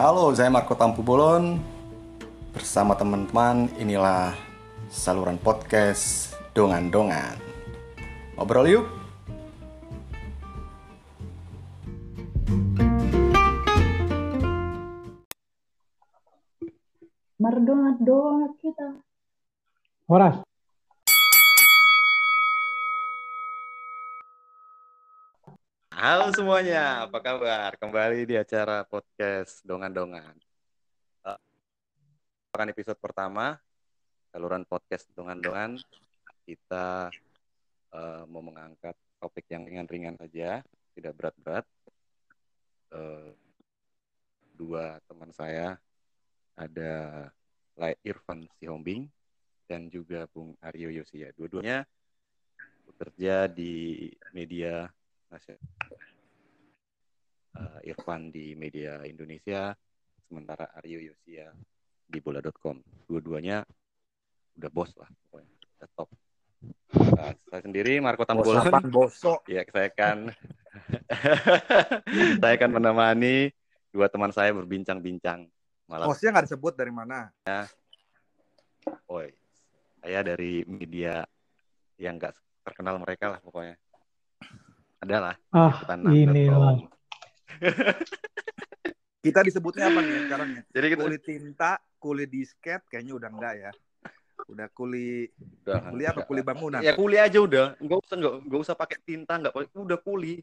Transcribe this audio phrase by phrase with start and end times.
[0.00, 1.60] Halo, saya Marco Tampu Bolon.
[2.56, 4.32] Bersama teman-teman, inilah
[4.88, 7.36] saluran podcast Dongan-Dongan.
[8.32, 8.88] Ngobrol yuk!
[17.36, 19.04] Merdongat-dongat kita.
[20.08, 20.49] Horas.
[26.00, 27.76] Halo semuanya, apa kabar?
[27.76, 30.32] Kembali di acara podcast Dongan-Dongan.
[31.28, 31.36] Uh,
[32.56, 33.60] Akan episode pertama,
[34.32, 35.76] saluran podcast Dongan-Dongan.
[36.48, 37.12] Kita
[37.92, 40.64] uh, mau mengangkat topik yang ringan-ringan saja,
[40.96, 41.68] tidak berat-berat.
[42.88, 43.36] Uh,
[44.56, 45.76] dua teman saya,
[46.56, 47.28] ada
[47.76, 49.04] Lai Irfan Sihombing
[49.68, 51.28] dan juga Bung Aryo Yosia.
[51.36, 51.84] Dua-duanya
[52.88, 54.88] bekerja di media.
[57.50, 59.74] Uh, Irfan di media Indonesia,
[60.26, 61.54] sementara Aryo Yosia
[62.06, 62.82] di bola.com.
[63.06, 63.62] Dua-duanya
[64.58, 66.10] udah bos lah, pokoknya udah top.
[66.90, 68.66] Nah, saya sendiri Marco Tambolon.
[68.90, 69.46] bosok.
[69.54, 70.18] Ya, saya akan
[72.42, 73.50] saya akan menemani
[73.90, 75.46] dua teman saya berbincang-bincang
[75.86, 76.06] malam.
[76.10, 77.30] Hostnya nggak disebut dari mana.
[79.10, 79.30] Oi,
[80.02, 81.22] saya dari media
[81.98, 82.34] yang nggak
[82.66, 83.78] terkenal mereka lah pokoknya.
[85.00, 85.34] Adalah.
[85.48, 85.80] Ah,
[86.12, 86.76] inilah.
[89.24, 90.62] Kita disebutnya apa nih sekarang ya?
[90.72, 93.70] Jadi kita Kuli tinta, kuli disket, kayaknya udah enggak ya.
[94.48, 95.28] Udah kuli
[95.60, 96.20] udah, kuli apa?
[96.24, 96.80] Kuli bangunan.
[96.80, 100.40] Ya kuli aja udah, nggak usah nggak nggak usah pakai tinta nggak pakai, udah kuli,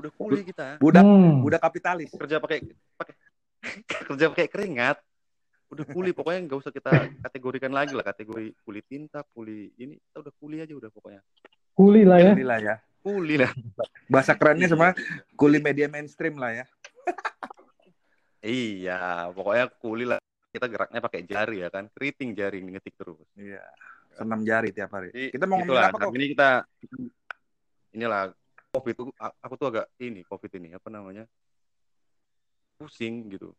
[0.00, 0.80] udah kuli kita.
[0.80, 1.44] Budak Hmm.
[1.44, 2.08] budak kapitalis.
[2.16, 3.14] Kerja pakai pakai
[4.08, 4.96] kerja pakai keringat,
[5.68, 10.24] udah kuli pokoknya nggak usah kita kategorikan lagi lah kategori kuli tinta, kuli ini kita
[10.24, 11.20] udah kuli aja udah pokoknya.
[11.76, 12.32] Kuli lah ya.
[12.32, 12.76] Kuli lah ya.
[13.00, 13.50] Kuli lah.
[14.12, 14.92] Bahasa kerennya sama
[15.36, 16.66] kuli media mainstream lah ya.
[18.40, 20.16] Iya, pokoknya kuli lah.
[20.48, 23.20] Kita geraknya pakai jari ya kan, keriting jari ngetik terus.
[23.36, 23.60] Iya.
[24.16, 25.12] Senam jari tiap hari.
[25.12, 26.16] Jadi, Kita mau ngomongin apa kok?
[26.16, 26.50] ini kita
[27.92, 28.32] inilah
[28.70, 31.26] covid itu aku tuh agak ini covid ini apa namanya
[32.78, 33.50] pusing gitu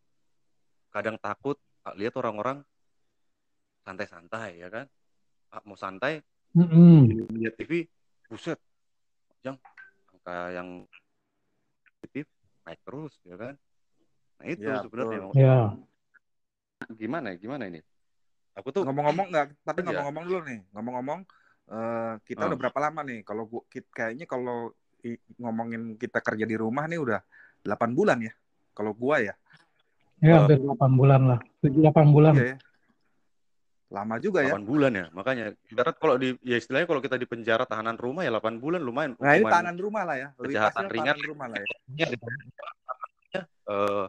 [0.90, 1.60] kadang takut
[2.00, 2.64] lihat orang-orang
[3.84, 4.88] santai-santai ya kan
[5.68, 6.24] mau santai
[6.56, 7.28] Mm-mm.
[7.36, 7.88] lihat TV
[8.32, 8.60] buset
[9.42, 9.58] yang
[10.12, 10.68] angka yang
[11.98, 12.26] positif
[12.64, 13.54] naik terus ya kan
[14.38, 15.58] nah itu Ya, sebenarnya Ya.
[16.94, 17.82] gimana ya gimana ini
[18.52, 19.88] aku tuh Ngomong-ngomong nggak, tapi Iya.
[19.96, 20.60] ngomong-ngomong dulu nih.
[20.76, 21.20] Ngomong-ngomong,
[21.72, 22.48] eh, kita Ah.
[22.52, 23.20] udah berapa lama nih?
[23.24, 24.76] Kalau gua kayaknya kalau
[25.40, 27.24] ngomongin kita kerja di rumah nih udah
[27.64, 28.34] 8 bulan ya.
[28.76, 29.32] Kalau gua ya.
[30.20, 31.40] Ya, hampir 8 bulan lah.
[31.64, 32.34] 7-8 bulan.
[32.36, 32.58] Iya ya.
[33.92, 34.56] Lama juga ya.
[34.56, 38.24] 8 bulan ya makanya ibarat kalau di ya istilahnya kalau kita di penjara tahanan rumah
[38.24, 40.28] ya 8 bulan lumayan Nah, ini tahanan rumah lah ya.
[40.40, 41.06] Lebih kejahatan ringan.
[41.12, 41.68] tahanan rumah lah ya.
[43.72, 44.06] eh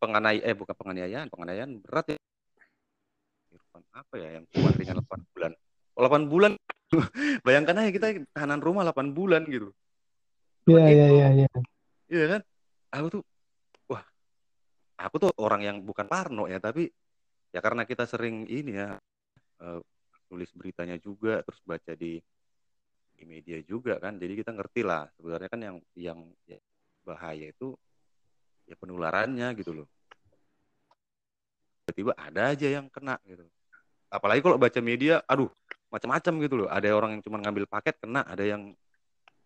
[0.00, 2.18] penganiayaan eh bukan penganiayaan penganiayaan berat ya
[3.52, 5.52] Irfan apa ya yang hukuman ringan 8 bulan
[5.96, 6.52] oh, 8 bulan
[7.46, 9.70] bayangkan aja kita tahanan rumah 8 bulan gitu
[10.68, 11.48] Iya, iya, iya, iya.
[12.12, 12.40] iya kan
[12.92, 13.22] aku tuh
[13.88, 14.04] wah
[15.00, 16.88] aku tuh orang yang bukan parno ya tapi
[17.50, 18.98] ya karena kita sering ini ya
[19.62, 19.80] eh,
[20.30, 22.22] tulis beritanya juga terus baca di
[23.20, 24.16] di media juga kan.
[24.16, 26.18] Jadi kita ngerti lah sebenarnya kan yang yang
[26.48, 26.56] ya,
[27.04, 27.76] bahaya itu
[28.64, 29.86] ya penularannya gitu loh.
[31.84, 33.44] Tiba-tiba ada aja yang kena gitu.
[34.08, 35.52] Apalagi kalau baca media aduh
[35.92, 36.68] macam-macam gitu loh.
[36.70, 38.24] Ada orang yang cuma ngambil paket kena.
[38.24, 38.72] Ada yang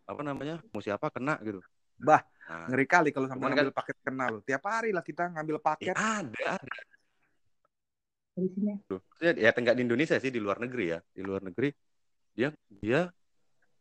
[0.04, 1.64] apa namanya mau siapa kena gitu.
[1.96, 4.42] Bah, nah, Ngeri kali kalau sampai Cuman ngambil paket kenal loh.
[4.44, 5.94] Tiap hari lah kita ngambil ya paket.
[5.96, 6.93] ada ada
[8.34, 8.98] Tuh.
[8.98, 10.98] Maksudnya, ya enggak di Indonesia sih di luar negeri ya.
[11.14, 11.70] Di luar negeri
[12.34, 13.06] dia dia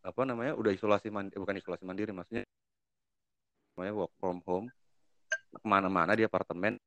[0.06, 2.46] apa namanya udah isolasi mandiri bukan isolasi mandiri maksudnya
[3.74, 4.68] namanya work from home.
[5.50, 6.78] Ke mana-mana di apartemen.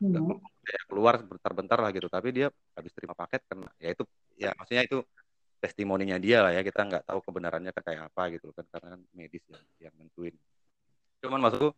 [0.00, 0.16] Hmm.
[0.64, 2.08] ya, keluar bentar-bentar lah gitu.
[2.08, 2.48] Tapi dia
[2.78, 3.68] habis terima paket kena.
[3.76, 4.06] Ya itu
[4.38, 5.02] ya maksudnya itu
[5.58, 6.62] testimoninya dia lah ya.
[6.62, 10.34] Kita nggak tahu kebenarannya kan kayak apa gitu kan karena kan medis yang yang nentuin.
[11.20, 11.74] Cuman maksudku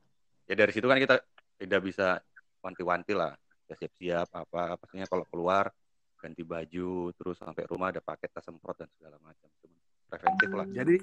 [0.46, 1.16] ya dari situ kan kita
[1.58, 2.20] tidak bisa
[2.62, 3.34] wanti-wanti lah
[3.70, 5.70] ya siap-siap apa pastinya kalau keluar
[6.18, 10.66] ganti baju terus sampai rumah ada paket tas semprot dan segala macam Cuman preventif lah
[10.68, 10.94] Jadi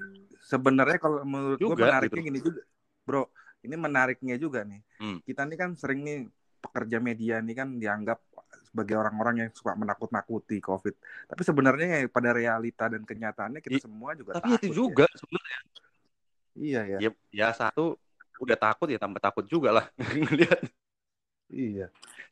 [0.45, 2.27] sebenarnya kalau menurut gue menariknya gitu.
[2.29, 2.61] gini juga,
[3.03, 3.23] bro.
[3.59, 4.79] Ini menariknya juga nih.
[5.01, 5.19] Hmm.
[5.25, 6.19] Kita ini kan sering nih
[6.61, 8.21] pekerja media ini kan dianggap
[8.69, 10.95] sebagai orang-orang yang suka menakut-nakuti COVID.
[11.27, 14.75] Tapi sebenarnya ya pada realita dan kenyataannya kita I- semua juga tapi takut itu ya.
[14.77, 15.59] juga sebenarnya
[16.59, 16.97] Iya ya.
[17.01, 17.95] ya, ya satu
[18.39, 19.85] udah takut ya tambah takut juga lah
[20.15, 20.59] ngelihat
[21.49, 21.87] Iya.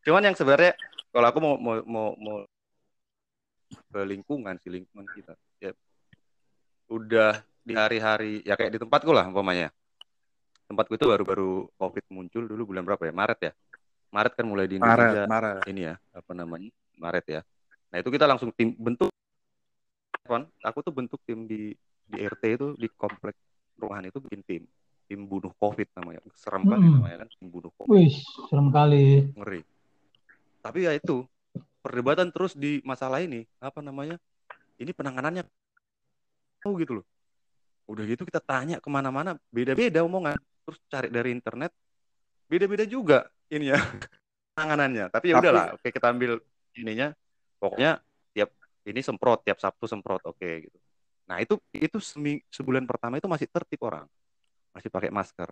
[0.05, 0.77] Cuman yang sebenarnya
[1.09, 2.37] kalau aku mau mau mau, mau
[3.67, 5.33] ke lingkungan sih lingkungan kita.
[5.59, 5.71] Ya
[6.87, 9.73] udah di hari-hari ya kayak di tempatku lah umpamanya.
[10.67, 13.13] Tempatku itu baru-baru covid muncul dulu bulan berapa ya?
[13.15, 13.51] Maret ya?
[14.13, 15.27] Maret kan mulai di Indonesia.
[15.27, 15.67] Maret.
[15.67, 16.71] ini ya apa namanya?
[16.95, 17.41] Maret ya.
[17.91, 19.11] Nah itu kita langsung tim bentuk
[20.27, 21.71] Kon, aku tuh bentuk tim di
[22.03, 23.35] di RT itu di komplek
[23.79, 24.63] perumahan itu bikin tim
[25.07, 26.19] tim bunuh covid namanya.
[26.35, 26.99] Serem kan Mm-mm.
[26.99, 27.89] namanya kan tim bunuh covid.
[27.89, 28.13] Wih,
[28.47, 29.31] serem kali.
[29.33, 29.61] ngeri.
[30.59, 31.23] Tapi ya itu
[31.79, 34.19] perdebatan terus di masalah ini apa namanya
[34.77, 35.47] ini penanganannya.
[36.59, 37.05] Tahu gitu loh.
[37.87, 40.35] Udah gitu kita tanya ke mana-mana beda-beda omongan.
[40.67, 41.71] Terus cari dari internet
[42.51, 43.79] beda-beda juga ini ya
[44.53, 45.07] penanganannya.
[45.07, 46.31] Tapi ya Tapi- udahlah oke kita ambil
[46.75, 47.15] ininya.
[47.57, 48.03] Pokoknya
[48.35, 48.51] tiap
[48.83, 50.77] ini semprot tiap Sabtu semprot oke gitu.
[51.27, 54.03] Nah itu itu semi, sebulan pertama itu masih tertib orang
[54.77, 55.49] masih pakai masker.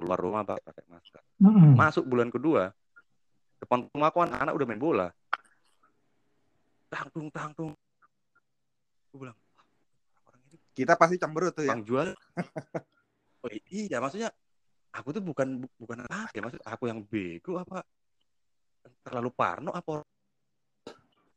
[0.00, 1.20] Keluar rumah pakai masker.
[1.44, 1.76] Mm-mm.
[1.76, 2.72] masuk bulan kedua
[3.60, 5.08] depan rumahku anak-anak udah main bola.
[6.88, 7.76] Tang tung tang tung
[9.08, 9.64] gue bilang "Wah,
[10.32, 11.76] orang ini Kita pasti cemberut tuh ya.
[11.76, 12.08] bang jual.
[13.38, 14.34] Oh iya maksudnya
[14.90, 17.86] aku tuh bukan bu- bukan apa ya maksud aku yang bego apa?
[19.06, 20.02] Terlalu parno apa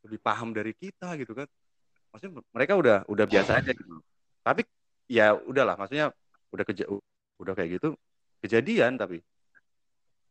[0.01, 1.45] lebih paham dari kita gitu kan.
[2.09, 4.01] Maksudnya mereka udah udah biasa aja gitu.
[4.41, 4.65] Tapi
[5.05, 6.09] ya udahlah maksudnya
[6.51, 6.85] udah keja
[7.39, 7.95] udah kayak gitu
[8.39, 9.23] kejadian tapi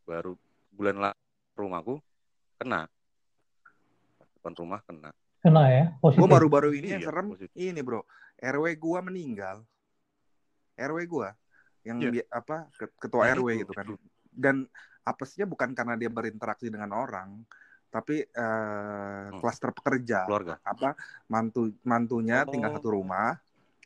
[0.04, 0.36] baru
[0.70, 1.18] bulan lalu
[1.56, 1.94] rumahku
[2.56, 2.86] kena
[4.36, 6.20] depan rumah kena Kena ya, positif.
[6.20, 7.56] Gue baru-baru ini yang Iya, serem positif.
[7.56, 8.04] ini bro,
[8.36, 9.64] RW gua meninggal.
[10.76, 11.32] RW gua
[11.80, 13.60] yang bi- apa ke- ketua Nah, RW itu.
[13.64, 13.86] gitu kan.
[14.28, 14.68] Dan
[15.00, 17.40] apesnya bukan karena dia berinteraksi dengan orang,
[17.88, 19.40] tapi eh, Hmm.
[19.40, 20.28] klaster pekerja.
[20.28, 20.92] keluarga Apa
[21.24, 22.52] mantu mantunya Oh.
[22.52, 23.40] tinggal satu rumah,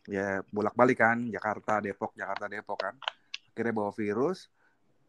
[0.04, 2.94] ya bolak-balik kan Jakarta Depok Jakarta Depok kan.
[3.54, 4.50] Akhirnya bawa virus,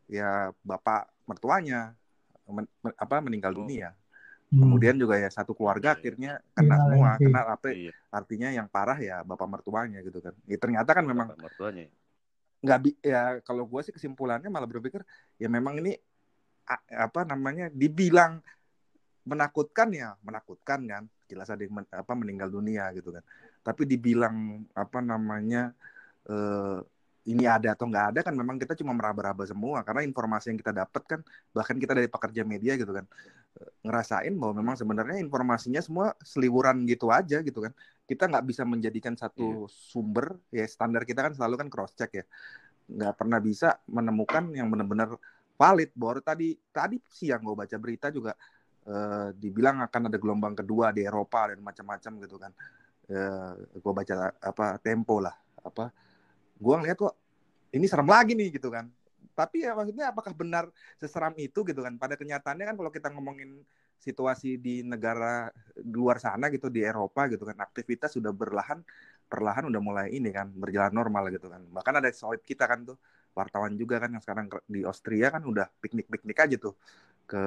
[0.06, 1.97] ya bapak mertuanya
[2.45, 3.65] men- men- apa meninggal Oh.
[3.65, 3.92] dunia.
[4.53, 4.62] Hmm.
[4.62, 5.97] Kemudian juga ya satu keluarga Iya.
[5.97, 7.18] akhirnya kena Iya, semua, iya.
[7.18, 10.38] kena apa iya artinya yang parah ya bapak mertuanya gitu kan.
[10.45, 11.89] Ya, ternyata kan memang bapak mertuanya
[12.65, 15.06] nggak bi- ya kalau gue sih kesimpulannya malah berpikir
[15.38, 15.94] ya memang ini
[16.89, 18.42] apa namanya dibilang
[19.21, 23.21] menakutkan ya menakutkan kan jelas ada yang men- apa meninggal dunia gitu kan
[23.65, 25.73] tapi dibilang apa namanya
[26.29, 26.79] eh,
[27.25, 29.81] ini ada atau nggak ada kan memang kita cuma meraba-raba semua.
[29.81, 31.19] Karena informasi yang kita dapat kan
[31.50, 33.06] bahkan kita dari pekerja media gitu kan
[33.57, 37.73] eh, ngerasain bahwa memang sebenarnya informasinya semua seliburan gitu aja gitu kan.
[38.06, 42.25] Kita nggak bisa menjadikan satu sumber ya standar kita kan selalu kan cross check ya.
[42.85, 45.18] Nggak pernah bisa menemukan yang benar-benar
[45.57, 45.89] valid.
[45.97, 48.38] Baru tadi tadi siang gue baca berita juga
[48.85, 52.53] eh, dibilang akan ada gelombang kedua di Eropa dan macam-macam gitu kan
[53.10, 55.36] eh, gue baca apa tempo lah.
[55.62, 55.90] Apa
[56.56, 57.16] gue ngeliat kok
[57.75, 58.88] ini serem lagi nih gitu kan.
[59.36, 62.00] Tapi ya maksudnya apakah benar seseram itu gitu kan.
[62.00, 63.63] Pada kenyataannya kan kalau kita ngomongin
[64.00, 65.50] situasi di negara
[65.81, 68.84] luar sana gitu di Eropa gitu kan aktivitas sudah berlahan
[69.25, 71.66] perlahan udah mulai ini kan berjalan normal gitu kan.
[71.66, 72.98] Bahkan ada sohib kita kan tuh
[73.36, 76.78] wartawan juga kan yang sekarang di Austria kan udah piknik piknik aja tuh
[77.28, 77.44] ke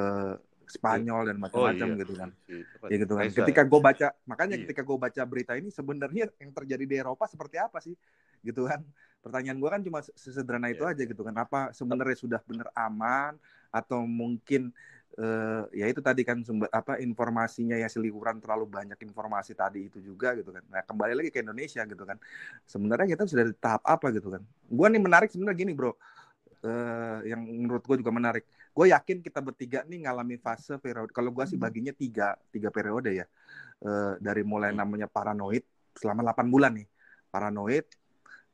[0.68, 2.30] Spanyol dan macam-macam gitu kan.
[2.44, 2.86] Siapa?
[2.92, 3.24] ya gitu kan.
[3.32, 4.62] Ketika gue baca makanya Iya.
[4.68, 7.96] ketika gue baca berita ini sebenarnya yang terjadi di Eropa seperti apa sih?
[8.44, 8.84] Gitu kan.
[9.24, 10.92] Pertanyaan gue kan cuma sesederhana itu Iya.
[10.94, 11.34] aja gitu kan.
[11.34, 13.40] Apa sebenarnya sudah benar aman?
[13.72, 14.70] Atau mungkin
[15.18, 19.98] eh, ya itu tadi kan sumber apa informasinya ya seliburan terlalu banyak informasi tadi itu
[19.98, 20.62] juga gitu kan.
[20.70, 22.14] Nah kembali lagi ke Indonesia gitu kan.
[22.62, 24.46] Sebenarnya kita sudah di tahap apa gitu kan.
[24.70, 25.98] Gue nih menarik sebenarnya gini bro
[26.58, 28.42] Eh, yang menurut gue juga menarik.
[28.74, 33.14] Gue yakin kita bertiga nih ngalami fase periode kalau gue sih baginya tiga tiga periode
[33.14, 33.26] ya.
[33.78, 34.82] Eh, dari mulai Hmm.
[34.82, 35.62] namanya paranoid
[35.94, 36.88] selama 8 bulan nih.
[37.30, 37.86] Paranoid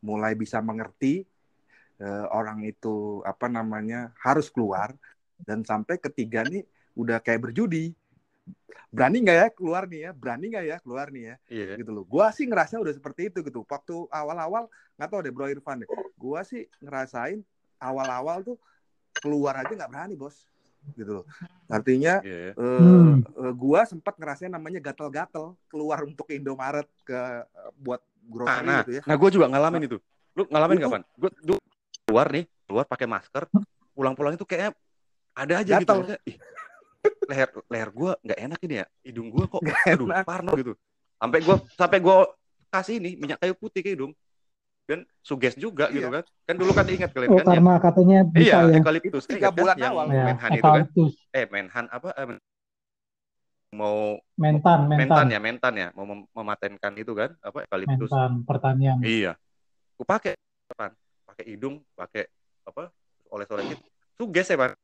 [0.04, 1.24] mulai bisa mengerti
[1.94, 4.92] eh, orang itu apa namanya harus keluar
[5.38, 6.66] dan sampai ketiga nih
[6.98, 7.94] udah kayak berjudi.
[8.90, 10.10] Berani nggak ya keluar nih ya?
[10.10, 11.36] Berani nggak ya keluar nih ya?
[11.48, 11.74] Iya.
[11.78, 12.04] gitu loh.
[12.04, 13.62] Gua sih ngerasa udah seperti itu gitu.
[13.62, 14.66] Waktu awal-awal
[14.98, 15.88] nggak tahu deh bro Irfan deh.
[16.18, 17.46] Gua sih ngerasain
[17.84, 18.56] awal-awal tuh
[19.14, 20.48] keluar aja nggak berani bos
[20.96, 21.24] gitu loh
[21.68, 22.52] artinya Iya.
[22.52, 23.24] eh, Hmm.
[23.24, 28.80] eh, gua sempat ngerasain namanya gatel-gatel keluar untuk Indomaret ke eh, buat Nah, grocery nah,
[28.84, 29.98] gitu ya nah gue juga ngalamin itu.
[30.32, 31.02] Lu ngalamin Itu- kapan?
[31.12, 31.30] Gue
[32.08, 33.44] keluar nih, keluar pakai masker,
[33.92, 34.72] pulang-pulang itu kayaknya
[35.36, 35.84] ada aja gitu.
[35.84, 35.96] Gatel.
[36.00, 36.36] Maksudnya, ih,
[37.28, 40.72] leher leher gue nggak enak ini ya, hidung gue kok, aduh, parno gitu.
[41.20, 42.16] Sampai gue sampai gue
[42.72, 44.16] kasih ini minyak kayu putih ke hidung
[44.84, 46.20] dan suges juga gitu Iya.
[46.20, 46.24] kan.
[46.44, 47.50] Kan dulu kan ingat kalian Oh, kan ya?
[47.56, 48.74] karena katanya bisa Iya, ya.
[48.78, 49.22] eukaliptus.
[49.24, 50.06] Itu tiga kan bulan yang awal.
[50.12, 50.84] Ya, Menhan itu kan?
[51.32, 52.08] Eh, Menhan apa?
[52.14, 52.42] Eh, men-
[53.74, 55.26] mau Mentan, mentan mentan.
[55.34, 57.34] ya, mentan ya, mau mem- mematenkan itu kan?
[57.42, 58.06] Apa eukaliptus?
[58.06, 58.98] Mentan pertanian.
[59.02, 59.34] Iya.
[59.98, 60.38] Gue pakai
[60.70, 60.90] depan,
[61.26, 62.28] pakai hidung, pakai
[62.62, 62.92] apa?
[63.32, 63.78] Oles-olesin.
[64.14, 64.78] Suges ya, Pak.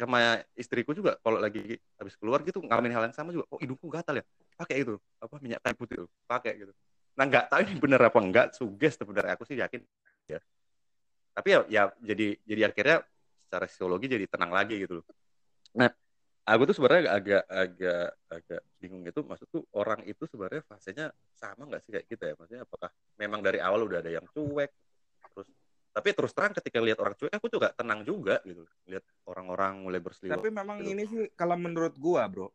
[0.00, 0.18] Sama
[0.56, 3.44] istriku juga kalau lagi habis keluar gitu ngalamin hal yang sama juga.
[3.52, 4.24] Oh, hidungku gatal ya.
[4.56, 6.72] Pakai itu, apa minyak kayu putih itu, pakai gitu.
[7.12, 9.36] Nah, nggak tahu ini bener apa enggak, suges sebenarnya.
[9.36, 9.84] Aku sih yakin
[10.28, 10.40] ya.
[11.32, 12.98] tapi ya, ya jadi jadi akhirnya
[13.40, 15.06] secara psikologi jadi tenang lagi gitu loh.
[15.76, 15.88] Nah
[16.44, 21.68] aku tuh sebenarnya agak agak agak bingung itu maksud tuh orang itu sebenarnya fasenya sama
[21.68, 22.34] nggak sih kayak kita ya?
[22.36, 24.70] Maksudnya apakah memang dari awal udah ada yang cuek
[25.32, 25.48] terus
[25.92, 28.64] tapi terus terang ketika lihat orang cuek aku juga tenang juga gitu.
[28.88, 30.88] Lihat orang-orang mulai berseliweran Tapi memang gitu.
[30.92, 32.52] ini sih kalau menurut gua, Bro,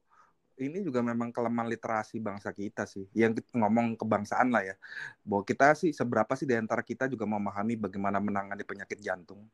[0.58, 3.06] ini juga memang kelemahan literasi bangsa kita sih.
[3.14, 4.76] Yang ngomong kebangsaan lah ya.
[5.22, 9.46] Bahwa kita sih seberapa sih di antara kita juga memahami bagaimana menangani penyakit jantung.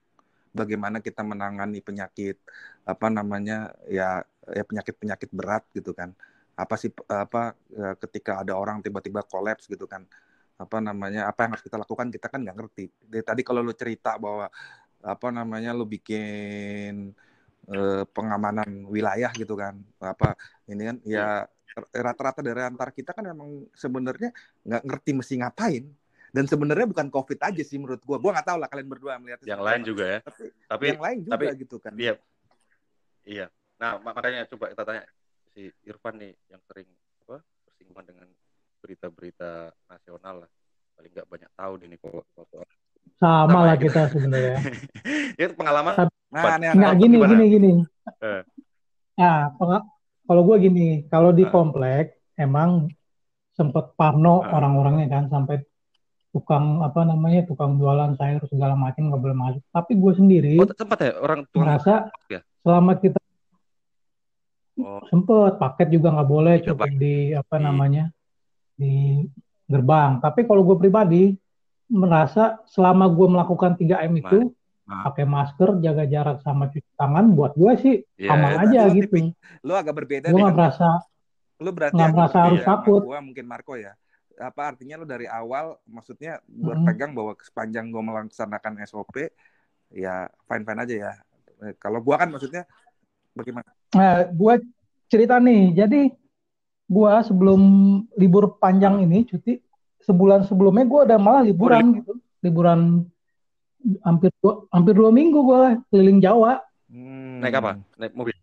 [0.56, 2.38] Bagaimana kita menangani penyakit
[2.86, 6.16] apa namanya ya ya penyakit-penyakit berat gitu kan.
[6.56, 10.08] Apa sih apa ya, ketika ada orang tiba-tiba kolaps gitu kan.
[10.56, 12.86] Apa namanya apa yang harus kita lakukan kita kan nggak ngerti.
[13.12, 14.48] Dari tadi kalau lu cerita bahwa
[15.04, 17.12] apa namanya lu bikin
[17.70, 20.36] eh, pengamanan wilayah gitu kan apa
[20.68, 21.48] ini kan ya
[21.94, 24.30] rata-rata dari antar kita kan memang sebenarnya
[24.62, 25.84] nggak ngerti mesti ngapain
[26.34, 29.48] dan sebenarnya bukan covid aja sih menurut gua gua nggak tahu lah kalian berdua melihatnya
[29.50, 29.90] yang lain apa.
[29.90, 32.14] juga ya tapi, tapi yang lain juga tapi gitu kan Iya.
[33.24, 33.48] Iya.
[33.80, 35.04] Nah, mak- makanya coba kita tanya
[35.56, 36.88] si Irfan nih yang sering
[37.24, 38.28] apa bersinggungan dengan
[38.84, 40.50] berita-berita nasional lah.
[41.00, 42.66] Paling nggak banyak tahu deh nih kok soal.
[43.20, 43.82] Sama Sama lah ya.
[43.82, 44.58] kita sebenarnya.
[45.40, 45.94] Ya pengalaman
[46.34, 47.30] nah Nggak Apa gini, gimana?
[47.32, 47.72] gini, gini.
[48.20, 48.42] Eh.
[49.14, 49.54] Nah,
[50.26, 51.52] kalau gue gini, kalau di Ah.
[51.52, 52.90] komplek emang
[53.54, 54.58] sempet parno Ah.
[54.58, 55.62] orang-orangnya kan sampai
[56.34, 59.64] tukang apa namanya tukang jualan sayur segala macam nggak boleh masuk.
[59.70, 62.42] Tapi gue sendiri oh sempat ya orang tua merasa ya?
[62.60, 63.22] selama kita
[64.82, 68.04] oh sempet paket juga nggak boleh Di cukup di apa Di- namanya
[68.74, 69.22] di
[69.64, 70.18] gerbang.
[70.20, 71.38] Tapi kalau gue pribadi
[71.86, 74.50] merasa selama gue melakukan 3M itu
[74.84, 75.08] Ah.
[75.08, 78.60] pakai masker, jaga jarak sama cuci tangan, buat gue sih Iya, aman iya.
[78.60, 79.04] aja Lu gitu.
[79.08, 80.90] tipik- lu agak berbeda Gue nggak merasa
[81.56, 83.02] lu berarti nggak agak merasa berbeda harus Iya, sama takut.
[83.02, 83.94] gua mungkin Marco ya
[84.34, 89.32] apa artinya lu dari awal maksudnya berpegang bahwa sepanjang gua melaksanakan SOP
[89.90, 91.14] ya fine fine aja ya
[91.62, 92.68] Eh, kalau gua kan maksudnya
[93.32, 93.64] bagaimana
[93.94, 94.54] Nah, gue
[95.06, 96.12] cerita nih, jadi
[96.84, 97.62] gue sebelum
[98.14, 99.62] libur panjang ini cuti
[100.02, 103.08] sebulan sebelumnya gue udah malah liburan gitu, liburan
[104.02, 107.42] hampir dua, hampir dua minggu gue keliling Jawa Hmm.
[107.42, 107.72] naik apa?
[107.98, 108.36] Naik mobil.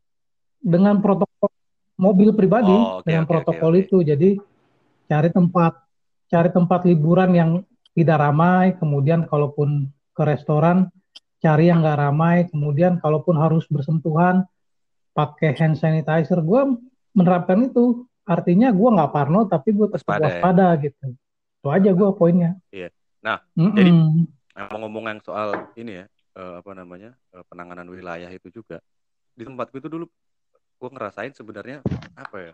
[0.59, 1.49] dengan protokol
[1.97, 3.81] mobil pribadi Oh, oke, dengan oke, protokol oke.
[3.81, 3.97] itu.
[4.03, 4.37] Jadi
[5.07, 5.73] cari tempat
[6.27, 7.51] cari tempat liburan yang
[7.91, 10.93] tidak ramai, kemudian kalaupun ke restoran
[11.39, 14.45] cari yang nggak ramai, kemudian kalaupun harus bersentuhan
[15.11, 16.39] pakai hand sanitizer.
[16.41, 16.77] Gue
[17.13, 18.05] menerapkan itu.
[18.29, 20.29] Artinya gue nggak parno, tapi gue tetap Waspada ya.
[20.39, 21.05] waspada gitu.
[21.57, 22.51] Itu aja gue poinnya.
[22.71, 22.93] Iya.
[23.21, 23.75] Nah, Mm-mm.
[23.75, 24.27] jadi- Nah,
[24.69, 28.83] mau ngomong yang soal ini ya, eh, apa namanya eh, penanganan wilayah itu juga.
[29.33, 30.05] Di tempatku itu dulu
[30.81, 31.85] gue ngerasain sebenarnya
[32.17, 32.53] apa ya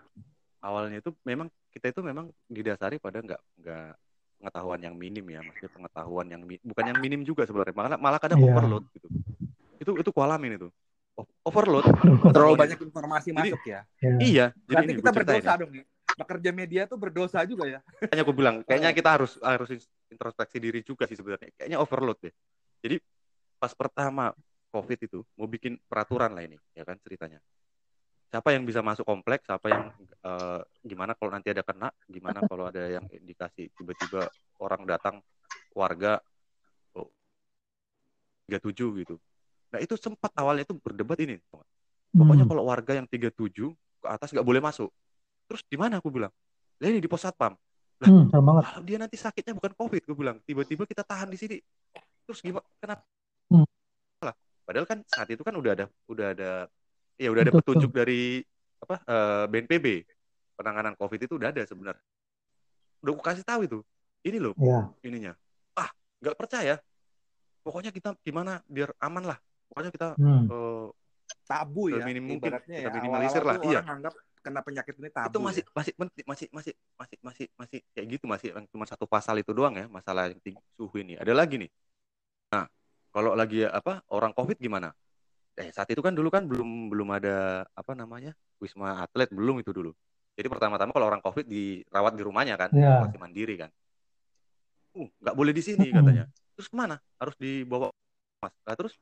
[0.59, 3.89] awalnya itu memang kita itu memang didasari pada nggak nggak
[4.43, 8.43] pengetahuan yang minim ya maksudnya pengetahuan yang bukan yang minim juga sebenarnya malah malah kadang
[8.43, 8.51] Iya.
[8.51, 9.07] overload gitu.
[9.79, 10.69] Itu itu kualamin itu.
[11.47, 11.87] Overload.
[12.35, 13.81] Terlalu banyak informasi Jadi- masuk ya.
[14.03, 14.11] Ya.
[14.21, 15.55] iya jadi berarti ini kita berdosa ya.
[15.57, 15.85] dong nih
[16.17, 17.81] pekerja media tuh berdosa juga ya.
[18.01, 19.69] Kayaknya gue bilang kayaknya kita harus harus
[20.09, 21.53] introspeksi diri juga sih sebenarnya.
[21.55, 22.35] Kayaknya overload deh.
[22.81, 22.97] Jadi
[23.61, 24.33] pas pertama
[24.73, 27.39] covid itu mau bikin peraturan lah ini ya kan ceritanya.
[28.27, 32.69] Siapa yang bisa masuk kompleks siapa yang eh, gimana kalau nanti ada kena gimana kalau
[32.69, 34.27] ada yang indikasi tiba-tiba
[34.59, 35.21] orang datang
[35.77, 36.19] warga
[36.97, 37.13] oh,
[38.49, 38.73] 37
[39.05, 39.17] gitu.
[39.71, 41.39] Nah itu sempat awalnya itu berdebat ini
[42.17, 42.51] pokoknya Hmm.
[42.57, 44.89] kalau warga yang 37 ke atas nggak boleh masuk
[45.47, 45.99] terus di mana?
[45.99, 46.31] Aku bilang
[46.77, 47.57] lah ini di pos satpam.
[47.97, 48.63] Hmm, serem banget.
[48.69, 50.37] kalau dia nanti sakitnya bukan covid gue bilang.
[50.45, 51.57] Tiba-tiba kita tahan di sini.
[52.29, 52.67] Terus gimana?
[52.77, 53.03] Kenapa?
[53.49, 53.65] Hmm.
[54.21, 54.35] lah
[54.67, 56.51] padahal kan saat itu kan udah ada udah ada
[57.15, 58.43] ya udah ada Betul, petunjuk dari
[58.77, 59.87] apa eh, BNPB
[60.53, 62.03] penanganan covid itu udah ada sebenarnya.
[63.01, 63.79] Udah gue kasih tahu itu.
[64.27, 64.91] Ini loh Ya.
[65.01, 65.33] ininya.
[65.73, 65.89] Ah
[66.21, 66.77] nggak percaya.
[67.63, 69.39] Pokoknya kita gimana biar aman lah.
[69.71, 70.45] Pokoknya kita Hmm.
[70.47, 70.87] eh,
[71.47, 72.91] tabu ya Seminim mungkin, kita ya.
[72.91, 73.81] minimalisir lah, iya.
[73.81, 75.71] orang anggap kena penyakit ini tabu itu masih ya.
[75.75, 76.47] masih masih masih
[76.99, 80.63] masih masih masih kayak gitu masih cuma satu pasal itu doang ya masalah yang tinggi
[80.75, 81.15] suhu ini.
[81.19, 81.71] Ada lagi nih.
[82.55, 82.67] Nah
[83.15, 84.91] kalau lagi apa orang covid gimana?
[85.57, 89.71] Eh saat itu kan dulu kan belum belum ada apa namanya wisma atlet belum itu
[89.75, 89.91] dulu.
[90.37, 93.03] Jadi pertama-tama kalau orang covid dirawat di rumahnya kan Ya.
[93.03, 93.71] isolasi mandiri kan.
[94.95, 96.31] Uh nggak boleh di sini katanya.
[96.55, 97.03] Terus ke mana?
[97.19, 97.91] Harus dibawa
[98.39, 98.95] mas nah, terus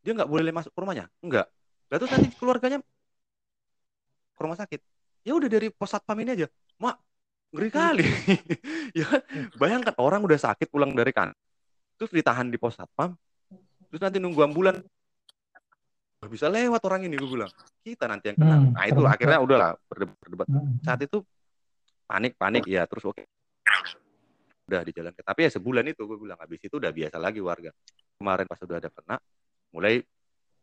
[0.00, 1.10] dia nggak boleh masuk ke rumahnya?
[1.20, 1.50] Enggak
[1.90, 2.78] lah terus nanti keluarganya
[4.30, 4.80] ke rumah sakit.
[5.26, 6.46] Ya udah dari pos satpam ini aja.
[6.78, 6.96] Mak
[7.50, 8.04] ngeri kali.
[8.90, 9.22] Ya kan
[9.54, 11.30] bayangkan orang udah sakit pulang dari kan
[11.94, 13.14] terus ditahan di pos satpam
[13.90, 14.82] terus nanti nunggu ambulan.
[16.20, 17.48] Gak bisa lewat orang ini gue bilang.
[17.80, 18.56] Kita nanti yang kena.
[18.60, 20.46] Hmm, nah itu akhirnya udahlah berdebat, berdebat.
[20.52, 20.76] Hmm.
[20.84, 21.22] saat itu
[22.04, 23.24] panik panik ya terus oke.
[24.68, 25.22] Udah dijalankan.
[25.24, 26.36] Tapi ya sebulan itu gue bilang.
[26.36, 27.70] Habis itu udah biasa lagi warga.
[28.20, 29.16] Kemarin pas sudah ada kena
[29.72, 30.02] mulai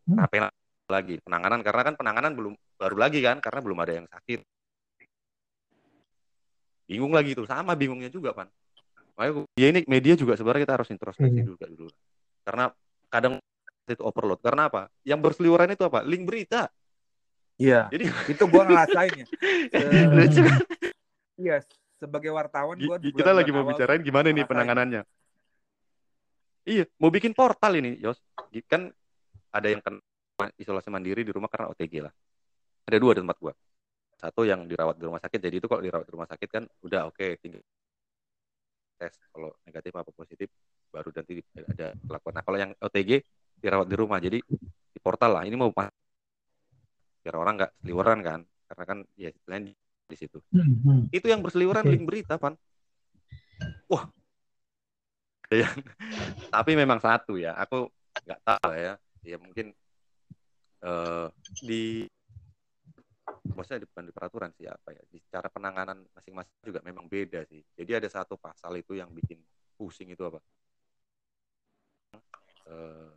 [0.08, 0.24] Hmm.
[0.24, 0.40] rapi
[0.88, 1.20] lagi.
[1.22, 4.40] Penanganan karena kan penanganan belum baru lagi kan karena belum ada yang sakit.
[6.88, 8.48] Bingung lagi tuh sama bingungnya juga pan.
[9.20, 11.46] Makanya ya ini media juga sebenarnya kita harus introspeksi Iya.
[11.46, 11.92] juga dulu.
[12.48, 12.72] Karena
[13.12, 13.34] kadang
[13.88, 14.40] itu overload.
[14.40, 14.88] Karena apa?
[15.04, 16.00] Yang berseliweran itu apa?
[16.08, 16.72] Link berita.
[17.60, 17.92] Iya.
[17.92, 18.04] jadi
[18.34, 19.26] Itu gua ngerasain ya.
[20.16, 20.58] Lucu kan?
[21.38, 21.56] Iya,
[22.00, 25.02] sebagai wartawan gua di kita lagi mau bicarain gimana nih penanganannya.
[26.68, 28.20] Iya mau bikin portal ini Yos.
[28.68, 28.92] Kan
[29.52, 30.00] ada yang kena
[30.62, 32.14] isolasi mandiri di rumah karena OTG lah.
[32.86, 33.54] Ada dua di tempat gua.
[34.18, 35.40] Satu yang dirawat di rumah sakit.
[35.42, 37.62] Jadi itu kalau dirawat di rumah sakit kan udah oke tinggal
[38.98, 40.50] tes kalau negatif apa positif
[40.90, 43.22] baru nanti ada pelakuan nah kalau yang OTG
[43.62, 44.42] dirawat di rumah jadi
[44.94, 45.44] di portal lah.
[45.46, 45.70] Ini mau
[47.22, 49.74] biar orang nggak seliweran kan karena kan ya istilahnya di,
[50.10, 50.40] di situ.
[50.50, 51.02] Hmm, hmm.
[51.14, 51.92] itu yang berseliweran Oke.
[51.94, 52.58] link berita pan
[53.90, 54.10] wah.
[56.56, 57.88] Tapi memang satu ya aku
[58.26, 58.94] nggak tahu ya.
[59.28, 59.76] Ya mungkin
[60.88, 61.28] eh,
[61.62, 61.84] di
[63.52, 67.44] maksudnya di, bukan di peraturan sih apa ya di cara penanganan masing-masing juga memang beda
[67.50, 69.42] sih jadi ada satu pasal itu yang bikin
[69.76, 70.40] pusing itu apa
[72.68, 73.12] Eh,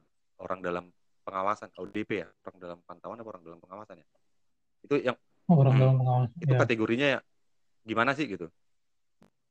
[0.47, 0.85] orang dalam
[1.27, 4.07] pengawasan ODP ya orang dalam pantauan apa orang dalam pengawasan ya
[4.87, 5.17] itu yang
[5.51, 5.83] Orang Hmm.
[5.83, 6.39] dalam pengawasan.
[6.39, 6.61] itu Ya.
[6.63, 7.21] kategorinya ya
[7.83, 8.47] gimana sih gitu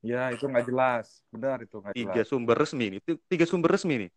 [0.00, 1.20] Ya, itu nggak jelas.
[1.28, 2.32] Benar itu nggak tiga jelas.
[2.32, 4.10] sumber resmi nih Ti- tiga sumber resmi nih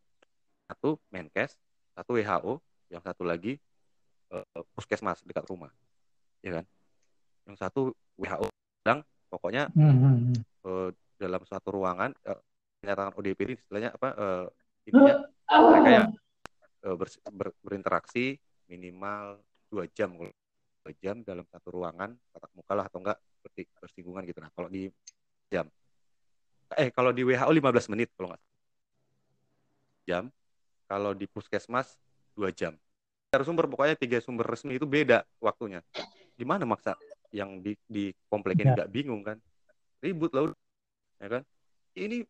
[0.72, 1.60] satu Menkes
[1.92, 2.54] satu WHO
[2.88, 3.60] yang satu lagi
[4.34, 5.70] eh, puskesmas dekat rumah.
[6.42, 6.66] Ya kan?
[7.46, 7.82] Yang satu
[8.18, 8.48] WHO
[8.84, 9.00] bilang
[9.30, 10.32] pokoknya Hmm,
[10.66, 12.40] eh, dalam suatu ruangan eh,
[12.84, 14.46] menyatakan ODP ini istilahnya apa eh,
[14.92, 15.16] intinya
[15.72, 16.04] mereka ya
[16.84, 18.36] eh, bers- ber- berinteraksi
[18.68, 19.40] minimal
[19.72, 20.32] dua jam kalau
[20.84, 24.40] dua jam dalam satu ruangan tatap muka lah atau enggak berti- bersinggungan gitu.
[24.44, 24.92] Nah kalau di
[25.48, 25.68] jam
[26.74, 28.44] eh kalau di WHO 15 menit kalau nggak
[30.04, 30.28] jam.
[30.84, 31.96] Kalau di puskesmas
[32.36, 32.76] dua jam
[33.42, 35.82] sumber pokoknya tiga sumber resmi itu beda waktunya.
[36.38, 36.94] Gimana maksa?
[37.34, 38.76] Yang di di komplek ini Ya.
[38.78, 39.42] nggak bingung kan?
[39.98, 40.54] Ribut udah.
[41.18, 41.44] ya kan?
[41.96, 42.22] Ini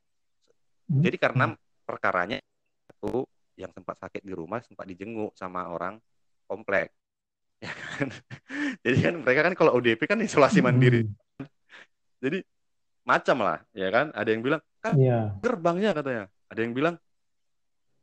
[0.84, 1.00] Hmm.
[1.00, 1.46] jadi karena
[1.84, 3.24] perkaranya itu
[3.56, 5.96] yang sempat sakit di rumah sempat dijenguk sama orang
[6.46, 6.92] komplek
[7.60, 8.08] ya kan?
[8.84, 11.08] Jadi kan mereka kan kalau ODP kan isolasi mandiri.
[11.08, 11.48] Hmm.
[12.20, 12.44] jadi
[13.04, 14.12] macam lah ya kan?
[14.12, 14.94] Ada yang bilang kan
[15.40, 16.24] gerbangnya katanya.
[16.48, 16.96] Ada yang bilang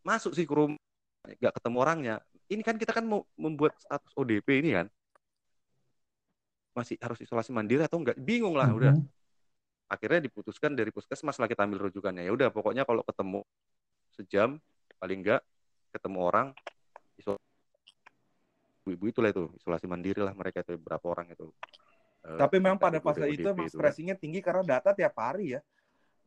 [0.00, 0.80] masuk sih ke rumah
[1.20, 2.14] nggak ketemu orangnya
[2.50, 4.86] ini kan kita kan mau membuat status ODP ini kan?
[6.74, 8.18] Masih harus isolasi mandiri atau enggak?
[8.18, 8.94] Bingung lah udah.
[8.94, 9.06] Mhm.
[9.90, 12.22] akhirnya diputuskan dari puskesmas lah kita ambil rujukannya.
[12.22, 13.42] Ya udah pokoknya kalau ketemu
[14.14, 14.62] sejam
[15.02, 15.42] paling enggak
[15.90, 16.46] ketemu orang
[17.18, 17.42] isolasi
[18.86, 21.50] ibu-ibu itulah itu isolasi mandiri lah mereka itu berapa orang itu.
[22.26, 23.76] Eh, Tapi memang pada fase itu emang itu.
[23.76, 25.60] stressingnya tinggi karena data tiap hari ya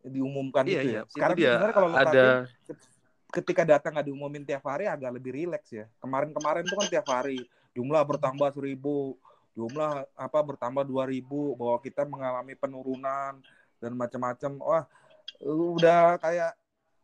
[0.03, 0.99] diumumkan iya itu iya.
[0.99, 1.01] ya.
[1.07, 1.51] Sekarang itu dia.
[1.55, 2.92] sebenarnya kalau ada perhatiin,
[3.33, 5.89] ketika data nggak diumumin tiap hari agak lebih rileks ya.
[5.97, 7.41] Kemarin-kemarin tuh kan tiap hari
[7.73, 9.17] jumlah bertambah seribu,
[9.57, 13.41] jumlah apa bertambah dua ribu, bahwa kita mengalami penurunan
[13.81, 14.51] dan macam-macam.
[14.61, 14.85] Wah,
[15.41, 16.53] udah kayak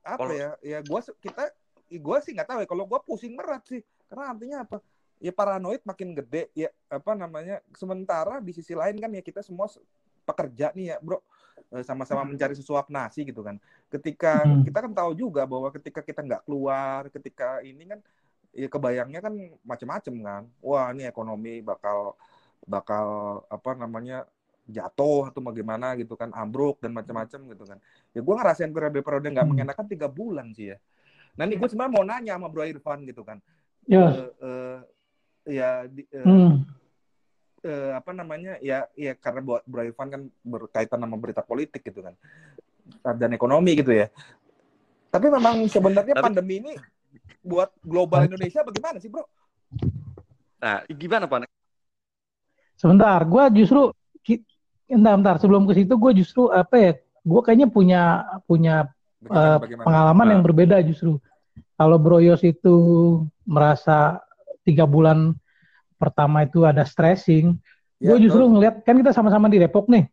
[0.06, 0.50] apa Kalau- ya?
[0.62, 1.50] Ya gua kita
[1.98, 2.68] gua sih nggak tahu ya.
[2.70, 3.82] Kalau gua pusing berat sih.
[4.06, 4.78] Karena artinya apa?
[5.20, 7.60] Ya paranoid makin gede ya apa namanya?
[7.74, 9.82] Sementara di sisi lain kan ya kita semua se-
[10.24, 11.26] pekerja nih ya, Bro.
[11.70, 13.62] Eh, sama-sama mencari sesuap nasi gitu kan.
[13.94, 14.66] Ketika Hmm.
[14.66, 18.02] kita kan tahu juga bahwa ketika kita nggak keluar, ketika ini kan
[18.58, 20.44] ya kebayangnya kan macam-macam kan.
[20.66, 22.18] Wah, ini ekonomi bakal
[22.66, 23.06] bakal
[23.54, 24.26] apa namanya
[24.70, 27.82] jatuh atau bagaimana gitu kan ambruk dan macam-macam gitu kan
[28.14, 29.58] ya gue ngerasain periode-periode nggak Hmm.
[29.58, 30.78] mengenakan tiga bulan sih ya
[31.34, 33.42] nah ini gue sebenarnya mau nanya sama Bro Irfan gitu kan
[33.90, 34.14] Yos.
[34.14, 34.78] Eh, eh,
[35.58, 36.62] ya di- eh, Hmm.
[37.62, 42.02] Eh, apa namanya ya ya karena buat Bro Irfan kan berkaitan sama berita politik gitu
[42.02, 42.16] kan
[43.16, 44.08] dan ekonomi gitu ya
[45.10, 46.74] tapi memang sebenarnya Tapi- pandemi ini
[47.40, 49.24] buat global Indonesia bagaimana sih bro?
[50.60, 51.48] nah gimana pak
[52.80, 53.92] Sebentar, gue justru
[54.88, 56.92] bentar, bentar sebelum ke situ gue justru apa ya?
[57.28, 58.02] Gue kayaknya punya
[58.48, 58.88] punya
[59.20, 59.84] Bagaimana, Eh, bagaimana?
[59.84, 60.32] pengalaman Nah.
[60.32, 61.20] yang berbeda justru.
[61.76, 62.76] Kalau Bro Yos itu
[63.44, 64.24] merasa
[64.64, 65.36] tiga bulan
[66.00, 67.60] pertama itu ada stressing,
[68.00, 70.08] Ya, gue justru ngeliat kan kita sama-sama di Depok nih.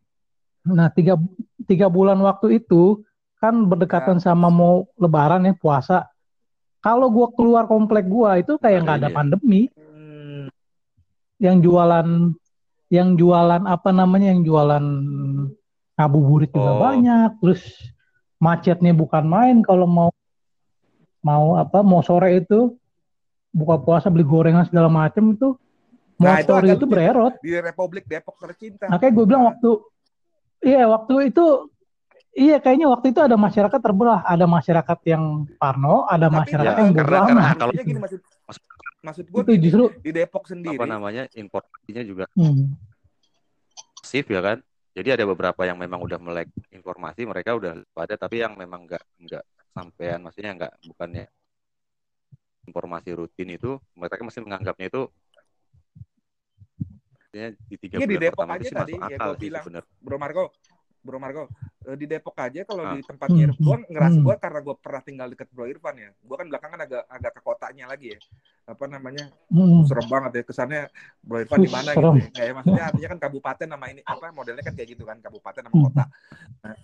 [0.67, 1.15] Nah tiga
[1.63, 2.99] tiga bulan waktu itu
[3.39, 6.03] kan berdekatan sama mau Lebaran ya puasa.
[6.83, 9.15] Kalau gue keluar komplek gue itu kayak nggak ada ini ya?
[9.15, 9.61] pandemi.
[9.71, 10.43] Hmm,
[11.39, 12.07] Yang jualan
[12.91, 14.83] yang jualan apa namanya yang jualan
[15.95, 16.83] ngabuburit juga Oh.
[16.83, 17.39] banyak.
[17.39, 17.63] Terus
[18.35, 20.11] macetnya bukan main kalau mau
[21.23, 22.75] mau apa mau sore itu
[23.49, 25.55] buka puasa beli gorengan segala macam itu
[26.17, 26.93] Nah, itu motor agak itu, lucu.
[26.93, 27.33] bererot.
[27.39, 28.85] di Republik Depok tercinta.
[28.89, 29.69] Makanya gue bilang waktu
[30.61, 31.45] iya waktu itu
[32.37, 34.21] Iya, kayaknya waktu itu ada masyarakat terbelah.
[34.21, 38.63] Ada masyarakat yang Parno, ada Tapi masyarakat ya, yang karena- karena kalau- gini maksud Maksud,
[39.01, 42.77] maksud gue Itu justru, di Depok sendiri apa namanya informasinya juga hmm,
[43.97, 44.57] masif ya kan.
[44.93, 49.01] Jadi ada beberapa yang memang udah melek informasi, mereka udah pada, tapi yang memang nggak
[49.17, 51.25] nggak sampean, maksudnya nggak bukannya
[52.65, 55.09] informasi rutin itu, mereka masih menganggapnya itu
[57.27, 59.63] maksudnya di tiga Iya, di bulan Depok aja tadi, ya akal gua sih bilang.
[59.63, 59.91] sebenarnya.
[59.99, 60.43] Bro Marco,
[60.97, 61.43] Bro Marco,
[61.85, 62.93] eh, di Depok aja kalau Ah.
[62.93, 64.25] di tempat ngirim, Hmm, gue ngerasa hmm.
[64.25, 67.41] gue karena gue pernah tinggal deket Bro Irfan ya, gue kan belakangan agak agak ke
[67.41, 68.19] kotanya lagi ya,
[68.65, 70.81] apa namanya, hmm, serem banget ya kesannya
[71.21, 72.27] Bro Irfan di mana gitu, ya.
[72.33, 75.75] kayak maksudnya artinya kan kabupaten nama ini apa modelnya kan kayak gitu kan kabupaten sama
[75.75, 75.85] Hmm.
[75.85, 76.03] kota.
[76.57, 76.75] Nah,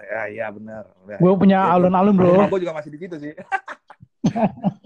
[0.00, 0.84] ya iya benar.
[1.20, 2.48] Gue punya Ya, alun-alun bro.
[2.48, 3.32] Gue juga masih di situ sih.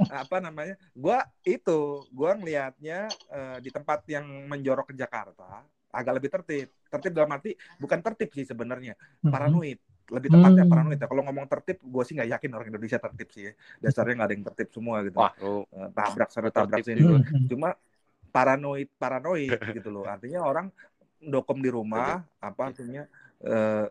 [0.07, 0.75] apa namanya?
[0.93, 1.81] Gua itu,
[2.11, 6.69] gua ngelihatnya eh, di tempat yang menjorok ke Jakarta agak lebih tertib.
[6.87, 9.33] Tertib dalam arti bukan tertib sih sebenarnya, Hmm.
[9.33, 9.81] paranoid.
[10.07, 10.71] Lebih tepatnya Hmm.
[10.71, 11.09] paranoid ya.
[11.11, 13.51] Kalau ngomong tertib, gue sih nggak yakin orang Indonesia tertib sih.
[13.51, 13.53] Ya.
[13.83, 15.19] Dasarnya nggak ada yang tertib semua gitu.
[15.19, 17.01] Wah, lu Eh, tabrak sana tabrak sini.
[17.03, 17.19] juga.
[17.27, 17.47] Hmm.
[17.51, 17.69] Cuma
[18.31, 20.05] paranoid paranoid gitu loh.
[20.15, 20.67] Artinya orang
[21.19, 23.87] dokom di rumah, apa artinya eh,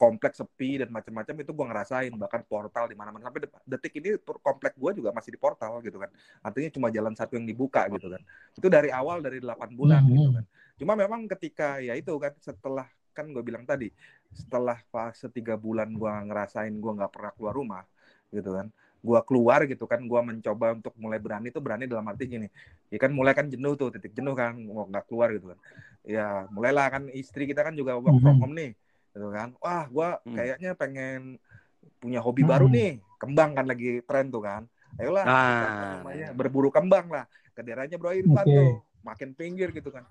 [0.00, 2.12] kompleks sepi dan macam-macam itu gua ngerasain.
[2.16, 3.28] Bahkan portal di mana-mana.
[3.28, 6.08] Sampai det- detik ini tur- komplek gua juga masih di portal gitu kan.
[6.40, 8.22] Artinya cuma jalan satu yang dibuka gitu kan.
[8.56, 10.16] Itu dari awal dari 8 bulan Hmm.
[10.16, 10.44] gitu kan.
[10.80, 13.88] Cuma memang ketika ya itu kan setelah kan gue bilang tadi
[14.32, 17.84] setelah fase tiga bulan gua ngerasain gua nggak pernah keluar rumah
[18.32, 18.68] gitu kan.
[19.04, 21.52] Gua keluar gitu kan gua mencoba untuk mulai berani.
[21.52, 22.48] Itu berani dalam arti gini
[22.88, 25.58] ya kan mulai kan jenuh tuh titik jenuh kan mau nggak keluar gitu kan.
[26.04, 28.40] Ya mulailah kan istri kita kan juga work from Mhm.
[28.40, 28.72] home nih
[29.16, 29.48] gitu kan.
[29.64, 30.36] Wah gua Hmm.
[30.36, 31.40] kayaknya pengen
[31.96, 32.76] punya hobi baru Hmm.
[32.76, 32.92] nih.
[33.16, 34.68] Kembang kan lagi tren tuh kan.
[35.00, 37.24] Ayolah Nah, namanya berburu kembang lah.
[37.56, 38.52] Ke daerahnya Bro Irfan Oke.
[38.52, 38.72] tuh.
[39.00, 40.04] Makin pinggir gitu kan.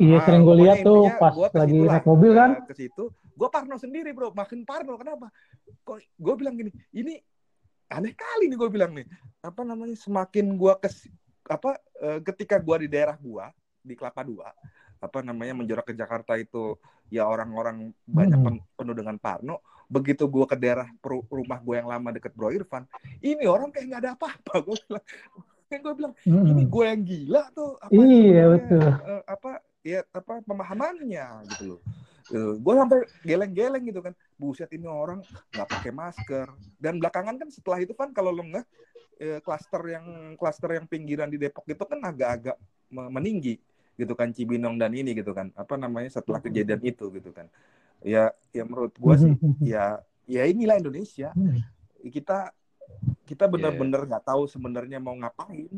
[0.00, 2.50] Iya, Ah, sering gue lihat tuh intinya pas lagi naik mobil kan.
[2.64, 3.12] Ke situ.
[3.34, 4.32] Gue parno sendiri bro.
[4.32, 4.96] Makin parno.
[4.96, 5.28] Kenapa?
[5.84, 7.18] Kok gue bilang gini ini
[7.92, 9.04] aneh kali nih gue bilang nih.
[9.42, 9.98] Apa namanya?
[9.98, 10.88] Semakin gue ke
[11.50, 13.44] apa eh, ketika gue di daerah gue
[13.82, 14.46] di Kelapa Dua
[15.02, 16.78] apa namanya menjorok ke Jakarta itu
[17.10, 18.46] ya orang-orang banyak Hmm.
[18.46, 19.58] pen- penuh dengan parno
[19.90, 20.88] begitu gue ke daerah
[21.28, 22.86] rumah gue yang lama deket Bro Irfan
[23.20, 25.04] ini orang kayak nggak ada apa-apa gue bilang
[25.72, 26.70] gue bilang ini Hmm.
[26.70, 28.88] gue yang gila tuh apa Iya, betul.
[28.88, 29.50] eh, apa
[29.82, 31.80] ya apa pemahamannya gitu loh
[32.32, 35.20] gue sampai geleng-geleng gitu kan buset ini orang
[35.52, 36.46] nggak pakai masker
[36.80, 38.64] dan belakangan kan setelah itu kan kalau lo nggak
[39.20, 40.06] eh, klaster yang
[40.40, 42.56] klaster yang pinggiran di Depok itu kan agak-agak
[42.88, 43.60] me- meninggi
[43.96, 47.46] gitu kan Cibinong dan ini gitu kan apa namanya setelah kejadian itu gitu kan.
[48.02, 51.30] Ya ya menurut gue sih ya ya inilah Indonesia.
[51.36, 51.60] Hmm.
[52.02, 52.50] kita
[53.24, 55.70] kita benar-benar nggak tahu sebenarnya mau ngapain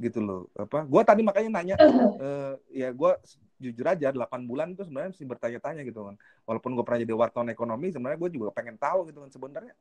[0.00, 0.40] gitu loh.
[0.56, 1.76] Apa gue tadi makanya nanya
[2.16, 3.12] eh, ya gue
[3.60, 6.16] jujur aja 8 bulan itu sebenarnya mesti bertanya-tanya gitu kan.
[6.48, 9.74] Walaupun gue pernah jadi wartawan ekonomi sebenarnya gue juga pengen tahu gitu kan sebenarnya.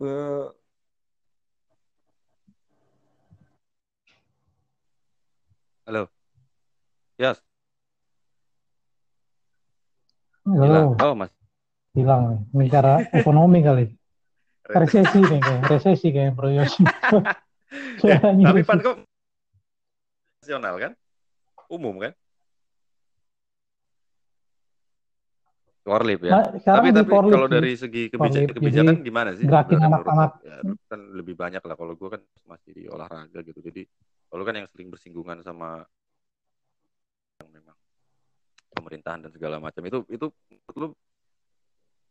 [0.00, 0.48] Eh,
[7.16, 7.40] yes.
[10.46, 10.88] Halo, Hilang.
[11.02, 11.32] Oh, Mas.
[11.96, 12.40] hilang nih.
[12.54, 13.84] Ini cara ekonomi kali.
[14.80, 16.52] Resesi nih kayak, resesi kayak Bro.
[18.06, 18.62] Ya, tapi.
[18.62, 19.02] Pan kok
[20.38, 20.92] nasional kan?
[21.66, 22.14] Umum kan?
[25.82, 26.30] Korlip ya.
[26.38, 29.50] Nah, tapi tapi Korlip kalau dari segi kebijakan jadi gimana sih?
[29.50, 30.30] gerakin anak-anak.
[30.46, 33.58] ya, kan lebih banyak lah kalau gue kan masih di olahraga gitu.
[33.58, 33.82] Jadi
[34.30, 35.82] kalau kan yang sering bersinggungan sama
[38.76, 39.80] pemerintahan dan segala macam.
[39.88, 40.28] Itu itu
[40.76, 40.92] lu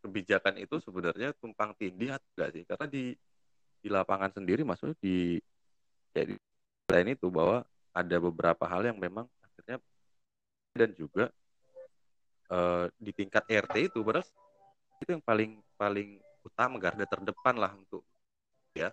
[0.02, 2.64] kebijakan itu sebenarnya tumpang tindih atau enggak sih?
[2.66, 3.04] Karena di
[3.86, 5.38] di lapangan sendiri maksudnya di
[6.18, 6.34] ya di
[6.90, 7.62] lain itu bahwa
[7.94, 9.78] ada beberapa hal yang memang akhirnya
[10.74, 11.26] dan juga
[12.50, 14.26] eh, di tingkat RT itu padahal
[15.06, 18.02] itu yang paling paling utama garda terdepan lah untuk
[18.74, 18.90] ya.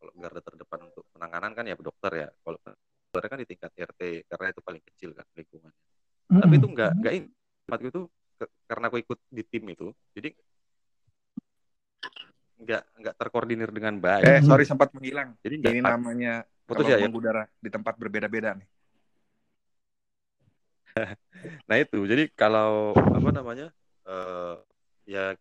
[0.00, 2.28] Kalau garda terdepan untuk penanganan kan ya dokter ya.
[2.40, 2.56] Kalau
[3.12, 5.99] dokter kan di tingkat RT karena itu paling kecil kan lingkungannya
[6.30, 7.26] tapi itu enggak enggak ini.
[7.66, 8.02] Tempatku itu
[8.38, 10.30] ke- karena aku ikut di tim itu jadi
[12.60, 14.24] enggak enggak terkoordinir dengan baik.
[14.24, 15.34] Eh sorry sempat menghilang.
[15.40, 16.32] Jadi enggak ini namanya
[16.68, 17.06] putus kalau ya, ya?
[17.08, 18.68] mengudara di tempat berbeda-beda nih.
[21.68, 23.70] Nah itu, jadi kalau apa namanya,
[24.04, 24.54] eh,
[25.08, 25.32] ya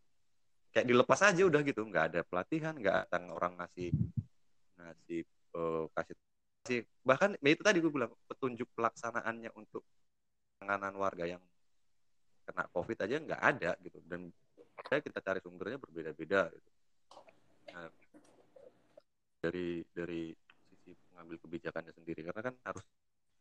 [0.71, 3.89] kayak dilepas aja udah gitu, nggak ada pelatihan, nggak ada orang ngasih
[4.80, 5.21] ngasih
[5.58, 6.15] eh, kasih
[6.63, 6.80] kasih.
[7.04, 9.84] Bahkan ya itu tadi gue bilang petunjuk pelaksanaannya untuk
[10.60, 11.41] penanganan warga yang
[12.43, 14.28] kena covid aja nggak ada gitu dan
[14.84, 16.69] saya kita cari sumbernya berbeda-beda gitu.
[17.72, 17.88] Nah,
[19.39, 20.36] dari dari
[20.67, 22.84] sisi pengambil kebijakannya sendiri karena kan harus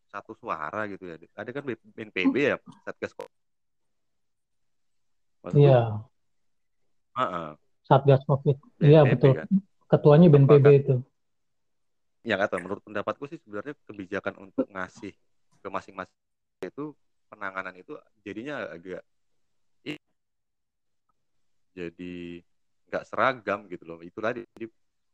[0.09, 3.35] satu suara gitu ya ada kan BNPB ya satgas Covid.
[5.55, 6.03] Iya,
[7.19, 7.51] heeh.
[7.87, 8.57] Satgas Covid.
[8.79, 9.33] Iya betul.
[9.37, 9.49] kan.
[9.89, 10.95] Ketuanya BNPB Apakah- itu.
[12.27, 15.15] ya tahu menurut pendapatku sih sebenarnya kebijakan untuk ngasih
[15.59, 16.13] ke masing-masing
[16.61, 16.93] itu
[17.29, 19.05] penanganan itu jadinya agak
[21.79, 22.43] jadi
[22.91, 24.03] nggak seragam gitu loh.
[24.03, 24.67] Itu tadi jadi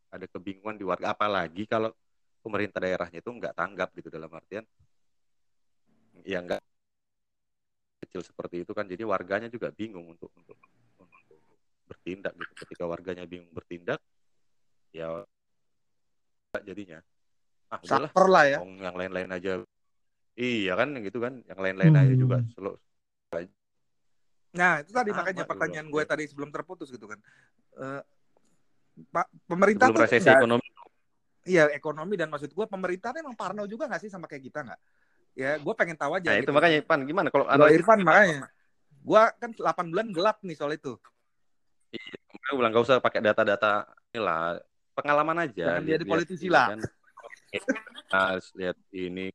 [0.09, 1.13] ada kebingungan di warga.
[1.13, 1.93] Apalagi kalau
[2.41, 4.65] pemerintah daerahnya itu nggak tanggap gitu dalam artian
[6.25, 6.63] ya nggak
[8.09, 8.89] kecil seperti itu kan.
[8.89, 10.57] Jadi warganya juga bingung untuk untuk,
[10.97, 11.41] untuk
[11.85, 12.53] bertindak gitu.
[12.65, 14.01] Ketika warganya bingung bertindak
[14.95, 15.21] ya
[16.65, 17.03] jadinya.
[17.69, 18.59] Ah lah ya.
[18.63, 19.53] Yang lain-lain aja
[20.35, 22.21] iya kan gitu kan yang lain-lain aja Hmm.
[22.21, 22.73] juga selo
[24.55, 25.51] Nah, itu tadi makanya dulu.
[25.51, 27.19] pertanyaan gue tadi sebelum terputus gitu kan.
[27.75, 28.03] Eh,
[29.11, 30.67] Pak pemerintah sebelum tuh resesi ekonomi
[31.45, 34.81] Iya ekonomi dan maksud gue pemerintah emang parno juga nggak sih sama kayak kita nggak?
[35.35, 36.31] Ya gue pengen tahu aja.
[36.31, 36.55] nah itu gitu.
[36.55, 38.47] makanya Pan gimana kalau analisis Irfan makanya.
[39.03, 40.95] Gue kan 8 bulan gelap nih soal itu.
[41.91, 44.63] Gue bilang gak usah pakai data-data inilah
[44.95, 46.67] pengalaman aja Jangan jadi lihat- politisi lah.
[46.71, 46.81] kan.
[48.09, 49.35] Nah, lihat ini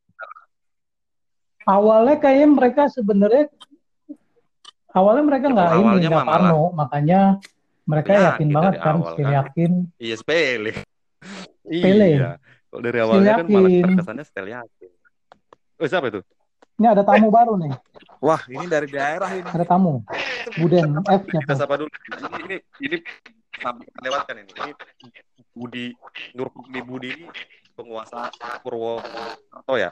[1.64, 3.46] Awalnya kayaknya mereka sebenarnya
[4.90, 7.20] awalnya mereka Ya, nggak ini awalnya nggak parno, makanya
[7.84, 9.34] mereka Yakin yakin banget dari kan, awal still kan.
[9.36, 9.72] yakin.
[9.98, 10.72] iya sepele
[11.66, 12.08] Sepele.
[12.12, 12.32] iya
[12.66, 14.92] kalau dari awalnya kan malah terkesannya setel yakin
[15.76, 16.22] oh siapa itu
[16.80, 17.76] Ini ada tamu baru nih,
[18.20, 19.44] Wah ini dari daerah ini.
[19.44, 20.00] ada tamu.
[20.56, 21.60] Buden F kita siapa?
[21.60, 22.98] sapa dulu ini ini, ini
[23.54, 24.72] sampai kita lewatkan ini ini
[25.52, 25.86] Budi
[26.34, 27.28] Nur Budi Budi ini
[27.76, 28.32] penguasa
[28.64, 29.92] Purwokerto ya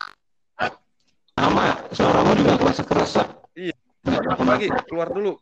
[1.51, 1.75] Bud.
[1.91, 3.21] suaramu juga kerasa-kerasa.
[4.01, 5.33] Keluar lagi, keluar dulu.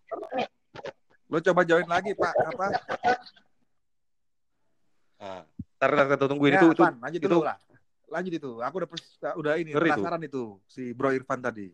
[1.30, 2.68] Lo coba join lagi pak apa?
[5.20, 5.42] Nah,
[5.78, 7.58] ntar kita tungguin Ya, itu itu lanjut dulu itu- lah.
[8.10, 8.52] Lanjut itu.
[8.66, 11.70] Aku udah pers- udah ini Ngeri penasaran itu si Bro Irfan tadi.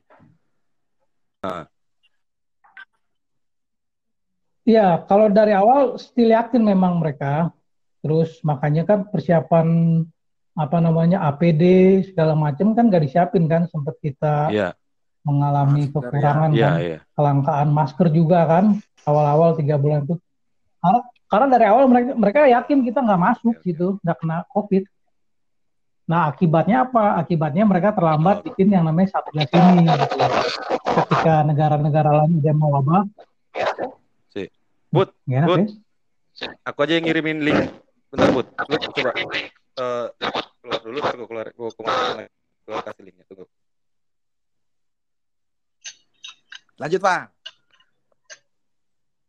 [4.65, 7.53] Iya, kalau dari awal still yakin memang mereka.
[8.03, 9.67] Terus makanya kan persiapan
[10.55, 11.63] apa namanya APD
[12.11, 14.69] segala macam kan gak disiapin kan, sempat kita Iya,
[15.27, 16.97] mengalami Masker, kekurangan iya, kan, iya.
[17.17, 18.65] kelangkaan masker juga kan
[19.03, 20.15] awal-awal tiga bulan itu.
[20.79, 23.67] Karena, karena dari awal mereka mereka yakin kita nggak masuk Oke, oke.
[23.67, 24.83] gitu, nggak kena COVID.
[26.05, 27.17] Nah akibatnya apa?
[27.17, 29.89] Akibatnya mereka terlambat bikin yang namanya satgas ini.
[29.89, 30.15] Gitu.
[30.85, 33.03] Ketika negara-negara lain udah mau wabah,
[34.29, 34.45] Si.
[35.25, 35.59] Enak Bud.
[36.37, 36.47] ya?
[36.69, 37.59] Aku aja yang ngirimin link.
[38.13, 38.47] Bentar, Bud.
[38.53, 39.11] Lu coba
[39.75, 40.07] eh,
[40.61, 42.25] keluar dulu ntar gue keluar gue ke mana
[42.65, 43.45] gue kasih linknya tunggu.
[46.75, 47.31] Lanjut pak.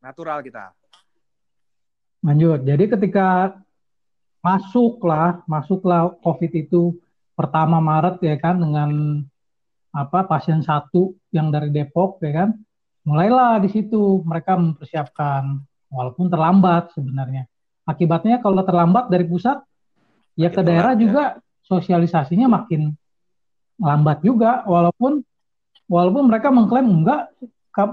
[0.02, 0.64] Natural kita.
[2.24, 2.60] Lanjut.
[2.66, 3.54] Jadi ketika
[4.42, 6.98] masuklah, masuklah COVID itu
[7.38, 9.22] pertama Maret ya kan dengan
[9.94, 12.48] apa pasien satu yang dari Depok ya kan,
[13.06, 15.60] mulailah di situ mereka mempersiapkan
[15.92, 17.46] walaupun terlambat sebenarnya.
[17.86, 19.62] Akibatnya kalau terlambat dari pusat
[20.36, 21.00] ya Makin ke daerah ya.
[21.00, 21.22] juga
[21.66, 22.92] sosialisasinya makin
[23.76, 25.20] lambat juga walaupun
[25.88, 27.32] walaupun mereka mengklaim enggak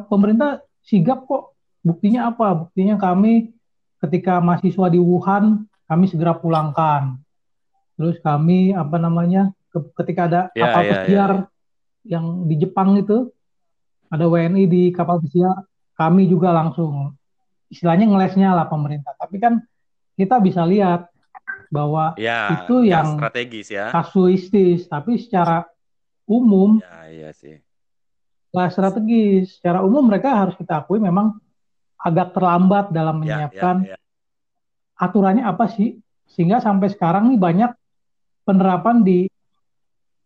[0.08, 1.52] pemerintah sigap kok.
[1.84, 2.56] Buktinya apa?
[2.64, 3.52] Buktinya kami
[4.00, 7.20] ketika mahasiswa di Wuhan kami segera pulangkan.
[8.00, 11.32] Terus kami apa namanya ke- ketika ada Ya, kapal ya, pesiar
[12.08, 13.32] yang di Jepang itu
[14.08, 17.14] ada WNI di kapal pesiar kami juga langsung
[17.68, 19.14] istilahnya ngelesnya lah pemerintah.
[19.20, 19.60] Tapi kan
[20.16, 21.13] kita bisa lihat
[21.74, 23.90] bahwa Ya, Itu nggak yang- strategis ya.
[23.90, 25.66] kasuistis tapi secara
[26.24, 27.58] umum Ya, iya sih.
[28.54, 31.42] nggak strategis secara umum mereka harus kita akui memang
[31.98, 33.98] agak terlambat dalam Ya, ya, menyiapkan ya.
[34.96, 35.98] aturannya apa sih
[36.30, 37.72] sehingga sampai sekarang nih banyak
[38.44, 39.26] penerapan di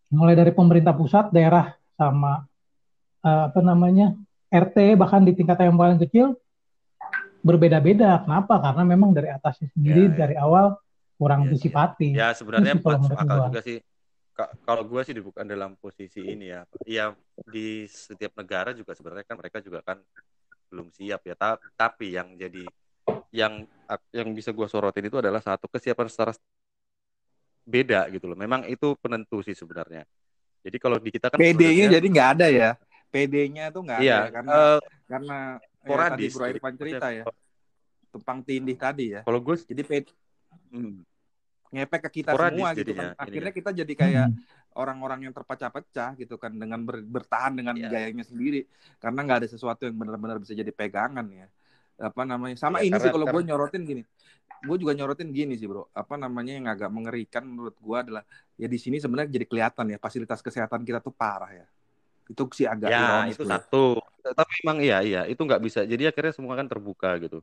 [0.10, 2.44] mulai dari pemerintah pusat daerah sama
[3.20, 4.12] eh, apa namanya
[4.48, 6.36] RT bahkan di tingkat yang paling kecil
[7.40, 10.16] berbeda-beda kenapa karena memang dari atasnya sendiri Ya, ya.
[10.18, 10.66] dari awal
[11.18, 13.48] kurang Ya, antisipatif Ya sebenarnya Itu sih kalau akal gua.
[13.50, 13.78] juga sih.
[14.38, 16.62] Ka- Kalau gue sih bukan dalam posisi ini ya.
[16.86, 17.06] Ya
[17.50, 19.98] di setiap negara juga sebenarnya kan mereka juga kan
[20.70, 21.34] belum siap ya.
[21.34, 22.64] Ta- Tapi yang jadi
[23.34, 23.66] yang
[24.14, 26.32] yang bisa gue sorotin itu adalah satu kesiapan secara
[27.68, 28.38] beda gitu loh.
[28.38, 30.06] Memang itu penentu sih sebenarnya.
[30.62, 31.58] Jadi kalau di kita kan PD-nya
[31.90, 32.70] sebenarnya- jadi nggak ada ya.
[33.08, 35.38] PD-nya tuh nggak Iya, ada karena eh, karena
[35.88, 36.26] ya, tadi.
[36.30, 37.26] Bro Irfan cerita ya
[38.12, 39.22] tumpang tindih tadi ya.
[39.24, 40.08] Kalau gue, Jadi PD
[40.74, 40.96] hmm,
[41.74, 43.08] ngepek ke kita Sporadis semua gitu kan.
[43.20, 44.40] Akhirnya kita jadi kayak Hmm.
[44.78, 47.90] orang-orang yang terpecah-pecah gitu kan dengan ber- bertahan dengan Iya.
[47.90, 48.70] gayanya sendiri
[49.02, 51.50] karena nggak ada sesuatu yang benar-benar bisa jadi pegangan ya
[51.98, 54.06] apa namanya sama Ya, ini sih kalau gue nyorotin gini
[54.62, 58.22] gue juga nyorotin gini sih bro apa namanya yang agak mengerikan menurut gue adalah
[58.54, 61.66] ya di sini sebenarnya jadi kelihatan ya fasilitas kesehatan kita tuh parah ya
[62.30, 63.54] itu sih agak ya ironis itu tuh ya.
[63.58, 63.86] satu.
[64.36, 65.80] Tapi emang iya iya itu nggak bisa.
[65.88, 67.40] Jadi akhirnya semua kan terbuka gitu.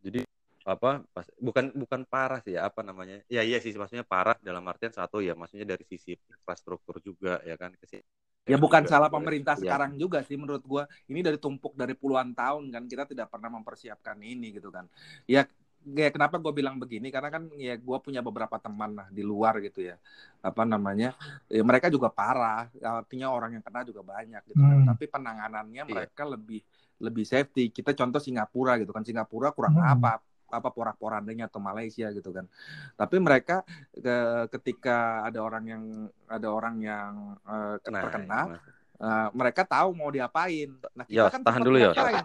[0.00, 0.24] Jadi
[0.64, 4.64] apa pas, bukan bukan parah sih ya apa namanya ya iya sih maksudnya parah dalam
[4.64, 8.00] artian satu ya maksudnya dari sisi infrastruktur juga ya kan Kesi-
[8.44, 9.60] Ya bukan juga salah pemerintah Ya.
[9.64, 10.84] sekarang juga sih menurut gua.
[11.08, 14.84] Ini dari tumpuk dari puluhan tahun kan kita tidak pernah mempersiapkan ini gitu kan.
[15.24, 15.48] Ya
[15.84, 19.60] ya kenapa gue bilang begini karena kan ya gue punya beberapa teman lah di luar
[19.60, 20.00] gitu ya
[20.40, 21.12] apa namanya
[21.52, 24.88] ya, mereka juga parah artinya orang yang kena juga banyak gitu kan Hmm.
[24.88, 25.92] tapi penanganannya Iya.
[25.92, 26.64] mereka lebih
[27.04, 29.92] lebih safety kita contoh Singapura gitu kan Singapura kurang Hmm.
[29.92, 30.24] apa
[30.54, 32.46] apa porak-porandanya atau Malaysia gitu kan
[32.94, 35.82] tapi mereka ke- ketika ada orang yang
[36.26, 37.12] ada orang yang
[37.44, 38.58] Nah, terkena gimana?
[38.94, 41.94] eh, mereka tahu mau diapain nah Yos, kita kan tahan dulu, Yos.
[41.98, 42.22] ngapain?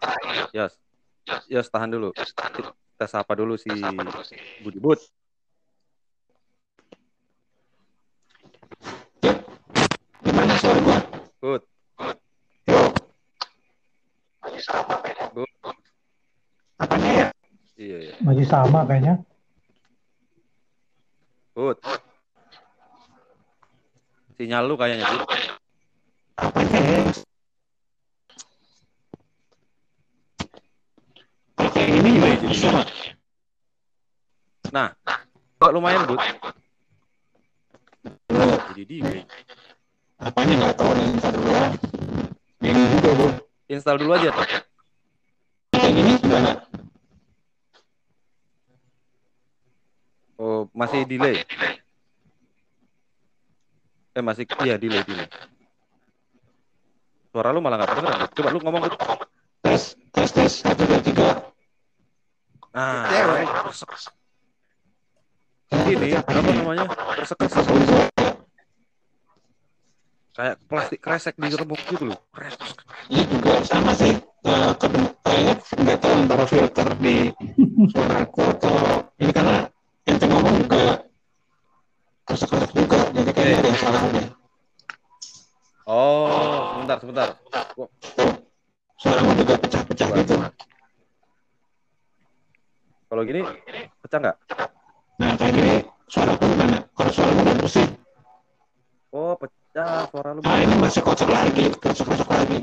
[0.54, 0.74] Yos
[1.50, 2.10] Yos tahan dulu
[2.96, 3.74] kita sapa dulu si
[4.60, 5.00] Budi Bud
[10.20, 10.98] Gimana suara gua?
[11.42, 11.62] Bud
[12.70, 12.80] Yo.
[14.44, 15.18] Bud Apanya ya?
[17.80, 19.24] Iya iya Masih sama kayaknya.
[21.56, 21.80] Bud
[24.36, 27.00] sinyal lu kayaknya Bud ya?
[31.60, 32.84] Kayak gini gimana jadi suara?
[35.60, 36.20] Kok lumayan Bud
[38.80, 39.24] jadi delay
[40.20, 41.68] apanya nggak tahu nih ntar dulu ya.
[42.60, 43.28] Bingung juga bro.
[43.72, 44.32] install dulu aja
[45.76, 46.68] Kayak gini gimana?
[50.39, 51.43] Oh masih delay?
[54.17, 55.28] eh masih iya delay delay.
[57.30, 58.82] Suara lu malah nggak kedengeran coba lu ngomong.
[59.60, 60.54] Tes, tes, tes.
[60.65, 61.30] Satu, dua, tiga.
[62.73, 63.06] nah
[65.86, 66.89] ini apa namanya?
[66.89, 68.10] Kresek-kresek
[70.39, 72.19] kayak plastik kresek di remuk gitu loh.
[72.32, 72.80] Kresek.
[73.12, 74.15] Iya juga sama sih.
[74.47, 77.15] Eh, kedua, kayaknya nggak tahu antara filter di
[77.91, 78.75] suaraku atau
[79.19, 79.67] ini karena
[80.10, 80.84] ente ngomong juga
[82.26, 83.00] kesek-kesek juga.
[83.13, 84.28] Jadi kayaknya ada yang salah deh.
[85.89, 87.28] oh sebentar sebentar
[89.00, 90.36] Suara gua juga pecah-pecah gitu.
[93.10, 93.41] kalau gini
[94.06, 94.38] pecah nggak
[95.19, 95.74] Nah kayak gini
[96.06, 96.78] suara aku gimana?
[96.93, 97.88] Kalau suara gua bagus sih.
[99.10, 102.60] oh pecah suara lu Nah ini masih kocok lagi, kocok-kocok lagi.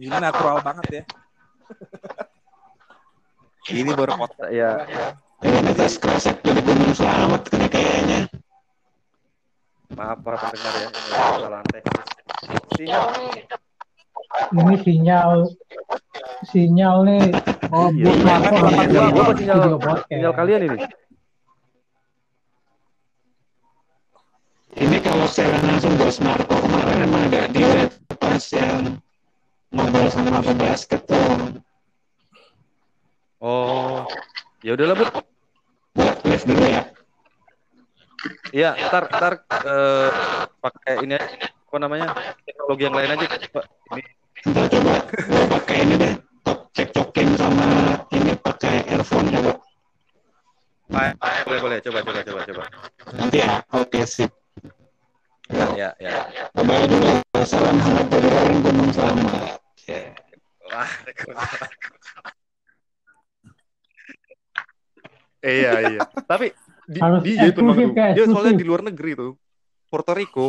[0.00, 1.02] ini natural banget ya
[3.68, 4.88] ini baru pot ya.
[5.40, 8.20] Ini tes kresek jadi gunung selamat kayaknya kayaknya.
[9.90, 12.08] maaf para pendengar ya ini kesalahan teknis.
[12.78, 13.04] Sinyal.
[14.54, 15.30] Ini sinyal.
[16.46, 17.24] Sinyal nih.
[17.68, 19.08] Oh, Iya, buat iya, smartphone kan, ya, sinyal.
[19.10, 20.78] Gua apa sinyal- sinyal kalian ini.
[24.70, 28.80] Ini kalau secara langsung buat smartphone kemarin emang agak delay pas yang
[29.74, 31.58] ngobrol sama basket tuh
[33.40, 34.04] oh
[34.60, 36.82] ya udahlah buat live dulu ya.
[38.52, 39.32] Iya, ntar ntar
[39.64, 40.08] eh,
[40.60, 42.08] pakai ini aja, apa namanya
[42.44, 43.26] teknologi yang lain aja.
[43.48, 43.64] Pak.
[43.96, 44.02] Ini
[44.40, 44.92] Ntar coba
[45.56, 46.14] pakai ini deh,
[46.76, 47.68] cek-cokin sama
[48.12, 49.52] ini pakai earphone coba.
[50.96, 51.12] ah,
[51.44, 52.64] boleh boleh coba coba coba coba.
[53.16, 54.32] Nanti ya, oke sip.
[55.76, 56.28] Ya ya.
[56.56, 57.10] Bye dulu.
[57.40, 59.58] Salam hangat dari orang Gunung Selamat.
[59.88, 60.12] Ya.
[60.68, 60.90] Wah.
[65.40, 66.00] Iya iya.
[66.22, 66.52] Tapi
[66.84, 68.56] di, Harus kayak dia soalnya eksklusif.
[68.56, 69.32] di luar negeri tuh.
[69.86, 70.46] Puerto Rico,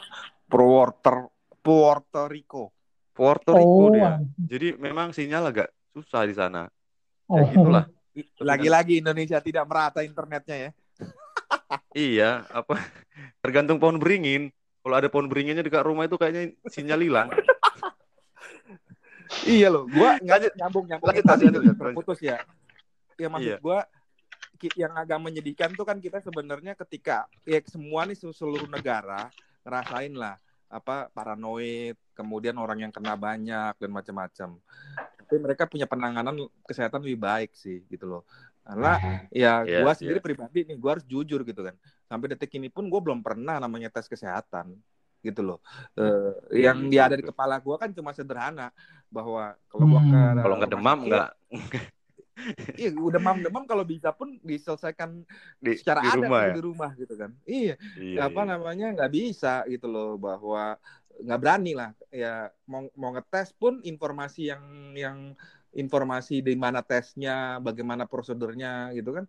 [0.52, 2.64] Puerto Puerto Rico
[3.12, 4.20] Puerto Rico Oh, dia.
[4.36, 6.68] Jadi memang sinyal agak susah di sana.
[7.26, 7.36] oh.
[7.38, 7.84] Ya gitulah.
[8.36, 10.70] lagi-lagi Indonesia tidak merata internetnya ya
[11.96, 12.76] Iya, apa
[13.40, 14.52] tergantung pohon beringin.
[14.80, 17.28] Kalau ada pohon beringinnya dekat rumah itu kayaknya sinyal hilang.
[19.44, 22.36] iya loh gua nggak nyambung nyambung Lanjut, lanjut, lanjut, terputus ya
[23.16, 23.56] ya maksud Iya.
[23.58, 23.78] gua
[24.78, 29.32] yang agak menyedihkan tuh kan kita sebenarnya ketika ya semua nih se- seluruh negara
[29.66, 30.38] ngerasain lah
[30.70, 34.50] apa paranoid kemudian orang yang kena banyak dan macam-macam
[35.32, 36.36] tapi mereka punya penanganan
[36.68, 38.22] kesehatan lebih baik sih gitu loh.
[38.62, 39.00] Karena
[39.32, 39.96] ya Iya, gua iya.
[39.96, 41.72] sendiri pribadi nih gua harus jujur gitu kan.
[42.04, 44.76] Sampai detik ini pun gua belum pernah namanya tes kesehatan
[45.24, 45.58] gitu loh.
[45.96, 47.32] Eh, yang Iya, dia ada di betul.
[47.32, 48.68] kepala gua kan cuma sederhana
[49.08, 50.42] bahwa kalau gua ke Hmm.
[50.44, 51.28] Kalau nggak demam nggak
[52.80, 55.22] iya udah demam-demam kalau bisa pun diselesaikan
[55.60, 56.54] di, secara di adat rumah gitu ya.
[56.56, 57.30] di rumah gitu kan.
[57.46, 58.50] Iya Iya, apa iya.
[58.52, 60.76] namanya nggak bisa gitu loh bahwa
[61.22, 61.90] nggak berani lah.
[62.12, 64.64] Ya mau mau ngetes pun informasi yang
[64.96, 65.18] yang
[65.72, 69.24] informasi di mana tesnya bagaimana prosedurnya gitu kan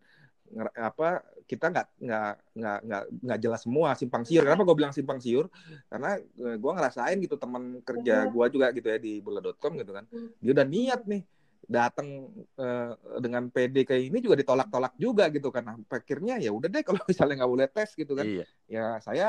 [0.54, 1.08] Nger- apa
[1.50, 4.44] kita nggak nggak nggak nggak nggak jelas semua simpang siur.
[4.46, 5.50] Kenapa gue bilang simpang siur?
[5.90, 10.06] Karena gue ngerasain gitu teman kerja gue juga gitu ya di bola.com gitu kan.
[10.44, 11.22] Dia udah niat nih
[11.64, 12.28] datang
[12.60, 12.92] eh,
[13.24, 15.64] dengan PD kayak ini juga ditolak-tolak juga gitu kan.
[15.64, 18.26] Nah, akhirnya ya udah deh kalau misalnya nggak boleh tes gitu kan.
[18.28, 18.46] Iya.
[18.68, 19.28] ya saya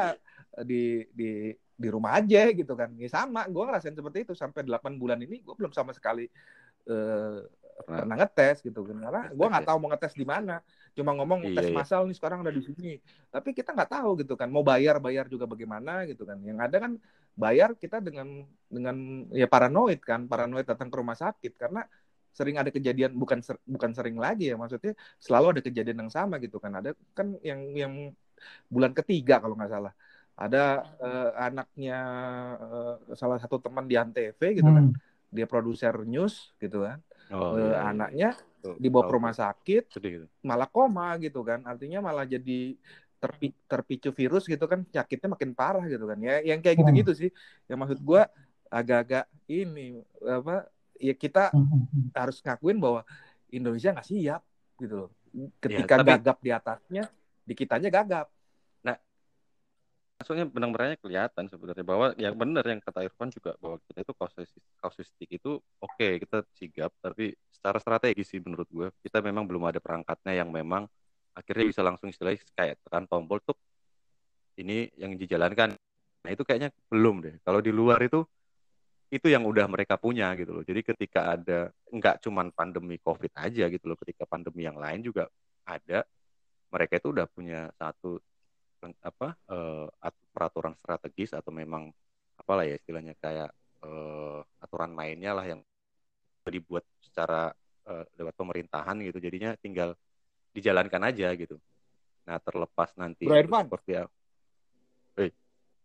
[0.59, 0.83] eh, di
[1.15, 1.31] di
[1.75, 2.91] di rumah aja gitu kan.
[2.99, 4.35] Ya sama gue ngerasain seperti itu.
[4.35, 6.27] Sampai 8 bulan ini gue belum sama sekali
[6.91, 7.39] eh,
[7.75, 8.07] Pernah.
[8.07, 8.97] pernah ngetes gitu kan.
[9.03, 9.69] Karena gue nggak ya.
[9.71, 10.63] tahu mau ngetes di mana.
[10.95, 11.75] Cuma ngomong Iya, tes iya.
[11.75, 12.99] massal nih sekarang ada di sini.
[13.31, 16.39] Tapi kita nggak tahu gitu kan mau bayar bayar juga bagaimana gitu kan.
[16.43, 16.93] Yang ada kan
[17.35, 20.27] bayar kita dengan dengan ya paranoid kan.
[20.31, 21.59] Paranoid datang ke rumah sakit.
[21.59, 21.83] Karena
[22.39, 24.93] sering ada kejadian bukan ser- bukan sering lagi ya maksudnya
[25.25, 26.73] selalu ada kejadian yang sama gitu kan.
[26.79, 27.93] Ada kan yang yang
[28.75, 29.93] bulan ketiga kalau nggak salah.
[30.43, 30.59] Ada
[31.05, 31.95] eh, anaknya
[32.63, 34.87] eh, salah satu teman di antv gitu kan.
[34.87, 34.95] Hmm.
[35.35, 36.99] dia produser news gitu kan.
[37.33, 38.27] Oh, Eh, iya, anaknya
[38.63, 40.27] Tuh, dibawa ke rumah sakit Sedih gitu.
[40.49, 41.61] malah koma gitu kan.
[41.71, 42.79] Artinya malah jadi
[43.23, 44.81] terpi- terpicu virus gitu kan.
[44.89, 46.19] Penyakitnya makin parah gitu kan.
[46.23, 46.85] Ya yang kayak Hmm.
[46.87, 47.31] gitu-gitu sih.
[47.69, 48.23] Yang maksud gua
[48.71, 50.67] agak-agak ini apa
[51.05, 52.09] ya kita Hmm, hmm, hmm.
[52.17, 53.05] harus ngakuin bahwa
[53.53, 54.41] Indonesia nggak siap
[54.81, 55.11] gitu loh.
[55.61, 57.05] Ketika Ya, tapi- gagap di atasnya
[57.45, 58.33] di kitanya gagap.
[60.15, 64.15] Maksudnya benang-benangnya kelihatan sebenarnya bahwa yang benar yang kata Irfan juga bahwa kita itu
[64.79, 69.83] kausistik itu oke kita sigap tapi secara strategi sih menurut gue kita memang belum ada
[69.83, 70.87] perangkatnya yang memang
[71.35, 73.59] akhirnya bisa langsung istilahnya kayak tekan tombol tuh
[74.55, 75.75] ini yang dijalankan.
[76.23, 77.35] Nah itu kayaknya belum deh.
[77.43, 78.23] Kalau di luar itu
[79.13, 80.65] itu yang udah mereka punya gitu loh.
[80.65, 85.29] Jadi ketika ada nggak cuman pandemi covid aja gitu loh ketika pandemi yang lain juga
[85.65, 86.03] ada
[86.73, 88.19] mereka itu udah punya satu
[89.01, 91.89] apa eh, at- peraturan strategis atau memang
[92.37, 93.51] apalah ya istilahnya kayak
[93.85, 95.61] eh, aturan mainnya lah yang
[96.45, 97.55] dibuat secara
[97.89, 99.19] eh, lewat pemerintahan gitu.
[99.23, 99.95] Jadinya tinggal
[100.53, 101.57] dijalankan aja gitu.
[102.25, 103.69] Nah terlepas nanti Bro Irfan.
[103.69, 104.13] seperti apa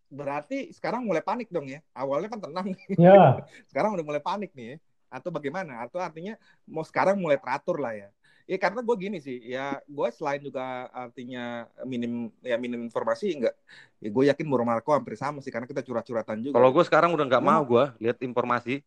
[0.10, 1.80] berarti sekarang mulai panik dong ya.
[1.94, 2.68] Awalnya kan tenang.
[2.98, 4.78] Ya, sekarang udah mulai panik nih ya.
[5.10, 5.86] Atau bagaimana?
[5.86, 8.10] Atau artinya mau sekarang mulai teratur lah ya.
[8.50, 9.38] Ya karena gue gini sih.
[9.46, 13.54] Ya gue selain juga artinya minim ya minim informasi enggak.
[14.02, 16.58] Ya gue yakin Bro Marco hampir sama sih karena kita curhat-curhatan juga.
[16.58, 18.82] Kalau gue sekarang udah nggak mau Memang- gue lihat informasi.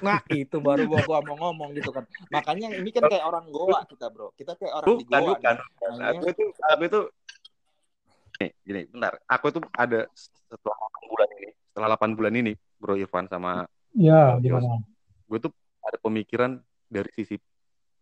[0.00, 2.04] Nah itu baru gua, gua mau ngomong gitu kan.
[2.32, 4.32] Makanya ini kan kayak orang Goa kita bro.
[4.34, 5.92] Kita kayak orang di bukan Goa bukan bukan.
[6.10, 7.00] Aku itu aku itu
[8.40, 10.08] nih gini bentar aku itu ada
[10.48, 14.80] setelah 8 bulan ini setelah 8 bulan ini Bro Irfan sama ya gimana?
[15.28, 15.52] gue tuh
[15.84, 16.56] ada pemikiran
[16.88, 17.36] dari sisi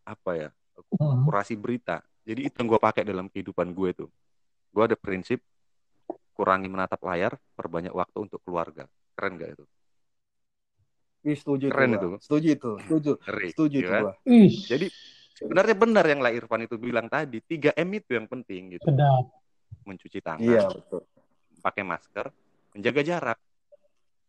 [0.07, 0.51] apa ya
[0.95, 1.27] Hmm.
[1.27, 4.09] kurasi berita jadi itu yang gue pakai dalam kehidupan gue tuh
[4.71, 5.43] gue ada prinsip
[6.39, 8.87] kurangi menatap layar perbanyak waktu untuk keluarga
[9.19, 9.65] keren gak itu
[11.27, 12.19] Ih, setuju Keren itu, gua.
[12.23, 14.03] setuju itu setuju ngeri setuju iya itu kan?
[14.07, 14.13] gua.
[14.31, 14.87] Ih, jadi
[15.35, 19.25] sebenarnya benar yang lah Irfan itu bilang tadi 3 m itu yang penting gitu sedap.
[19.85, 21.03] Mencuci tangan iya betul.
[21.65, 22.27] pakai masker
[22.77, 23.39] menjaga jarak.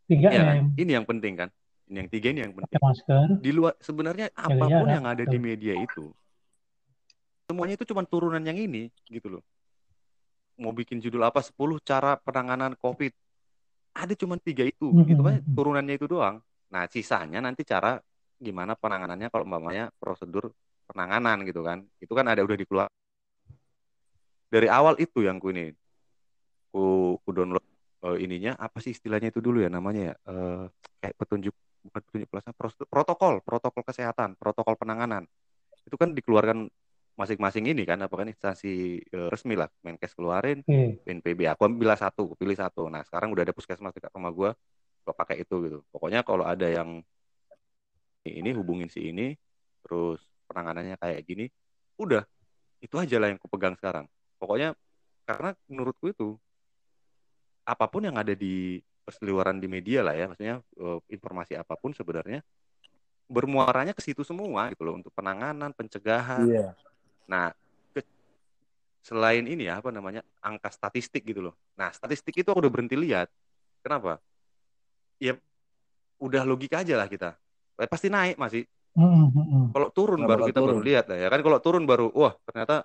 [0.09, 0.73] 3 Iya kan?
[0.73, 1.49] Ini yang penting kan?
[1.85, 2.73] Ini yang tiga ini yang penting.
[2.73, 3.25] Pakai masker.
[3.37, 5.45] di luar sebenarnya apa pun jarak, yang ada di betul.
[5.45, 6.05] media itu
[7.49, 9.43] semuanya itu cuma turunan yang ini gitu loh.
[10.61, 13.09] Mau bikin judul apa 10 cara penanganan covid.
[13.97, 14.93] Ada cuma tiga itu.
[14.93, 16.37] Hmm, gitu hmm, kan turunannya itu doang.
[16.69, 17.97] Nah sisanya nanti cara
[18.37, 20.53] gimana penanganannya kalau umpamanya prosedur
[20.85, 21.81] penanganan gitu kan.
[21.97, 22.87] Itu kan ada udah dikeluar
[24.49, 25.69] dari awal itu yang ku ini
[26.73, 27.65] ku, ku download
[28.05, 30.15] eh, ininya apa sih istilahnya itu dulu ya namanya ya?
[30.29, 30.63] Eh,
[31.01, 35.25] kayak petunjuk bukan petunjuk prosedur- protokol protokol kesehatan protokol penanganan.
[35.85, 36.67] Itu kan dikeluarkan
[37.19, 39.69] masing-masing ini kan apa kan instansi eh, resmi lah.
[39.85, 41.03] Menkes keluarin Oke.
[41.05, 42.87] BNPB aku ambil satu aku pilih satu.
[42.89, 44.49] Nah sekarang udah ada puskesmas dekat rumah gue
[45.05, 45.77] gue pakai itu gitu.
[45.93, 47.01] Pokoknya kalau ada yang
[48.27, 49.33] ini hubungin si ini
[49.81, 51.45] terus penanganannya kayak gini
[52.01, 52.23] udah.
[52.79, 54.07] Itu aja lah yang kupegang sekarang
[54.39, 54.73] pokoknya
[55.27, 56.39] karena menurutku itu
[57.67, 61.93] apa pun yang ada di perseliweran di media lah ya maksudnya eh, informasi apa pun
[61.93, 62.41] sebenarnya
[63.29, 66.73] bermuaranya ke situ semua gitu loh untuk penanganan pencegahan iya
[67.29, 67.53] Nah,
[67.93, 68.09] ke-
[69.05, 71.55] selain ini ya apa namanya angka statistik gitu loh.
[71.77, 73.29] Nah, statistik itu aku udah berhenti lihat.
[73.85, 74.17] Kenapa?
[75.21, 75.37] Ya
[76.17, 77.37] udah logika aja lah kita.
[77.77, 78.65] Eh, pasti naik masih.
[78.97, 79.65] Mm, mm, mm.
[79.77, 80.87] Kalau turun baru kita baru turun.
[80.89, 81.39] lihat ya kan.
[81.45, 82.81] Kalau turun baru wah ternyata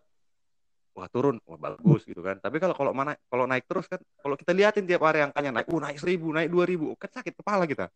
[0.94, 2.38] wah turun wah bagus gitu kan.
[2.38, 5.66] Tapi kalau kalau mana kalau naik terus kan kalau kita liatin tiap hari angkanya naik,
[5.68, 7.90] uh naik seribu, naik dua ribu, kan sakit kepala kita.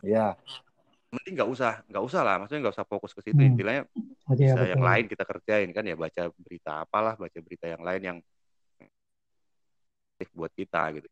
[0.00, 0.32] Ya,
[1.12, 3.38] Mending nggak usah nggak usah lah, maksudnya nggak usah fokus ke situ.
[3.38, 3.52] Hmm.
[3.52, 3.82] Istilahnya
[4.30, 4.90] Oke, ya, bisa yang betul.
[4.90, 8.18] lain kita kerjain kan ya baca berita apalah, baca berita yang lain yang
[10.32, 11.08] buat kita gitu.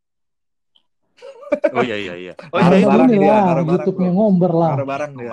[1.77, 2.35] Oh iya iya iya.
[2.49, 4.17] Oh Naruh iya, barang ini dia, lah, naruh barang, YouTube-nya bro.
[4.17, 4.71] ngomber lah.
[4.73, 5.31] Naruh barang dia.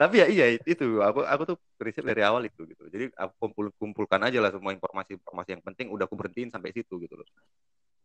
[0.00, 2.86] Tapi ya iya itu aku aku tuh prinsip dari awal itu gitu.
[2.86, 7.02] Jadi aku kumpul kumpulkan aja lah semua informasi-informasi yang penting udah aku berhentiin sampai situ
[7.02, 7.26] gitu loh.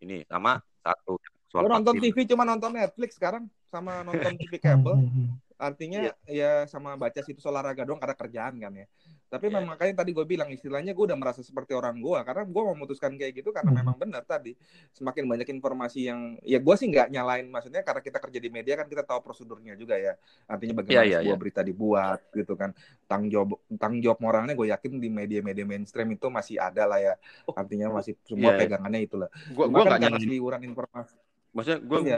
[0.02, 2.12] Ini sama satu soal nonton vaksin.
[2.12, 4.96] TV cuma nonton Netflix sekarang sama nonton TV kabel.
[5.04, 5.30] Hmm, hmm,
[5.64, 8.88] Artinya ya sama baca situs olahraga doang karena kerjaan kan ya.
[9.34, 9.58] Tapi Iya.
[9.58, 13.18] memang makanya tadi gue bilang istilahnya gue udah merasa seperti orang gue karena gue memutuskan
[13.18, 13.80] kayak gitu karena Hmm.
[13.82, 14.54] memang benar tadi
[14.94, 18.78] semakin banyak informasi yang ya gue sih nggak nyalain maksudnya karena kita kerja di media
[18.78, 20.14] kan kita tahu prosedurnya juga ya.
[20.46, 21.42] Artinya bagaimana Iya, iya, sebuah iya.
[21.42, 22.78] berita dibuat gitu kan.
[23.10, 23.50] Tanggung jawab
[23.82, 27.14] tanggung jawab moralnya gue yakin di media-media mainstream itu masih ada lah ya.
[27.58, 28.62] Artinya masih semua Iya, iya.
[28.70, 29.30] pegangannya itulah.
[29.50, 31.16] Cuma gua kan nggak nyalain seliuran informasi.
[31.54, 32.18] maksudnya gue Iya.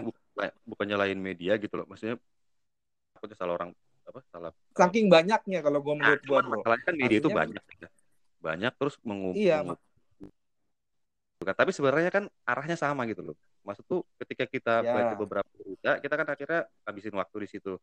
[0.67, 1.87] bukan nyalain media gitu loh.
[1.87, 2.19] Maksudnya
[3.15, 3.71] aku salah orang
[4.05, 6.53] apa salah Saking banyaknya kalau gue Nah, menurut gue cuman bro.
[6.61, 7.89] masalahnya kan media itu Artinya- banyak ya.
[8.39, 9.57] banyak terus mengumpul Iya,
[11.45, 14.93] tapi sebenarnya kan arahnya sama gitu loh maksud tuh ketika kita Ya.
[14.93, 17.73] baca beberapa berita kita kan akhirnya habisin waktu di situ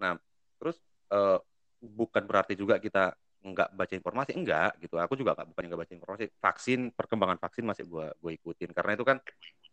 [0.00, 0.16] nah
[0.56, 0.80] terus
[1.12, 1.38] eh,
[1.80, 5.92] bukan berarti juga kita nggak baca informasi enggak gitu aku juga nggak bukan nggak baca
[5.96, 9.16] informasi vaksin perkembangan vaksin masih gua gue ikutin karena itu kan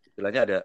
[0.08, 0.58] istilahnya ada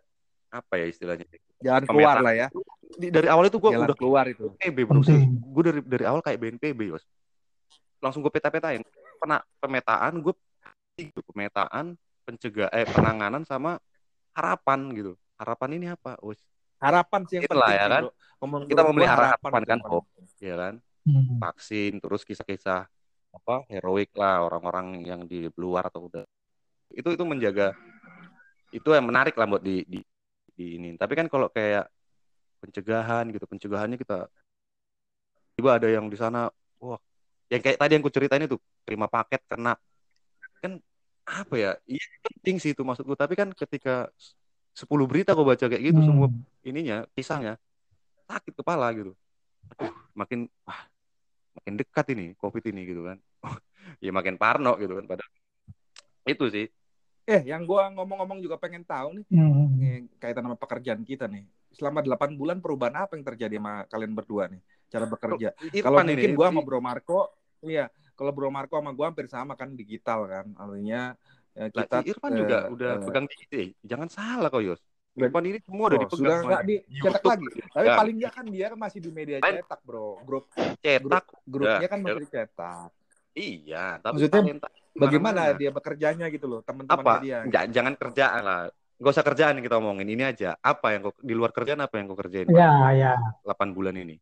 [0.55, 1.27] apa ya istilahnya
[1.63, 2.49] Jangan keluar lah ya.
[2.93, 4.53] Di- dari awal itu gue udah keluar itu.
[4.61, 7.05] BNPB bro gue dari dari awal kayak BNPB yos
[8.03, 8.83] langsung gue peta-petain
[9.17, 10.35] pena pemetaan gue
[10.99, 13.79] gitu pemetaan pencegah eh penanganan sama
[14.35, 16.39] harapan gitu harapan ini apa Wes,
[16.79, 18.03] Harapan sih yang Itulah penting ya kan.
[18.03, 18.11] bro.
[18.43, 20.03] Menurut kita memelihara harapan itu kan penting.
[20.43, 21.43] ya kan Hmm.
[21.43, 22.87] vaksin terus kisah-kisah
[23.35, 26.23] apa heroik lah orang-orang yang di luar atau udah
[26.95, 27.75] itu itu menjaga
[28.71, 29.99] itu yang menarik lah buat di, di
[30.55, 31.91] di ini tapi kan kalau kayak
[32.63, 33.43] pencegahan gitu.
[33.51, 34.31] Pencegahannya kita
[35.59, 36.49] tiba ada yang di sana
[36.79, 37.01] wah
[37.51, 38.57] yang kayak tadi yang ku ceritain itu
[38.87, 39.75] terima paket kena.
[40.63, 40.79] Kan
[41.27, 41.73] apa ya?
[41.85, 43.19] Iya penting sih itu maksudku.
[43.19, 44.09] Tapi kan ketika
[44.73, 46.09] 10 berita kau baca kayak gitu Hmm.
[46.09, 46.29] semua
[46.63, 47.59] ininya kisahnya
[48.31, 49.13] sakit kepala gitu.
[49.75, 50.81] Aduh makin wah
[51.61, 53.19] makin dekat ini covid ini gitu kan.
[53.99, 55.27] Ya makin parno gitu kan pada
[56.23, 56.67] itu sih
[57.23, 59.79] Eh, yang gua ngomong-ngomong juga pengen tahu nih, Hmm.
[59.79, 61.47] nih, kaitan sama pekerjaan kita nih.
[61.71, 64.61] Selama 8 bulan perubahan apa yang terjadi sama kalian berdua nih?
[64.91, 65.55] Cara bekerja.
[65.55, 67.21] Kalau Irfan mungkin ini gua si- sama Bro Marco,
[67.63, 70.47] iya, kalau Bro Marco sama gua hampir sama kan digital kan.
[70.53, 71.15] Artinya
[71.55, 73.69] ya, kita si Irfan juga eh, udah eh, pegang dikit eh.
[73.81, 77.23] jangan salah kok Yos Udah- Irfan ini semua udah oh, dipegang sudah sama nggak dicetak
[77.25, 77.47] lagi.
[77.69, 77.97] Tapi Ya.
[77.97, 80.09] paling nggak kan dia masih di media cetak, Bro.
[80.27, 80.45] Grup
[80.83, 81.89] cetak grupnya Udah.
[81.89, 82.91] kan masih dicetak.
[83.35, 87.39] Iya tapi Maksudnya talenta Bagaimana dia bekerjanya gitu loh, apa teman-temannya dia.
[87.49, 88.61] Ja- jangan kerjaan lah
[89.03, 91.97] Gak usah kerjaan yang kita omongin ini aja apa yang kau, di luar kerjaan apa
[91.97, 93.15] yang kau kerjain Ya, ya.
[93.43, 94.21] 8 bulan ini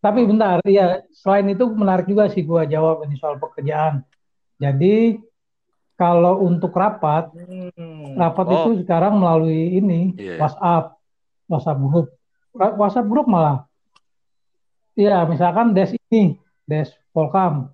[0.00, 4.00] Tapi bentar, ya selain itu menarik juga sih gua jawab ini soal pekerjaan.
[4.56, 5.20] Jadi
[5.92, 8.16] kalau untuk rapat, Hmm.
[8.16, 8.56] rapat Oh.
[8.72, 10.40] itu sekarang melalui ini Iya.
[10.40, 10.96] WhatsApp,
[11.44, 12.08] WhatsApp grup,
[12.56, 13.68] WhatsApp grup malah.
[14.98, 16.36] Iya, misalkan Des ini,
[16.66, 17.70] Des Polkam,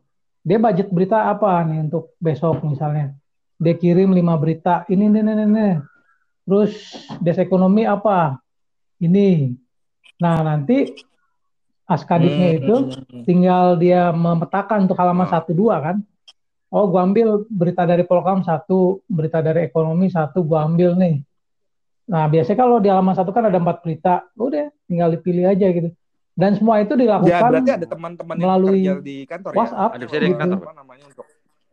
[0.47, 3.17] dia budget berita apa nih untuk besok misalnya?
[3.57, 5.69] Dia kirim lima berita, ini, ini, ini, ini.
[6.45, 6.73] Terus
[7.25, 8.39] Des Ekonomi apa?
[9.01, 9.53] Ini.
[10.21, 10.93] Nah, nanti
[11.89, 12.59] askadiknya Hmm.
[12.61, 12.77] itu
[13.25, 15.35] tinggal dia memetakan untuk halaman Hmm.
[15.41, 15.97] satu dua kan.
[16.69, 21.23] Oh, gua ambil berita dari Polkam satu, berita dari ekonomi satu, gua ambil nih.
[22.07, 25.91] Nah, biasanya kalau di halaman satu kan ada empat berita, udah tinggal dipilih aja gitu.
[26.37, 29.97] Dan semua itu Ya dilakukan berarti ada teman-teman yang melalui kerja di kantor WhatsApp ya.
[29.97, 31.27] Ada bisa di Untuk kantor, apa namanya untuk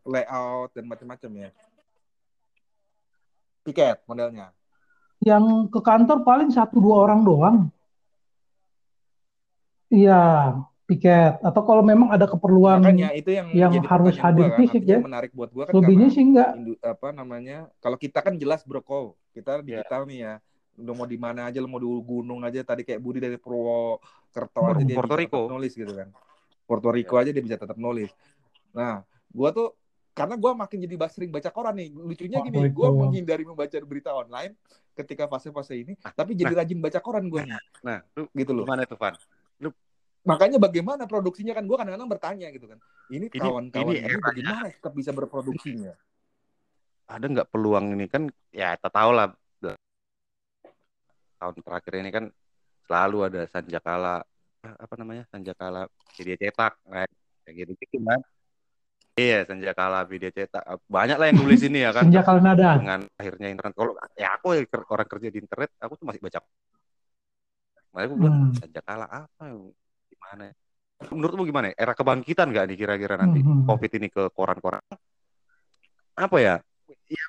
[0.08, 1.50] layout dan macam-macam ya.
[3.64, 4.48] Tiket modelnya.
[5.24, 7.58] yang ke kantor paling satu dua orang doang.
[9.88, 10.20] Iya,
[10.84, 11.40] piket.
[11.40, 14.60] Atau kalau memang ada keperluan Makanya itu yang yang jadi harus hadir gua kan.
[14.60, 15.08] fisik Artinya ya.
[15.08, 16.50] menarik buat gua kan Lebihnya sih enggak.
[16.60, 17.72] indu- apa namanya?
[17.80, 19.80] Kalau kita kan jelas broko, kita Ya.
[19.80, 20.34] digital nih ya.
[20.82, 24.62] Lu mau di mana aja, lu mau di gunung aja tadi kayak Budi dari Purwokerto
[24.66, 25.38] aja dia Puerto bisa Rico.
[25.46, 26.08] tetap nulis gitu kan.
[26.66, 27.22] Puerto Rico Ya.
[27.22, 28.10] aja dia bisa tetap nulis.
[28.74, 29.78] Nah, gua tuh
[30.18, 31.94] karena gua makin jadi sering baca koran nih.
[31.94, 32.98] Lucunya gini, gua Rico.
[33.06, 34.58] menghindari membaca berita online
[34.94, 38.62] ketika fase-fase ini, tapi jadi rajin baca koran gua nih, nah lu gitu loh.
[38.62, 39.18] gimana tuh Van
[40.24, 42.80] Makanya bagaimana produksinya kan gua kadang-kadang bertanya gitu kan.
[43.12, 44.24] Ini Ini- kawan-kawan ini ini, eranya.
[44.24, 45.94] bagaimana tetap bisa berproduksinya?
[47.04, 49.36] ada nggak peluang ini kan ya kita tahu lah
[51.44, 52.26] tahun terakhir ini kan
[52.88, 54.24] selalu ada Sanjakala
[54.64, 58.20] apa namanya Sanjakala media cetak kayak gitu gitu kan?
[59.20, 60.64] Iya Sanjakala media cetak.
[60.88, 62.08] Banyak lah yang nulis ini ya kan?
[62.08, 62.80] Senja nada.
[62.80, 63.76] dengan akhirnya internet.
[63.76, 64.48] Kalau ya aku
[64.88, 66.40] orang kerja di internet aku tuh masih baca.
[67.92, 68.56] Makanya aku bilang Hmm.
[68.56, 69.44] Sanjakala apa
[70.08, 70.56] gimana ya?
[71.04, 71.76] menurutmu gimana ya?
[71.84, 73.44] era kebangkitan nggak nih kira-kira nanti?
[73.44, 73.68] Hmm.
[73.68, 74.80] covid ini ke koran-koran.
[76.16, 76.56] Apa ya?
[77.12, 77.26] Iya,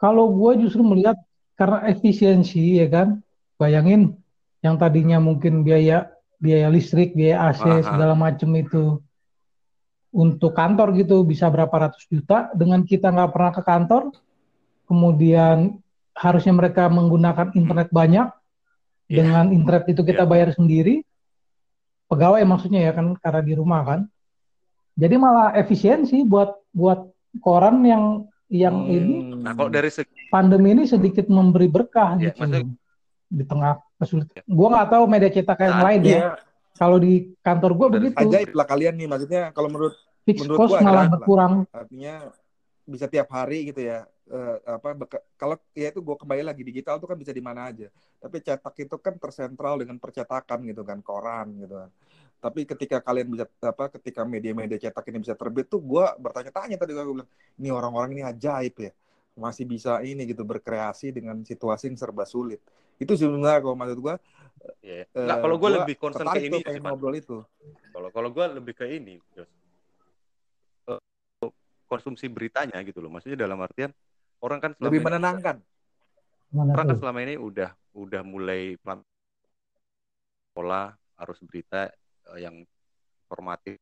[0.00, 1.20] Kalau gue justru melihat
[1.60, 3.20] karena efisiensi ya kan,
[3.60, 4.16] bayangin
[4.64, 6.08] yang tadinya mungkin biaya
[6.40, 7.84] biaya listrik, biaya AC Aha.
[7.84, 8.96] segala macam itu
[10.10, 14.02] untuk kantor gitu bisa berapa ratus juta dengan kita nggak pernah ke kantor,
[14.88, 15.76] kemudian
[16.16, 18.26] harusnya mereka menggunakan internet banyak,
[19.06, 19.16] Iya.
[19.20, 20.30] dengan internet itu kita Iya.
[20.32, 21.04] bayar sendiri,
[22.08, 24.00] pegawai maksudnya ya kan karena di rumah kan,
[24.96, 27.06] jadi malah efisiensi buat buat
[27.44, 28.90] koran yang yang Hmm.
[28.90, 32.78] ini nah kalau dari segi pandemi ini sedikit memberi berkah Ya, gitu maksudnya-
[33.30, 34.42] di tengah kesulitan.
[34.44, 36.10] Gua nggak tahu media cetak yang Saat- lain ya.
[36.10, 36.30] Iya,
[36.72, 39.06] Kalau di kantor gua Dari- begitu, ajaib lah kalian nih.
[39.06, 39.94] Maksudnya kalau menurut
[40.24, 41.12] fixed menurut cost gua malah lah.
[41.12, 41.52] berkurang.
[41.70, 42.14] artinya
[42.82, 44.02] bisa tiap hari gitu ya.
[44.26, 47.68] Eh, apa beka- kalau ya itu gue kembali lagi digital tuh kan bisa di mana
[47.68, 47.86] aja.
[48.16, 51.90] Tapi cetak itu kan tersentral dengan percetakan gitu kan, koran gitu kan.
[52.40, 56.96] Tapi ketika kalian bisa apa ketika media-media cetak ini bisa terbit tuh gue bertanya-tanya tadi
[56.96, 57.28] gue bilang
[57.60, 58.92] ini orang-orang ini ajaib ya
[59.36, 62.60] masih bisa ini gitu berkreasi dengan situasi yang serba sulit.
[63.00, 64.14] Itu sebenarnya kalau maksud gue
[64.84, 67.40] ya, Eh, nggak kalau gue gua lebih concern ke ini pengen ngobrol itu.
[67.92, 69.48] Kalau kalau gue lebih ke ini, Jos.
[70.88, 71.00] Eh,
[71.88, 73.08] konsumsi beritanya gitu loh.
[73.08, 73.92] Maksudnya dalam artian
[74.44, 75.56] orang kan selama Lebih ini, menenangkan.
[76.50, 79.00] Mana orang kan selama ini udah udah mulai pelan
[80.52, 81.88] pola harus berita
[82.38, 82.62] yang
[83.26, 83.78] informatif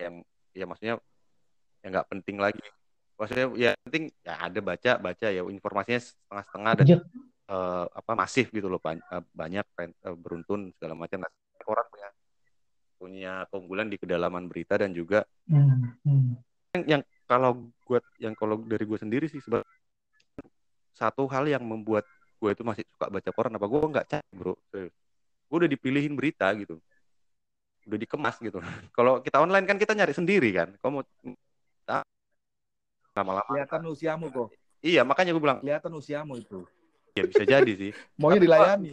[0.00, 0.24] yang
[0.54, 0.94] ya maksudnya
[1.84, 2.64] yang nggak penting lagi.
[3.14, 6.86] Maksudnya ya penting ya ada baca baca ya informasinya setengah-setengah dan
[7.50, 11.22] eh, apa masif gitu loh eh, banyak eh, beruntun segala macam.
[11.22, 11.30] Nah,
[11.64, 12.08] orang punya
[12.94, 16.40] punya keunggulan di kedalaman berita dan juga Hmm, hmm.
[17.28, 19.68] kalau gue yang kalau dari gue sendiri sih sebenarnya
[20.96, 22.08] satu hal yang membuat
[22.40, 26.48] gue itu masih suka baca koran apa gue nggak capek bro gue udah dipilihin berita
[26.56, 26.80] gitu
[27.84, 28.58] udah dikemas gitu.
[28.96, 30.68] Kalau kita online kan kita nyari sendiri kan.
[30.80, 31.04] Kamu
[33.14, 34.48] lama-lama Kelihatan usiamu kok.
[34.82, 35.58] iya makanya gue bilang.
[35.62, 36.66] Kelihatan usiamu itu.
[37.14, 37.90] ya bisa jadi sih.
[38.18, 38.92] Maunya Tapi dilayani.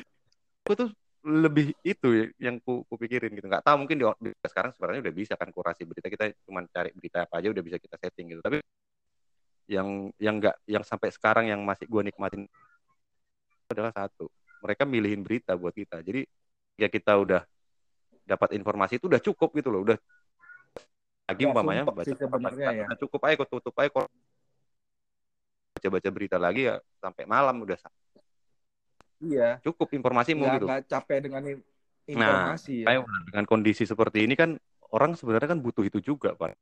[0.68, 0.90] gue tuh
[1.20, 3.48] lebih itu ya yang ku, ku pikirin gitu.
[3.48, 6.12] Nggak tahu mungkin di, di- sekarang sebenarnya udah bisa kan kurasi berita.
[6.12, 8.40] Kita cuma cari berita apa aja udah bisa kita setting gitu.
[8.44, 8.60] Tapi
[9.70, 12.44] yang yang nggak yang sampai sekarang yang masih gue nikmatin
[13.72, 14.28] adalah satu.
[14.60, 16.04] Mereka milihin berita buat kita.
[16.04, 16.28] Jadi
[16.76, 17.48] ya kita udah
[18.30, 19.98] dapat informasi itu udah cukup gitu loh udah
[21.26, 22.14] lagi Ya, umpamanya baca
[22.70, 22.86] ya.
[23.02, 24.06] cukup aja tutup aja kok
[25.74, 27.78] baca baca berita lagi ya sampai malam udah
[29.20, 29.60] Iya.
[29.66, 31.42] cukup informasimu Nggak, gitu nggak capek dengan
[32.10, 32.86] Nah, informasi ya.
[32.90, 34.58] Kayak dengan kondisi seperti ini kan
[34.90, 36.58] orang sebenarnya kan butuh itu juga pak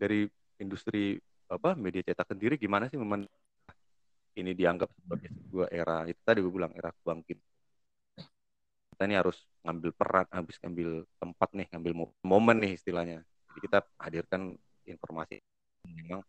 [0.00, 0.24] dari
[0.56, 1.20] industri
[1.50, 3.28] apa media cetak sendiri gimana sih memen
[4.40, 7.36] ini dianggap sebagai sebuah era itu tadi gue bilang era bangkit
[9.00, 13.60] kita ini harus ngambil peran habis ngambil tempat nih ngambil mo- momen nih istilahnya jadi
[13.64, 14.52] kita hadirkan
[14.84, 15.40] informasi
[15.88, 16.20] memang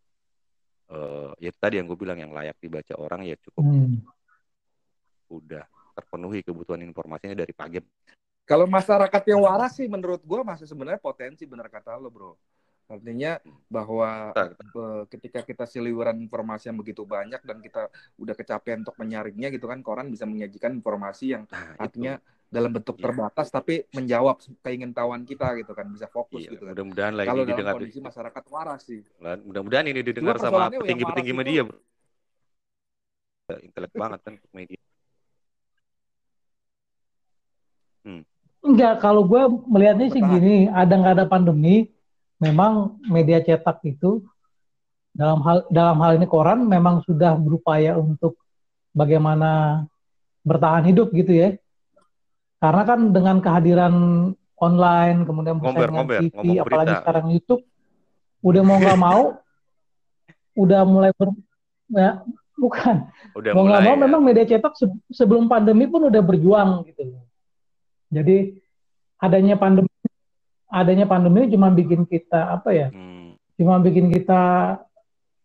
[0.88, 3.99] eh, ya tadi yang gue bilang yang layak dibaca orang ya cukup Hmm.
[5.36, 5.67] udah
[5.99, 7.84] terpenuhi kebutuhan informasinya dari pagi
[8.47, 12.36] Kalau masyarakat yang waras sih menurut gua masih sebenarnya potensi bener kata lo bro.
[12.88, 18.95] Artinya bahwa eh, ketika kita seliweran informasi yang begitu banyak dan kita udah kecapean untuk
[18.95, 22.11] menyaringnya gitu kan koran bisa menyajikan informasi yang nah, itu.
[22.51, 23.03] Dalam bentuk Iya.
[23.07, 26.75] terbatas tapi menjawab keingintahuan kita gitu kan bisa fokus Iya, gitu kan.
[26.75, 28.99] mudah-mudahan lah Kalau ini dalam didengar kondisi masyarakat waras sih.
[29.23, 31.79] Lah, mudah-mudahan ini didengar Cuma sama petinggi-petinggi media itu- bro.
[33.51, 34.79] Ya, intelek banget kan media
[38.61, 41.89] Enggak, kalau gue melihatnya sih gini, ada nggak ada pandemi,
[42.37, 44.21] memang media cetak itu
[45.17, 48.37] dalam hal dalam hal ini koran memang sudah berupaya untuk
[48.93, 49.81] bagaimana
[50.45, 51.49] bertahan hidup gitu ya.
[52.62, 53.93] Karena kan dengan kehadiran
[54.62, 57.01] online, kemudian Ngomber, ngomber, TV, ngomong apalagi berita.
[57.01, 57.64] sekarang YouTube,
[58.45, 59.22] udah mau nggak mau,
[60.64, 61.34] udah mulai ber,
[61.89, 62.22] ya,
[62.53, 64.01] bukan udah mau nggak mau ya.
[64.05, 67.18] memang media cetak se- sebelum pandemi pun udah berjuang gitu.
[68.14, 68.62] Jadi
[69.18, 69.89] adanya pandemi
[70.70, 72.88] adanya pandemi cuma bikin kita apa ya?
[72.93, 74.78] Hmm, Cuma bikin kita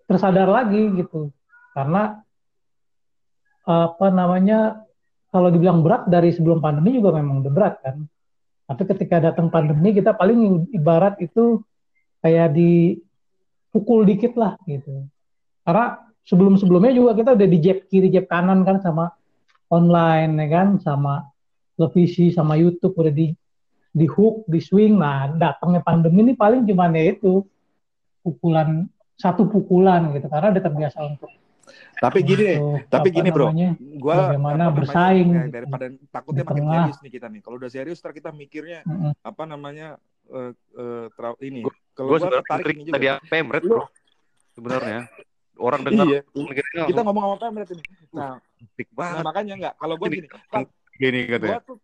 [0.04, 1.32] tersadar lagi gitu.
[1.72, 2.20] Karena
[3.66, 4.85] apa namanya
[5.36, 8.08] kalau dibilang berat dari sebelum pandemi juga memang udah berat kan.
[8.64, 11.60] Tapi ketika datang pandemi kita paling ibarat itu
[12.24, 15.04] kayak dipukul dikit lah gitu.
[15.60, 19.12] Karena sebelum-sebelumnya juga kita udah di jab kiri jab kanan kan sama
[19.68, 21.28] online ya kan sama
[21.76, 23.36] televisi sama YouTube udah di
[23.92, 27.44] di hook di swing nah datangnya pandemi ini paling cuma ya itu
[28.24, 28.88] pukulan
[29.20, 31.30] satu pukulan gitu karena udah terbiasa untuk
[31.96, 35.54] Tapi gini, untuk, tapi gini bro, namanya, gua bagaimana apa namanya, bersaing ya, gitu.
[35.56, 36.74] daripada takutnya Di makin tengah.
[36.76, 37.40] serius nih kita nih.
[37.42, 39.12] Kalau udah serius, ntar kita mikirnya Mm-mm.
[39.20, 39.88] apa namanya
[40.26, 41.62] eh eh, terau- ini.
[41.96, 42.94] Kalau Gue tertarik ini juga.
[43.00, 43.84] tadi pemret bro.
[44.52, 44.98] Sebenarnya
[45.56, 47.82] orang dengar Iya, kita langsung ngomong sama Pemret ini.
[48.12, 48.32] Nah,
[48.96, 49.74] nah makanya nggak.
[49.80, 50.28] Kalau gue Ini gini,
[50.96, 51.58] gini katanya.
[51.60, 51.76] gue tuh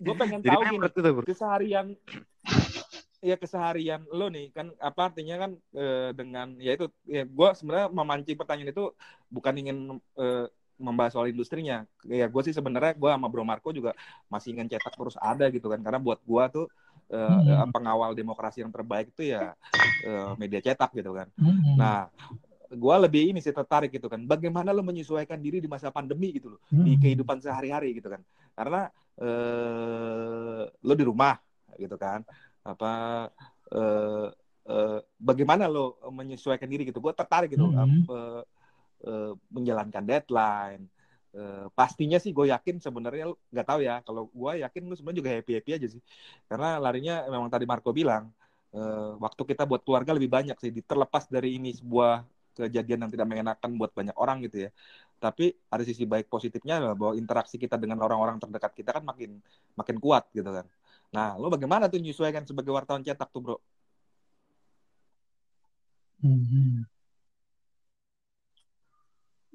[0.00, 1.24] gue pengen tahu gini pemret itu bro.
[1.24, 1.86] keseharian
[3.30, 5.50] ya keseharian lo nih kan apa artinya kan
[5.80, 8.84] eh, dengan ya itu ya gue sebenarnya memancing pertanyaan itu
[9.34, 9.76] bukan ingin
[10.20, 10.44] eh,
[10.86, 13.90] membahas soal industrinya ya gue sih sebenarnya gue sama Bro Marco juga
[14.32, 16.64] masih ingin cetak terus ada gitu kan karena buat gue tuh
[17.14, 17.70] eh, Hmm.
[17.74, 19.54] pengawal demokrasi yang terbaik itu ya
[20.04, 21.80] eh, media cetak gitu kan Mm-mm.
[21.80, 22.10] nah
[22.74, 26.56] gue lebih ini sih tertarik gitu kan bagaimana lo menyesuaikan diri di masa pandemi gitu
[26.56, 26.98] loh di Mm-mm.
[26.98, 28.20] kehidupan sehari-hari gitu kan
[28.58, 31.34] karena eh, lo di rumah
[31.78, 32.20] gitu kan
[32.64, 32.92] apa
[33.74, 34.28] eh,
[34.64, 36.98] eh, bagaimana lo menyesuaikan diri gitu.
[37.04, 37.76] Gue tertarik gitu Mhm.
[37.76, 38.18] apa,
[39.04, 40.84] eh, menjalankan deadline.
[41.34, 45.30] Eh, pastinya sih gue yakin sebenarnya nggak tahu ya kalau gue yakin lu sebenarnya juga
[45.34, 46.02] happy happy aja sih.
[46.48, 48.30] Karena larinya memang tadi Marco bilang
[48.74, 52.22] eh, waktu kita buat keluarga lebih banyak sih terlepas dari ini sebuah
[52.54, 54.70] kejadian yang tidak mengenakan buat banyak orang gitu ya.
[55.18, 59.40] Tapi ada sisi baik positifnya bahwa interaksi kita dengan orang-orang terdekat kita kan makin
[59.74, 60.66] makin kuat gitu kan
[61.14, 63.56] nah lo bagaimana tuh menyesuaikan sebagai wartawan cetak tuh bro
[66.24, 66.88] Mhm.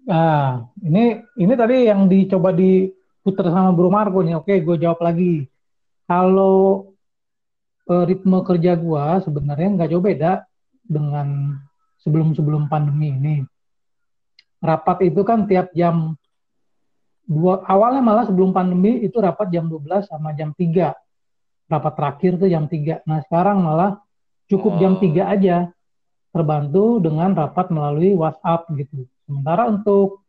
[0.05, 4.37] Ah, ini ini tadi yang dicoba diputar sama Bro Marco nih.
[4.37, 5.49] Oke, gue jawab lagi.
[6.05, 6.89] Kalau
[7.89, 10.45] eh, ritme kerja gua sebenarnya nggak jauh beda
[10.85, 11.57] dengan
[12.05, 13.35] sebelum-sebelum pandemi ini.
[14.61, 16.13] Rapat itu kan tiap jam
[17.29, 20.93] dua awalnya malah sebelum pandemi itu rapat jam 12 sama jam 3.
[21.69, 23.05] Rapat terakhir tuh jam 3.
[23.05, 24.01] Nah, sekarang malah
[24.45, 24.99] cukup jam Oh.
[24.99, 25.69] 3 aja
[26.27, 29.05] terbantu dengan rapat melalui WhatsApp gitu.
[29.23, 30.25] Sementara untuk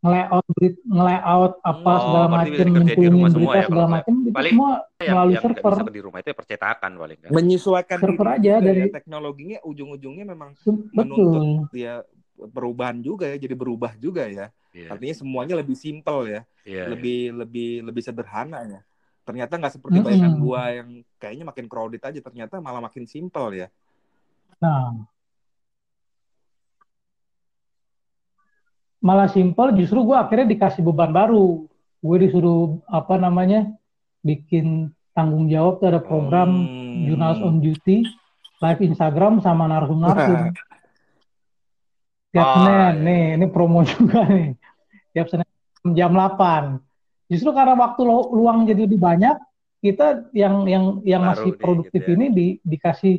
[0.00, 4.70] nge-layout berit- nge-layout apa Oh, segala macam, semua berita ya, segala macam itu paling semua
[4.96, 5.72] yang melalui yang nggak server.
[5.76, 7.30] bisa di rumah itu ya percetakan paling kan.
[7.30, 11.68] menyesuaikan Server diri aja juga dari- ya teknologinya ujung-ujungnya memang Se- menuntut Betul.
[11.70, 11.92] dia
[12.40, 14.88] perubahan juga ya jadi berubah juga ya Iya.
[14.88, 16.84] artinya semuanya lebih simpel ya Iya.
[16.88, 18.80] lebih lebih lebih sederhana ya
[19.30, 20.42] ternyata nggak seperti bayangan Mm-mm.
[20.42, 23.70] gua yang kayaknya makin crowded aja ternyata malah makin simpel ya
[24.58, 24.92] Nah,
[29.00, 31.64] malah simpel justru gue akhirnya dikasih beban baru.
[32.00, 33.72] Gue disuruh apa namanya
[34.20, 37.08] bikin tanggung jawab tuh ada program Hmm.
[37.08, 38.04] Jurnalis on Duty,
[38.60, 40.52] live Instagram sama narsum-narsum.
[42.36, 42.88] Tiap Oh, Senin, iya.
[43.00, 44.54] nih, ini promo juga nih.
[45.16, 45.48] Tiap Senin
[45.96, 46.76] jam 8.
[47.30, 49.36] Justru karena waktu lu- luang jadi lebih banyak,
[49.80, 52.16] kita yang yang yang Baru masih nih, produktif gitu ya.
[52.18, 53.14] ini di, dikasih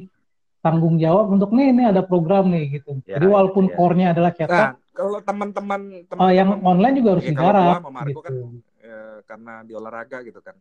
[0.61, 3.01] tanggung jawab untuk nih ini ada program nih gitu.
[3.07, 3.75] Ya, Jadi walaupun ya.
[3.79, 5.81] core-nya adalah cetak, nah kalau teman-teman
[6.21, 8.19] oh, yang online juga harus ya, digarap gitu.
[8.21, 8.33] kan
[8.85, 10.55] eh, karena di olahraga gitu kan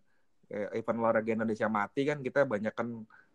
[0.49, 2.89] eh, event olahraga Indonesia mati kan kita banyak kan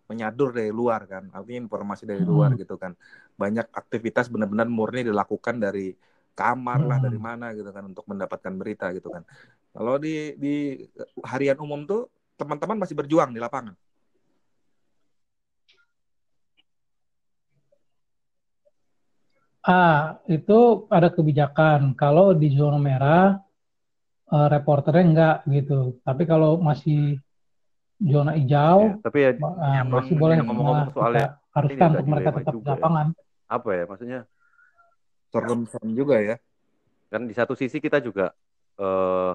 [0.05, 2.29] menyadur dari luar kan artinya informasi dari Hmm.
[2.33, 2.93] luar gitu kan
[3.37, 5.93] banyak aktivitas benar-benar murni dilakukan dari
[6.35, 7.05] kamar lah Hmm.
[7.07, 9.23] dari mana gitu kan untuk mendapatkan berita gitu kan
[9.71, 10.55] kalau di di
[11.23, 12.01] harian umum tuh
[12.35, 13.75] teman-teman masih berjuang di lapangan
[19.65, 21.97] Ah, itu ada kebijakan.
[21.97, 23.41] Kalau di zona merah,
[24.29, 25.97] eh, reporternya enggak gitu.
[26.05, 27.17] Tapi kalau masih
[27.97, 32.05] zona hijau, Ya, tapi ya yang masih ngomong- boleh yang ngomong-ngomong malah soalnya haruskan untuk
[32.05, 32.71] mereka dilema tetap di ya.
[32.77, 33.07] lapangan.
[33.45, 34.19] apa ya maksudnya
[35.35, 36.35] serem-serem juga ya.
[37.11, 38.31] Kan di satu sisi kita juga
[38.79, 39.31] eh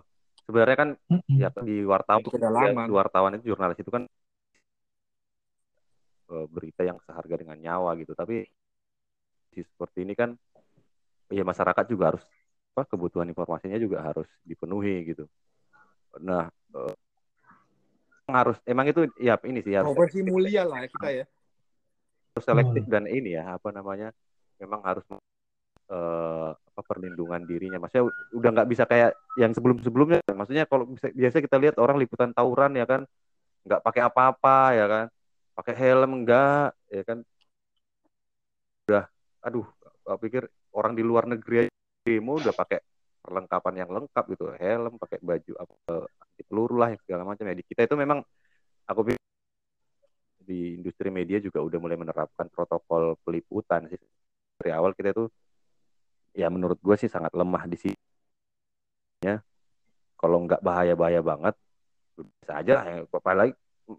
[0.48, 0.90] sebenarnya kan
[1.28, 2.86] ya di wartawan Itu kedalaman.
[2.88, 4.02] di wartawan itu jurnalis itu kan
[6.32, 8.16] eh, berita yang seharga dengan nyawa gitu.
[8.16, 8.48] Tapi
[9.50, 10.34] di seperti ini kan
[11.30, 12.24] ya masyarakat juga harus
[12.70, 15.24] apa kebutuhan informasinya juga harus dipenuhi gitu.
[16.22, 16.94] Nah eh,
[18.30, 21.24] harus emang itu ya ini sih harus profesi mulia lah ya kita ya.
[22.30, 24.14] Harus selektif dan ini ya apa namanya
[24.62, 25.02] memang harus
[25.90, 27.78] eh, apa perlindungan dirinya.
[27.82, 31.98] Maksudnya udah nggak bisa kayak yang sebelum sebelumnya maksudnya kalau bisa biasa kita lihat orang
[31.98, 33.02] liputan tawuran ya kan?
[33.66, 35.06] Nggak pakai apa-apa ya kan?
[35.58, 37.18] Pakai helm enggak ya kan?
[38.88, 39.04] Udah
[39.40, 39.66] aduh
[40.06, 40.42] aku pikir
[40.74, 41.68] orang di luar negeri
[42.00, 42.80] demo udah pakai
[43.20, 44.44] perlengkapan yang lengkap gitu.
[44.56, 45.74] Helm pakai baju apa
[46.24, 47.44] anti peluru lah segala macam.
[47.44, 48.24] Ya di kita itu memang
[48.88, 49.20] aku pikir
[50.40, 54.00] di industri media juga udah mulai menerapkan protokol peliputan sih.
[54.58, 55.28] Dari awal kita itu
[56.34, 57.98] ya menurut gue sih sangat lemah di sini.
[59.20, 59.44] Ya
[60.20, 61.54] kalau nggak bahaya bahaya banget
[62.14, 62.84] bisa aja lah.
[62.84, 62.96] Ya.
[63.08, 63.52] apalagi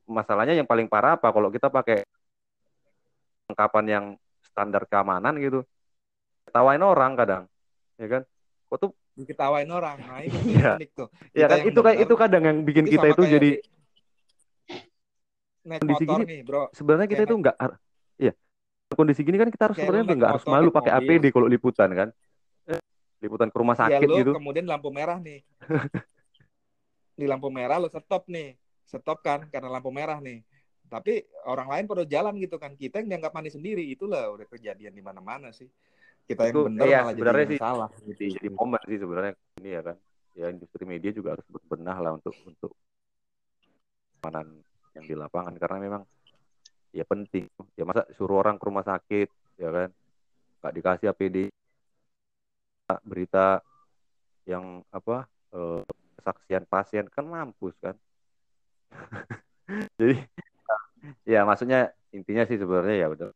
[0.05, 1.33] masalahnya yang paling parah apa?
[1.33, 2.05] Kalau kita pakai
[3.49, 4.05] lengkapan yang
[4.45, 5.67] standar keamanan gitu
[6.51, 7.43] tawain orang kadang
[7.97, 8.21] ya kan?
[8.71, 10.37] Kok tuh diketawain orang nah itu
[10.79, 11.07] unik tuh.
[11.35, 11.67] Ya kan?
[11.67, 13.51] Itu kayak itu kadang yang bikin itu kita itu jadi
[15.61, 16.63] naik motor gini, nih bro.
[16.73, 17.57] sebenarnya kita kayak itu nggak
[18.95, 20.91] kondisi gini kan kita harus sebenarnya nggak harus malu pakai.
[21.01, 22.09] APD kalau liputan kan.
[23.21, 24.31] Liputan ke rumah ya sakit lu gitu.
[24.33, 25.45] kemudian lampu merah nih.
[27.19, 28.57] Di lampu merah lu stop nih.
[28.89, 30.41] Stop kan karena lampu merah nih.
[30.91, 32.73] Tapi orang lain pada jalan gitu kan.
[32.75, 35.69] Kita yang dianggap manis sendiri itulah udah kejadian di mana-mana sih.
[36.25, 37.59] Kita yang Itu, benar iya, malah jadi sebenarnya yang sih.
[37.61, 39.33] salah jadi jadi momen sih sebenarnya.
[39.61, 39.97] Ini ya kan.
[40.31, 42.71] Ya industri media juga harus berbenah lah untuk untuk
[44.91, 45.53] yang di lapangan.
[45.61, 46.01] Karena memang
[46.91, 47.47] ya penting.
[47.75, 49.27] Ya masa suruh orang ke rumah sakit
[49.57, 49.89] ya kan?
[50.61, 51.37] Nggak dikasih APD
[53.07, 53.63] berita
[54.43, 55.23] yang apa
[55.55, 55.81] eh,
[56.19, 57.95] kesaksian pasien kan mampus kan?
[59.99, 60.19] Jadi
[61.23, 63.29] ya maksudnya intinya sih sebenarnya ya udah.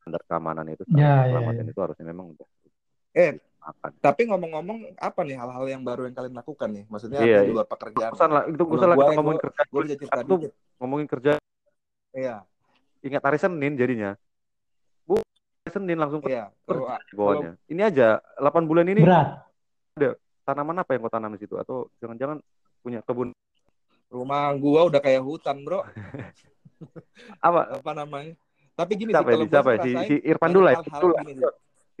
[0.00, 1.72] Standar keamanan itu Ya, ya, keselamatan ya.
[1.72, 2.48] itu harusnya memang udah
[3.10, 3.32] Eh.
[3.60, 6.84] akan tapi ngomong-ngomong apa nih hal-hal yang baru yang kalian lakukan nih?
[6.88, 7.52] Maksudnya Iya, apa di iya.
[7.52, 8.10] luar pekerjaan.
[8.48, 8.86] Itu kita
[9.20, 10.52] ngomongin kerja gue bisa cerita aku tuh dikit.
[10.80, 11.32] ngomongin kerja
[12.14, 12.36] iya.
[13.00, 14.16] Ingat hari Senin jadinya.
[15.08, 18.08] Bu hari Senin langsung iya kalau kerja di bawahnya ini aja
[18.38, 19.46] 8 bulan ini Berat.
[20.44, 21.54] tanaman apa yang kau tanam di situ?
[21.56, 22.42] Atau jangan-jangan
[22.82, 23.30] punya kebun?
[24.10, 25.86] Rumah gua udah kayak hutan bro.
[27.46, 27.78] Apa?
[27.78, 28.34] Apa namanya?
[28.72, 30.90] Tapi gini siapa sih ya kalau siapa ya si, si Irfan dulu lah sih.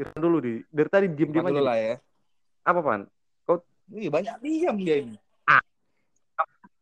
[0.00, 1.58] Irfan dulu di dari tadi diem diem Irfan aja.
[1.60, 1.94] dulu lah ya.
[2.64, 3.00] Apa pan
[3.90, 5.18] Ih, banyak diam dia ini.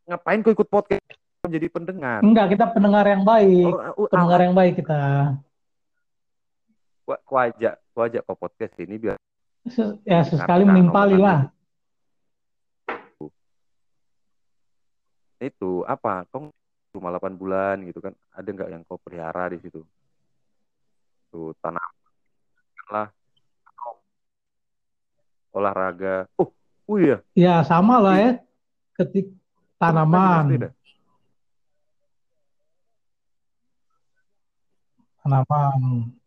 [0.08, 1.17] Ngapain kau ikut podcast
[1.48, 2.20] menjadi pendengar.
[2.20, 3.64] Enggak, kita pendengar yang baik.
[3.72, 5.00] oh, uh, Pendengar yang baik kita.
[7.08, 9.16] Ku- ku ajak ku ajak kau podcast ini biar
[10.04, 11.48] Ya, sesekali Karena menimpali lah.
[15.38, 16.26] itu apa?
[16.28, 16.50] Kau
[16.90, 18.10] cuma 8 bulan gitu kan.
[18.34, 19.86] Ada nggak yang kau pelihara di situ?
[21.30, 21.78] Tuh tanam.
[22.90, 23.08] Lah.
[25.54, 26.26] Olahraga.
[26.36, 26.50] Oh
[26.88, 27.22] oh iya.
[27.38, 28.30] Ya, sama lah ya.
[28.98, 29.30] Ketik
[29.78, 30.74] tanaman.
[35.28, 35.80] Tanaman.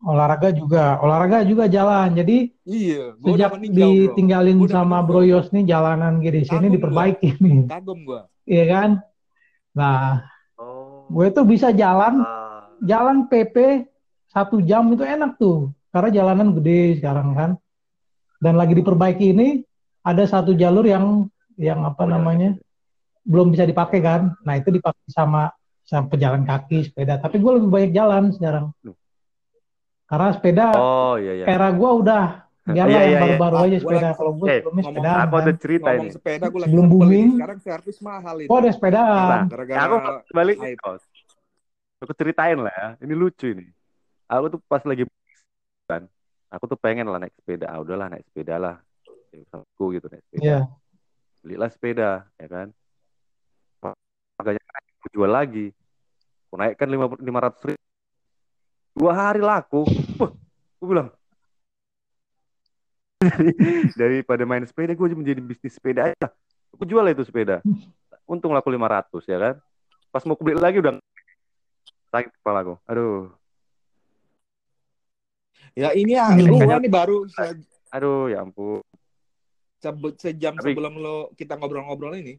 [0.06, 1.02] Olahraga juga.
[1.02, 2.14] Olahraga juga jalan.
[2.14, 5.30] Jadi iya gua sejak meninggal bro ditinggalin Gua sama Bro bro.
[5.30, 7.58] Yos nih jalanan GDC ini Kagum diperbaiki nih.
[7.66, 8.90] kagum gua Iya kan?
[9.74, 10.22] Nah,
[10.62, 12.72] oh gue tuh bisa jalan ah.
[12.80, 13.84] jalan PP
[14.32, 17.52] satu jam itu enak tuh karena jalanan gede sekarang kan
[18.40, 19.60] dan lagi diperbaiki ini
[20.08, 21.28] ada satu jalur yang
[21.60, 22.50] yang apa Oh, jalan namanya
[23.28, 25.52] belum bisa dipakai kan nah itu dipakai sama
[25.92, 27.20] sama pejalan kaki sepeda.
[27.20, 28.72] Tapi gue lebih banyak jalan sekarang.
[30.08, 31.46] Karena sepeda oh iya iya.
[31.46, 32.26] era gue udah
[32.72, 33.20] jalan Iya, yang iya, iya.
[33.22, 34.00] baru-baru Ah, aja sepeda.
[34.02, 35.42] lagi- kalau gue Eh, sebelumnya ngomong- sepedaan aku kan.
[35.42, 36.08] ada cerita ini.
[36.10, 37.30] sepeda gua lagi Sebelum booming.
[37.34, 38.48] sekarang servis mahal itu.
[38.48, 39.96] Gue ada sepedaan Nah, gara-gara aku
[40.30, 40.58] balik
[42.00, 42.88] aku ceritain lah ya.
[43.00, 43.68] Ini lucu ini.
[44.26, 45.04] Aku tuh pas lagi
[45.86, 46.04] kan.
[46.50, 47.68] Aku tuh pengen lah naik sepeda.
[47.68, 48.76] Ah udahlah naik sepeda lah.
[49.50, 50.40] Aku gitu naik sepeda.
[50.42, 50.60] Iya.
[51.42, 52.68] belilah sepeda ya kan?
[54.36, 54.62] Harganya
[54.94, 55.74] aku jual lagi
[56.52, 56.88] aku naikkan
[57.24, 57.80] lima ratus ribu.
[58.92, 59.88] Dua hari laku.
[60.20, 60.36] Wah
[60.76, 61.08] aku bilang
[64.02, 66.28] daripada main sepeda gue menjadi bisnis sepeda aja.
[66.76, 67.64] Aku jual lah itu sepeda.
[68.28, 69.56] Untung laku lima ratus ya kan?
[70.12, 71.00] Pas mau aku beli lagi udah
[72.12, 73.32] sakit kepala aku aduh.
[75.72, 77.64] Ya ini ya gua nih baru se-
[77.96, 78.84] aduh ya ampun.
[79.80, 82.36] Se- sejam Tapi- sebelum lo kita ngobrol-ngobrol ini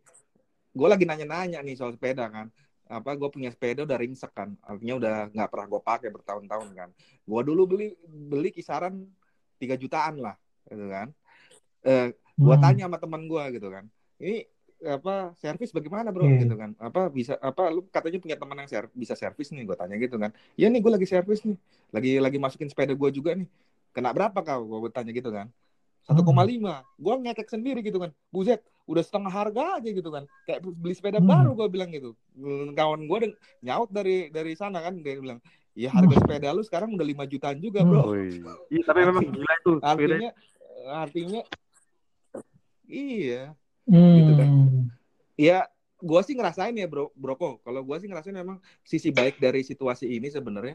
[0.72, 2.52] gue lagi nanya-nanya nih soal sepeda kan
[2.92, 4.52] apa gue punya sepeda udah ringsek kan.
[4.60, 6.88] Artinya udah nggak pernah gue pakai bertahun-tahun kan.
[7.24, 9.08] Gue dulu beli beli kisaran
[9.56, 10.36] 3 jutaan lah
[10.68, 11.08] gitu kan.
[11.82, 12.64] Eh gue Hmm.
[12.64, 13.84] tanya sama teman gue gitu kan.
[14.20, 14.44] Ini
[14.82, 16.26] apa servis bagaimana bro?
[16.26, 16.42] Iya.
[16.44, 16.74] gitu kan.
[16.76, 20.18] Apa bisa apa lu katanya punya teman yang ser- bisa servis nih gue tanya gitu
[20.18, 20.30] kan.
[20.58, 21.56] Ya nih gue lagi servis nih.
[21.94, 23.46] Lagi lagi masukin sepeda gue juga nih.
[23.94, 24.62] Kena berapa kau?
[24.82, 25.48] Gue tanya gitu kan.
[26.02, 28.10] 1,5 gue ngekek sendiri gitu kan.
[28.34, 30.26] Buset udah setengah harga aja gitu kan.
[30.42, 31.28] Kayak beli sepeda Hmm.
[31.28, 32.18] baru gue bilang gitu.
[32.34, 35.38] Hmm, kawan gue deng- nyaut dari dari sana kan dia bilang
[35.72, 38.12] ya harga sepeda lu sekarang udah 5 jutaan juga bro.
[38.12, 38.42] Wih.
[38.68, 39.88] Iya, tapi memang gila itu sepeda.
[39.88, 40.30] artinya
[40.92, 41.40] artinya
[42.84, 43.54] iya.
[43.82, 44.14] Hmm.
[44.16, 44.48] gitu kan.
[45.34, 45.66] ya
[45.98, 47.58] gue sih ngerasain ya bro broko.
[47.62, 50.74] Kalau gue sih ngerasain memang sisi baik dari situasi ini sebenarnya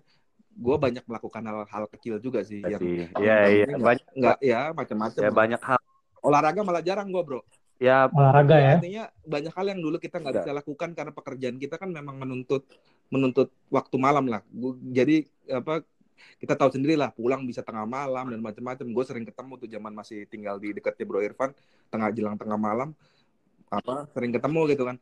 [0.58, 3.06] gue banyak melakukan hal-hal kecil juga sih yang sih.
[3.06, 3.66] yang iya iya.
[3.70, 5.80] nggak- banyak nggak ya macam-macam ya banyak hal.
[6.18, 7.42] Olahraga malah jarang gue bro
[7.78, 8.74] ya Olahraga ya.
[8.82, 10.46] artinya banyak hal yang dulu kita nggak Nggak.
[10.46, 12.66] bisa lakukan karena pekerjaan kita kan memang menuntut
[13.14, 14.42] menuntut waktu malam lah.
[14.92, 15.86] Jadi apa
[16.42, 19.94] kita tahu sendiri lah pulang bisa tengah malam dan macam-macam gue sering ketemu tuh zaman
[19.94, 21.54] masih tinggal di dekatnya Bro Irfan
[21.94, 22.98] tengah jelang tengah malam
[23.70, 24.98] apa sering ketemu gitu kan.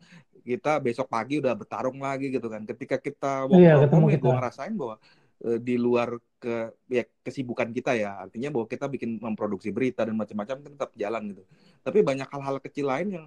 [0.46, 2.62] Kita besok pagi udah bertarung lagi gitu kan.
[2.68, 4.96] Ketika kita walk Iya, ketemu ya gue ngerasain bahwa
[5.44, 8.24] eh, di luar ke ya kesibukan kita ya.
[8.24, 11.44] Artinya bahwa kita bikin memproduksi berita dan macam-macam kan tetap jalan gitu.
[11.84, 13.26] Tapi banyak hal-hal kecil lain yang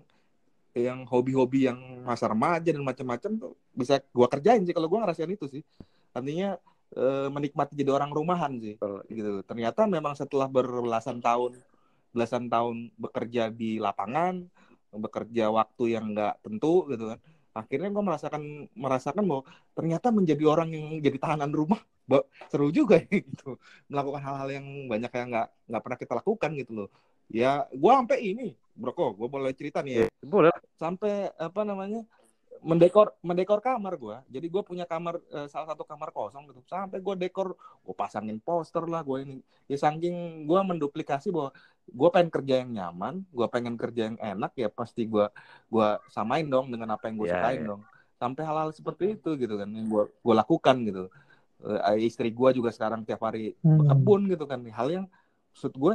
[0.76, 4.74] yang hobi-hobi yang masa remaja dan macam-macam tuh bisa gua kerjain sih.
[4.76, 5.62] Kalau gua ngerasain itu sih.
[6.14, 6.56] Artinya
[6.96, 8.78] eh, menikmati jadi orang rumahan sih.
[9.10, 9.42] Gitu.
[9.44, 11.58] Ternyata memang setelah berbelasan tahun
[12.14, 14.48] belasan tahun bekerja di lapangan
[14.88, 17.20] bekerja waktu yang nggak tentu gitu kan
[17.58, 18.42] akhirnya gue merasakan
[18.72, 19.42] merasakan bahwa
[19.74, 21.82] ternyata menjadi orang yang jadi tahanan rumah
[22.48, 23.60] seru juga ya gitu.
[23.90, 26.88] Melakukan hal-hal yang banyak yang nggak nggak pernah kita lakukan gitu loh.
[27.28, 30.06] Ya gue sampai ini broko gue boleh cerita nih ya.
[30.24, 30.54] Boleh.
[30.80, 32.06] Sampai apa namanya
[32.62, 34.16] mendekor mendekor kamar gua.
[34.26, 36.60] Jadi gue punya kamar eh, salah satu kamar kosong gitu.
[36.66, 39.36] Sampai gue dekor gue pasangin poster lah gue ini.
[39.70, 41.50] Ya saking gue menduplikasi bahwa
[41.88, 45.24] gue pengen kerja yang nyaman gue pengen kerja yang enak ya pasti gue
[45.72, 47.68] gua samain dong dengan apa yang gue Iya, sukain iya.
[47.74, 47.80] dong.
[48.18, 51.02] Sampai hal-hal seperti itu gitu kan yang gue gue lakukan gitu.
[51.58, 53.86] Eh, istri gue juga sekarang tiap hari Hmm.
[53.88, 54.62] kebun gitu kan.
[54.70, 55.06] Hal yang
[55.54, 55.94] maksud gue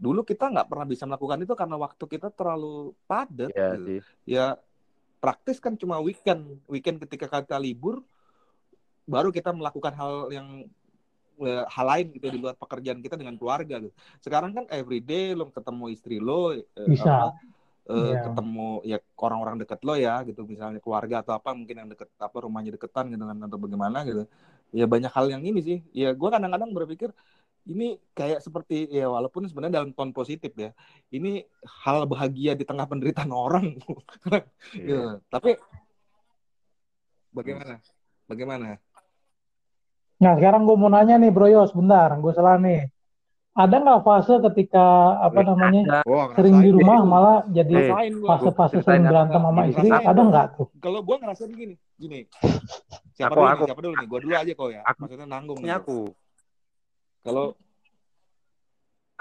[0.00, 3.84] dulu kita nggak pernah bisa melakukan itu karena waktu kita terlalu padat ya gitu.
[3.84, 4.00] sih.
[4.24, 4.56] Ya
[5.20, 8.00] praktis kan cuma weekend weekend ketika kita libur
[9.04, 10.48] baru kita melakukan hal yang
[11.40, 13.92] eh, hal lain gitu di luar pekerjaan kita dengan keluarga gitu.
[14.20, 17.04] Sekarang kan everyday lo ketemu istri lo eh, Bisa.
[17.04, 17.28] apa,
[17.90, 18.20] eh, Iya.
[18.28, 22.36] ketemu ya orang-orang deket lo ya gitu misalnya keluarga atau apa mungkin yang deket apa
[22.38, 24.24] rumahnya deketan gitu kan atau bagaimana gitu.
[24.70, 25.78] Ya banyak hal yang ini sih.
[25.90, 27.10] Ya gua kadang-kadang berpikir
[27.70, 30.74] ini kayak seperti ya walaupun sebenarnya dalam tone positif ya.
[31.14, 31.46] Ini
[31.86, 33.78] hal bahagia di tengah penderitaan orang.
[34.74, 34.82] Iya.
[34.82, 34.98] Gitu.
[35.30, 35.50] Tapi
[37.30, 37.78] bagaimana?
[38.26, 38.66] Bagaimana?
[40.20, 42.92] Nah, sekarang gue mau nanya nih, Bro Yos, bentar, gue salah nih.
[43.50, 46.06] Ada nggak fase ketika apa namanya.
[46.06, 47.92] Wah, sering di rumah malah jadi
[48.22, 49.88] fase-fase ceritain sering berantem sama istri?
[49.90, 50.66] Ada nggak tuh?
[50.78, 52.30] Kalau gua ngerasain gini, gini.
[53.18, 53.58] Siapa Aku- dulu aku.
[53.58, 53.68] nih?
[53.68, 54.06] Siapa dulu nih?
[54.06, 54.82] Gua dulu aja kok ya.
[54.86, 54.98] Aku.
[55.02, 55.82] Maksudnya nanggung Ini nih.
[57.20, 57.54] Kalau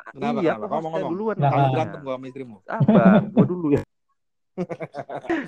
[0.09, 0.73] Kenapa, iya kenapa?
[0.73, 1.49] aku Ngomong, duluan Nah.
[1.53, 1.73] kalau makanya.
[1.75, 2.55] berantem gua sama istrimu.
[2.65, 3.83] Abang, gua dulu ya.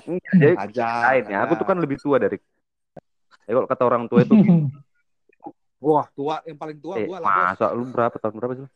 [0.06, 0.88] Enggak, Jadi Aja.
[1.10, 2.38] lainnya, aku tuh kan lebih tua dari.
[3.48, 4.34] Ya kalau kata orang tua itu,
[5.82, 8.68] Wah, tua yang paling tua eh, gua lah, masa lu berapa tahun berapa sih?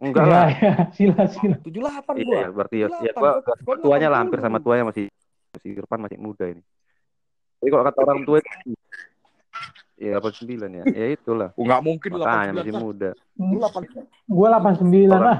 [0.00, 0.46] Enggak Iya, lah.
[0.48, 1.56] iya, sila, sila.
[1.60, 2.40] 78 Iya, gua.
[2.40, 4.46] ya, berarti ya, ya 78, gua, gua- tuanya lah hampir 80.
[4.48, 5.04] sama tuanya masih
[5.52, 6.62] masih Irfan masih muda ini.
[7.60, 8.72] Jadi kalau kata orang tua itu
[10.02, 10.84] ya 89 ya.
[10.90, 11.54] Ya itulah.
[11.54, 13.10] Oh, nggak mungkin Makanya 89 masih muda.
[13.38, 13.86] Lu 8
[14.26, 15.38] Gue 89 Orang lah.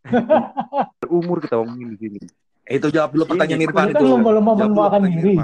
[1.10, 2.20] umur kita ngomongin di sini.
[2.70, 4.06] Eh, Itu jawab dulu pertanyaan Ini, Irfan kan itu.
[4.06, 5.36] lomba-lomba Jawab dulu mendoakan pertanyaan diri.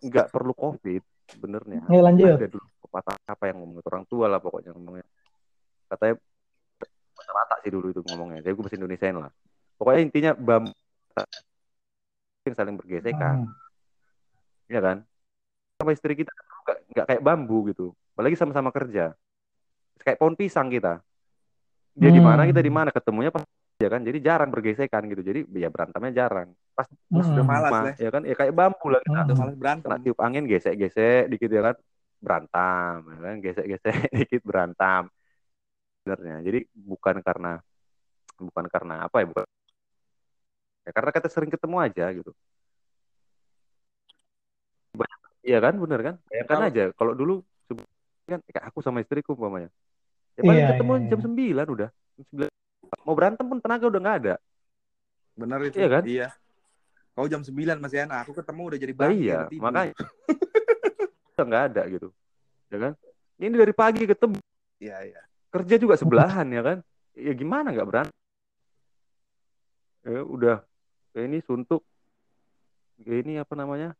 [0.00, 1.80] Enggak perlu covid sebenarnya.
[1.92, 2.36] Ya lanjut.
[2.40, 5.06] Ada dulu pepatah apa yang ngomong orang tua lah pokoknya ngomongnya.
[5.92, 6.14] Katanya
[7.30, 8.40] rata sih dulu itu ngomongnya.
[8.40, 9.30] Jadi gue bahasa Indonesiain lah.
[9.76, 10.72] Pokoknya intinya bambu
[12.48, 13.44] yang saling bergesekan.
[13.44, 13.52] Hmm.
[14.72, 14.96] Iya kan?
[15.76, 16.32] Sama istri kita
[16.90, 17.92] nggak kayak bambu gitu.
[18.14, 19.14] Apalagi sama-sama kerja.
[20.00, 21.00] Kayak pohon pisang kita.
[21.92, 22.50] Dia di mana Hmm.
[22.50, 23.44] kita di mana ketemunya pas
[23.76, 24.00] ya kan.
[24.00, 25.20] Jadi jarang bergesekan gitu.
[25.20, 26.52] Jadi ya berantemnya jarang.
[26.72, 27.50] Pas Terus udah Hmm.
[27.50, 27.94] malas rumah, deh.
[27.98, 29.12] ya kan ya kayak bambu lah kita.
[29.14, 29.26] Hmm.
[29.28, 29.88] Udah malas berantem.
[29.90, 31.76] Kena tiup angin gesek-gesek dikit ya kan.
[32.20, 33.34] Berantem ya kan.
[33.40, 35.02] Gesek-gesek dikit berantem.
[36.00, 36.36] Sebenarnya.
[36.40, 37.52] Jadi bukan karena
[38.40, 39.44] bukan karena apa ya bukan
[40.80, 42.32] ya karena kita sering ketemu aja gitu.
[45.40, 46.14] Iya kan, bener kan?
[46.28, 47.34] Bayangkan Kalau- aja, kalau dulu
[48.28, 49.72] kan kayak aku sama istriku umpamanya.
[50.38, 51.26] Ya paling Iya, ketemu iya, jam iya.
[51.26, 51.88] 9 udah.
[51.90, 52.50] Jam 9.
[53.02, 54.34] Mau berantem pun tenaga udah nggak ada.
[55.34, 55.76] Benar itu.
[55.76, 56.02] Iya kan?
[56.06, 56.28] Iya.
[57.10, 58.22] Kau jam 9 masih enak.
[58.22, 59.18] Aku ketemu udah jadi bangkit.
[59.18, 59.62] iya, tidur.
[59.66, 59.92] makanya
[61.34, 62.08] udah nggak ada gitu.
[62.70, 62.92] Ya kan?
[63.40, 64.36] Ini dari pagi ketemu
[64.78, 65.20] Iya, iya.
[65.50, 66.78] kerja juga sebelahan ya kan?
[67.18, 68.16] Ya gimana nggak berantem?
[70.06, 70.58] Ya udah.
[71.12, 71.82] Ya ini suntuk.
[73.02, 73.98] Ya ini apa namanya?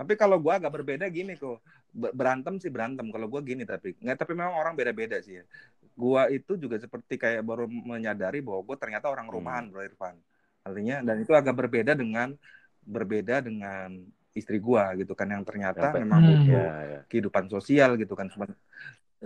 [0.00, 1.60] Tapi kalau gua agak berbeda gini kok.
[1.92, 3.04] Ber- Berantem sih berantem.
[3.12, 5.44] Kalau gua gini tapi nggak tapi memang orang beda-beda sih ya.
[5.92, 9.36] Gua itu juga seperti kayak baru menyadari bahwa gua ternyata orang Hmm.
[9.36, 10.16] rumahan, Bro Irfan.
[10.64, 12.32] Artinya dan itu agak berbeda dengan
[12.80, 13.92] berbeda dengan
[14.32, 16.28] istri gua gitu kan yang ternyata Sampai- memang Hmm.
[16.32, 17.00] butuh Ya, ya.
[17.12, 18.56] kehidupan sosial gitu kan Semen-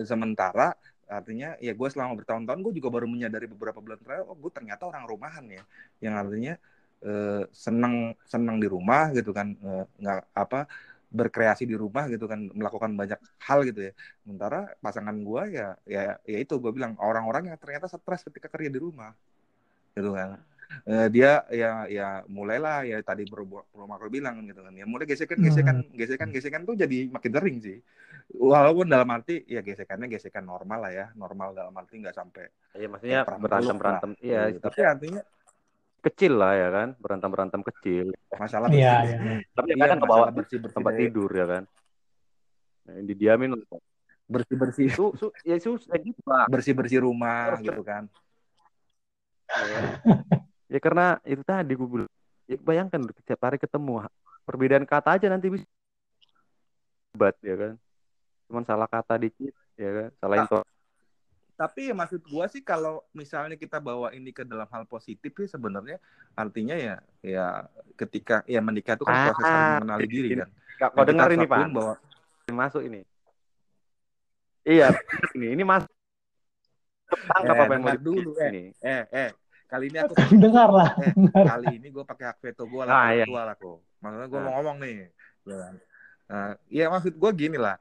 [0.03, 0.75] sementara
[1.07, 4.89] artinya ya gue selama bertahun-tahun gue juga baru menyadari beberapa bulan terakhir oh gue ternyata
[4.89, 5.63] orang rumahan ya
[6.01, 6.57] yang artinya
[7.05, 7.95] eh, senang
[8.25, 10.67] senang di rumah gitu kan eh, nggak apa
[11.15, 13.93] berkreasi di rumah gitu kan melakukan banyak hal gitu ya.
[14.27, 18.71] Sementara pasangan gue ya ya ya itu gue bilang orang-orang yang ternyata stres ketika kerja
[18.73, 19.15] di rumah
[19.95, 20.43] gitu kan.
[20.91, 23.47] Eh, dia ya ya mulailah ya tadi Bro,
[23.87, 27.79] Marco bilang gitu kan ya mulai gesekan gesekan gesekan gesekan tuh jadi makin sering sih.
[28.35, 32.89] Walaupun dalam arti ya gesekannya gesekan normal lah ya normal dalam arti nggak sampai Iya
[32.91, 34.65] maksudnya berantem berantem iya Gitu.
[34.65, 35.23] tapi tapi artinya
[36.05, 36.89] kecil lah ya kan?
[37.01, 38.13] Berantem berantem kecil.
[38.37, 39.17] Masalah Iya, bersih- iya.
[39.57, 41.63] tapi Iya, kadang ke bawah masalah bersih bersih tempat tidur ya kan?
[42.85, 43.51] Nah, yang didiamin
[44.25, 48.05] bersih bersih su, su, ya susah gitu lah bersih bersih rumah gitu kan.
[50.69, 52.11] Ya karena itu tadi gue bilang
[52.49, 54.05] ya, bayangkan setiap hari ketemu
[54.45, 55.67] perbedaan kata aja nanti bisa.
[57.15, 57.73] Debat ya kan?
[58.51, 60.09] Cuman salah kata dikit ya kan?
[60.19, 60.43] Salah Ah.
[60.43, 60.74] intonasi
[61.55, 65.47] tapi ya maksud gua sih kalau misalnya kita bawa ini ke dalam hal positif sih
[65.47, 66.03] sebenarnya
[66.35, 67.63] artinya ya ya
[67.95, 70.43] ketika ya menikah itu kan proses Ah, saling mengenali diri ini.
[70.43, 71.95] kan kau Yang kita dengar ini pak bahwa
[72.51, 73.01] masuk ini
[74.65, 74.89] iya
[75.33, 75.91] ini ini masuk
[77.31, 78.51] tangkap Eh, apa yang mau dulu, eh.
[78.51, 79.31] ini eh eh
[79.65, 80.91] kali ini aku Dengar lah.
[80.99, 83.55] eh, kali ini gue pakai hak veto gue lah Ah, orang iya.
[83.55, 84.43] kok maksudnya gue Ah.
[84.43, 84.95] mau ngomong nih
[85.47, 85.77] ya kan
[86.25, 87.77] Nah, ya maksud gue gini lah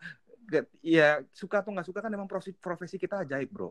[0.81, 3.69] ya suka atau nggak suka kan emang profesi, profesi kita ajaib bro.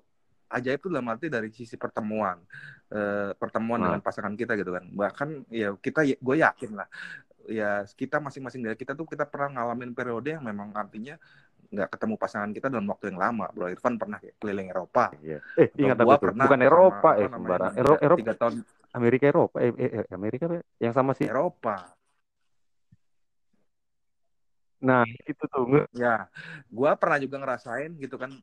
[0.49, 2.37] Ajaib itu dalam arti dari sisi pertemuan
[2.93, 3.89] Eh, pertemuan Nah.
[3.89, 4.85] dengan pasangan kita gitu kan.
[4.85, 6.85] Bahkan ya kita gue yakin lah
[7.49, 11.17] ya kita masing-masing dari kita tuh kita pernah ngalamin periode yang memang artinya
[11.73, 13.73] nggak ketemu pasangan kita dalam waktu yang lama bro.
[13.73, 15.09] Irfan pernah kayak keliling Eropa.
[15.19, 15.41] Iya.
[15.57, 18.55] eh ingat Gua pernah bukan sama, Eropa apa eh tiga- Eropa Eropa tiga tahun.
[18.93, 20.63] Amerika Eropa eh, eh, eh, Amerika ya?
[20.79, 21.25] yang sama sih.
[21.25, 21.97] Eropa
[24.83, 26.27] nah itu tuh Ya,
[26.67, 28.35] gua pernah juga ngerasain gitu kan.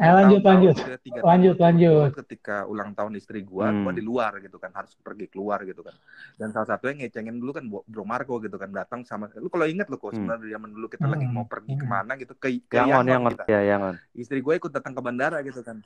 [0.00, 0.76] Eh, lanjut, Tahun-tahun lanjut.
[1.04, 2.10] tiga Lanjut, tahun lanjut.
[2.24, 3.84] Ketika ulang tahun istri gua, Hmm.
[3.84, 5.92] gua di luar gitu kan, harus pergi keluar gitu kan.
[6.40, 9.92] Dan salah satunya ngecengin dulu kan Bro Marco gitu kan, datang sama lu kalau inget
[9.92, 10.24] lu kok Hmm.
[10.24, 11.36] sebenarnya zaman dulu kita lagi Hmm.
[11.36, 11.82] mau pergi Hmm.
[11.84, 13.44] ke mana gitu ke ke Yangon Yangon Yangon kita.
[13.46, 15.84] ya Yangon Istri gue ikut datang ke bandara gitu kan.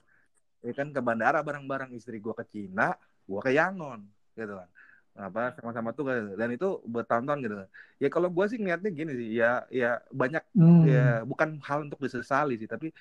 [0.62, 2.94] Ya kan ke bandara bareng-bareng istri gua ke Cina,
[3.26, 4.00] gua ke Yangon
[4.38, 4.68] gitu kan.
[5.14, 6.34] Apa sama-sama tuh kan.
[6.34, 7.54] dan itu bertahun-tahun gitu.
[8.02, 10.82] Ya kalau gua sih ngeliatnya gini sih, ya ya banyak Hmm.
[10.86, 12.92] ya bukan hal untuk disesali sih tapi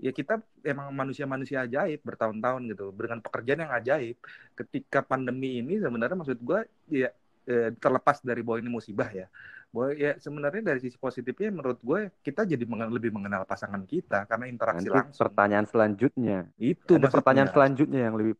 [0.00, 4.16] ya kita emang manusia-manusia ajaib bertahun-tahun gitu dengan pekerjaan yang ajaib
[4.56, 7.08] ketika pandemi ini sebenarnya maksud gue ya
[7.48, 9.26] eh, terlepas dari bahwa ini musibah ya
[9.70, 14.26] bahwa ya sebenarnya dari sisi positifnya menurut gue kita jadi mengen- lebih mengenal pasangan kita
[14.26, 18.34] karena interaksi nanti langsung pertanyaan selanjutnya itu ada pertanyaan selanjutnya yang lebih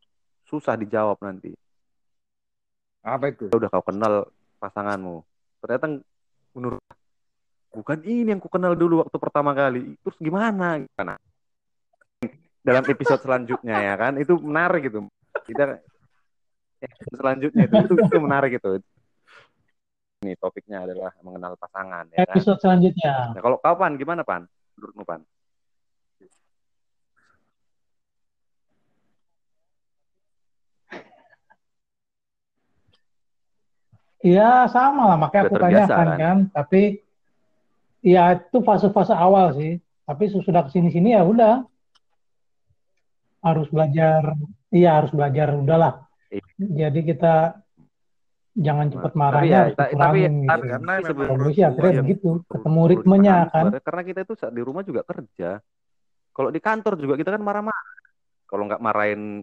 [0.48, 1.54] susah dijawab nanti
[3.00, 3.48] apa itu?
[3.48, 4.28] Ya udah kau kenal
[4.60, 5.24] pasanganmu.
[5.64, 5.86] Ternyata
[6.56, 6.82] menurut
[7.70, 9.96] bukan ini yang ku kenal dulu waktu pertama kali.
[10.04, 10.80] Terus gimana?
[10.82, 11.16] Gimana?
[12.60, 14.20] Dalam episode selanjutnya ya kan?
[14.20, 15.08] Itu menarik gitu
[15.50, 15.82] kita
[16.80, 18.80] episode selanjutnya itu itu, itu menarik gitu
[20.20, 22.36] ini topiknya adalah mengenal pasangan ya kan?
[22.36, 23.32] Episode selanjutnya.
[23.32, 24.44] nah kalau kapan gimana pan?
[24.76, 25.20] Menurutmu pan
[34.20, 36.18] Iya sama lah, makanya aku terbiasa, tanyakan kan?
[36.20, 36.36] kan.
[36.52, 36.82] Tapi
[38.04, 39.72] ya itu fase-fase awal sih.
[40.04, 41.64] Tapi sudah ke sini-sini ya udah
[43.40, 44.36] harus belajar.
[44.70, 46.04] Iya harus belajar udahlah.
[46.28, 46.44] Iya.
[46.86, 47.58] Jadi kita
[48.54, 50.68] jangan cepat Tapi marahnya ya, harus ta- tapi- tapi- gitu.
[50.68, 53.48] karena Tapi sebelum- menurut sih akhirnya yang begitu, perlu- ketemu ritmenya kan.
[53.50, 55.50] sebenarnya, karena kita itu di rumah juga kerja
[56.30, 57.86] kalau di kantor juga kita kan marah-marah
[58.46, 59.42] kalau nggak marahin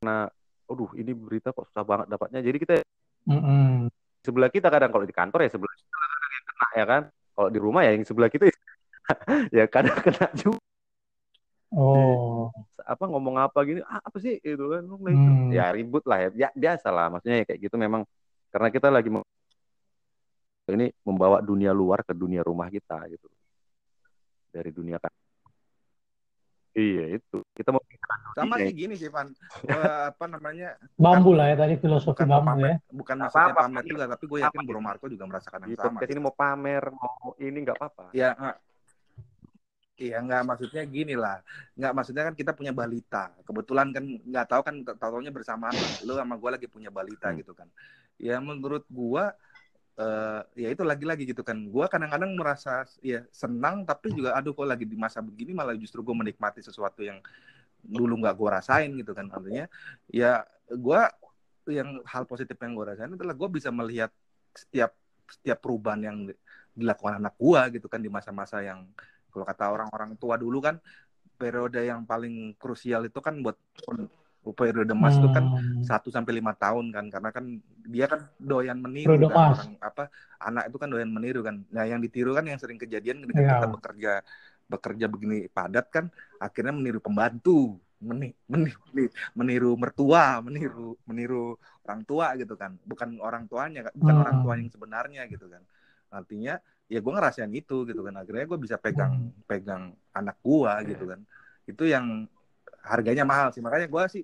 [0.00, 0.26] nah
[0.66, 2.74] aduh ini berita kok susah banget dapatnya jadi kita
[3.22, 3.86] Mm-mm.
[4.22, 7.02] sebelah kita kadang kalau di kantor ya sebelah kita kadang yang kena ya kan?
[7.32, 8.44] Kalau di rumah ya yang sebelah kita
[9.50, 10.60] ya kadang kena juga.
[11.72, 12.52] Oh,
[12.84, 13.80] apa ngomong apa gini?
[13.88, 14.36] Ah, apa sih?
[14.44, 15.48] Itu kan Hmm.
[15.48, 16.28] ya ribut lah ya.
[16.36, 17.76] Ya, biasa lah maksudnya ya kayak gitu.
[17.80, 18.04] Memang
[18.52, 19.08] karena kita lagi
[20.68, 23.24] ini membawa dunia luar ke dunia rumah kita gitu.
[24.52, 25.21] Dari dunia kan
[26.74, 27.38] iya itu.
[27.50, 27.82] Kita mau
[28.32, 28.64] sama Iya.
[28.64, 29.28] sih gini sih Van.
[29.62, 29.76] Eh,
[30.08, 30.74] apa namanya?
[30.94, 32.76] Bambu lah ya tadi filosofi bukan bambu pamer ya.
[32.90, 33.60] bukan maksudnya apa-apa.
[33.66, 36.32] pamer juga tapi gue yakin Bro Marco juga merasakan di yang sama podcast ini mau
[36.32, 38.04] pamer mau ini nggak apa-apa.
[38.12, 38.56] Ya nggak.
[39.94, 41.38] Iya nggak maksudnya gini lah.
[41.74, 43.30] Nggak maksudnya kan kita punya balita.
[43.42, 47.38] Kebetulan kan nggak tahu kan tahu-taunya bersamaan lu sama gue lagi punya balita Hmm.
[47.38, 47.68] gitu kan.
[48.16, 49.24] Ya menurut gue
[50.02, 51.56] eh ya itu lagi-lagi gitu kan.
[51.70, 56.02] Gue kadang-kadang merasa ya senang tapi juga aduh kok lagi di masa begini malah justru
[56.02, 57.22] gue menikmati sesuatu yang
[57.82, 59.66] dulu nggak gue rasain gitu kan artinya
[60.06, 61.00] ya gue
[61.70, 64.10] yang hal positif yang gue rasain adalah gue bisa melihat
[64.54, 64.94] setiap
[65.26, 66.16] setiap perubahan yang
[66.78, 68.86] dilakukan anak gue gitu kan di masa-masa yang
[69.34, 70.78] kalau kata orang-orang tua dulu kan
[71.36, 73.58] periode yang paling krusial itu kan buat
[74.50, 75.86] periode emas itu kan Hmm.
[75.86, 77.44] satu sampai lima tahun kan karena kan
[77.86, 80.02] dia kan doyan meniru Periode kan orang apa
[80.42, 83.54] anak itu kan doyan meniru kan nah yang ditiru kan yang sering kejadian ketika Iya.
[83.62, 84.12] kita bekerja
[84.66, 86.10] bekerja begini padat kan
[86.42, 91.54] akhirnya meniru pembantu meni- meni- meni- meniru mertua, meniru meniru
[91.86, 92.74] orang tua gitu kan.
[92.82, 94.22] Bukan orang tuanya, bukan Hmm.
[94.26, 95.62] orang tua yang sebenarnya gitu kan.
[96.10, 96.58] Artinya
[96.90, 98.18] ya gue ngerasain itu gitu kan.
[98.18, 101.22] Akhirnya gue bisa pegang pegang anak gue gitu kan.
[101.62, 102.26] Itu yang
[102.82, 103.62] harganya mahal sih.
[103.62, 104.22] Makanya gue sih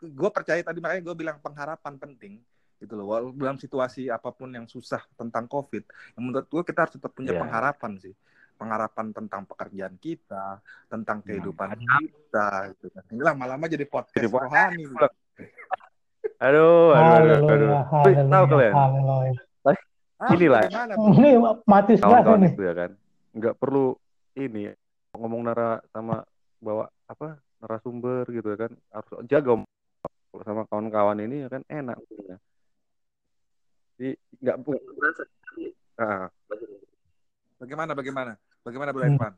[0.00, 2.40] gue percaya tadi makanya gue bilang pengharapan penting
[2.76, 3.12] gitu loh.
[3.12, 5.84] Walau dalam situasi apa pun yang susah tentang COVID,
[6.16, 7.40] yang menurut gue kita harus tetap punya Iya.
[7.40, 8.14] pengharapan sih
[8.56, 11.40] pengharapan tentang pekerjaan kita, tentang Iya.
[11.40, 13.02] kehidupan kita, gitu kan.
[13.08, 14.84] Ini lama-lama jadi podcast Jadi rohani.
[16.36, 17.68] Aduh, aduh, aduh, aduh.
[18.04, 18.74] Tapi tahu kalian?
[20.20, 21.16] Ah, bagaimana, Bro?
[21.16, 21.30] Ini
[21.64, 22.52] mati kawan-kawan nih.
[22.52, 22.90] itu ya kan
[23.32, 23.96] nggak perlu
[24.36, 24.68] ini
[25.16, 26.20] ngomong nara sama
[26.60, 29.68] bawa apa narasumber gitu ya kan harus jaga om-
[30.30, 32.36] kalau sama kawan-kawan ini ya kan enak ya.
[33.98, 35.22] jadi nggak nggak berasa
[36.00, 36.28] ah,
[37.60, 38.32] Bagaimana, bagaimana?
[38.64, 39.20] Bagaimana, Bro Hmm.
[39.20, 39.34] Irfan?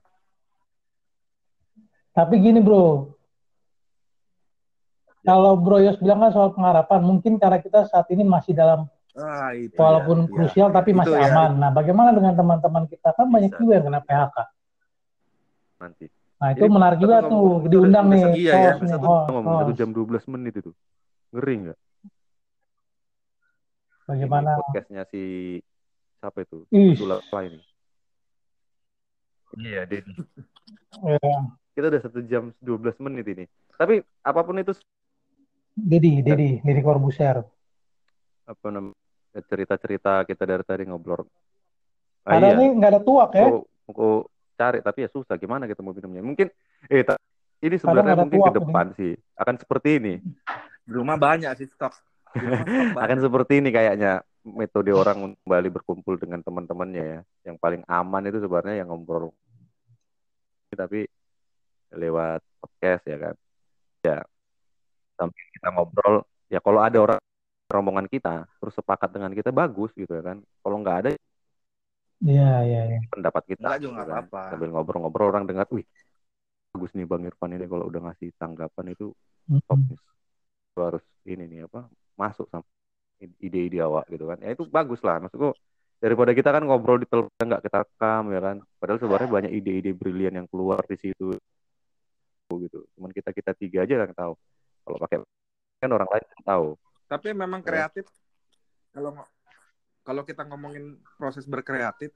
[2.15, 3.11] Tapi gini bro,
[5.27, 9.53] kalau Bro Yos bilang kan soal pengharapan, mungkin cara kita saat ini masih dalam Ah,
[9.53, 10.33] itu walaupun ya, ya.
[10.33, 11.29] krusial tapi Itu masih ya.
[11.35, 11.51] aman.
[11.61, 13.61] Nah, bagaimana dengan teman-teman kita kan banyak Bisa.
[13.61, 14.37] juga yang kena PHK.
[15.83, 16.07] nanti
[16.43, 19.27] Nah itu Jadi, menarik juga tuh ngomong- diundang nih segi ya, host nih, satu host,
[19.31, 20.71] ngomong satu jam 12 menit itu.
[21.31, 21.79] Ngeri nggak?
[24.03, 24.51] Bagaimana?
[24.51, 25.23] Ini podcastnya si
[26.19, 26.67] siapa itu?
[26.75, 27.63] Ih, Sulapa ini.
[29.53, 30.11] Iya Dedi
[31.05, 31.21] ya,
[31.77, 33.45] kita udah satu jam 12 menit ini.
[33.77, 34.73] Tapi apa pun itu
[35.73, 37.45] Dedi, Dedi, Dedi Corbuzier.
[38.43, 38.99] apa namanya
[39.47, 41.23] cerita-cerita kita dari tadi ngobrol.
[42.27, 42.59] Ah, Padahal iya.
[42.59, 43.47] ini nggak ada tuak ya.
[43.47, 46.23] Mau cari tapi ya susah gimana kita mau minumnya.
[46.23, 46.49] Mungkin
[46.91, 47.03] eh
[47.63, 49.13] ini sebenarnya mungkin ke depan sih.
[49.39, 50.15] Akan seperti ini.
[50.83, 51.95] Di rumah banyak sih stok.
[52.35, 53.05] Di rumah stok banyak.
[53.07, 54.13] akan seperti ini kayaknya
[54.43, 57.21] metode orang untuk kembali berkumpul dengan teman-temannya ya.
[57.47, 59.31] Yang paling aman itu sebenarnya yang ngobrol.
[60.75, 61.07] Tapi
[61.95, 63.35] lewat podcast ya kan.
[64.03, 64.19] Ya
[65.15, 66.17] sambil kita ngobrol
[66.51, 67.21] ya kalau ada orang
[67.71, 70.43] rombongan kita terus sepakat dengan kita bagus gitu ya kan.
[70.43, 71.11] Kalau nggak ada
[72.23, 73.01] Iya, iya, iya.
[73.11, 74.25] pendapat kita Enggak juga gitu kan.
[74.25, 74.43] apa-apa.
[74.55, 75.87] sambil ngobrol-ngobrol orang dengar wih
[76.73, 79.13] bagus nih bang Irfan ini kalau udah ngasih tanggapan itu
[79.69, 79.93] top Mm-mm.
[79.93, 79.99] nih
[80.73, 81.85] Lu harus ini nih apa
[82.17, 82.65] masuk sama
[83.21, 85.53] ide-ide awak gitu kan ya itu bagus lah maksudku
[86.03, 89.91] daripada kita kan ngobrol di telepon nggak kita rekam ya kan padahal sebenarnya banyak ide-ide
[89.95, 91.37] brilian yang keluar di situ
[92.53, 94.35] gitu cuman kita kita tiga aja yang tahu
[94.85, 95.23] kalau pakai
[95.79, 96.69] kan orang lain tahu
[97.13, 98.09] Tapi memang kreatif.
[98.97, 99.13] Kalau
[100.03, 102.11] kalau kita ngomongin proses berkreatif,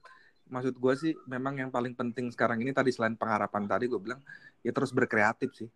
[0.47, 4.23] maksud gue sih memang yang paling penting sekarang ini tadi selain pengharapan tadi gue bilang
[4.63, 5.67] ya terus berkreatif sih,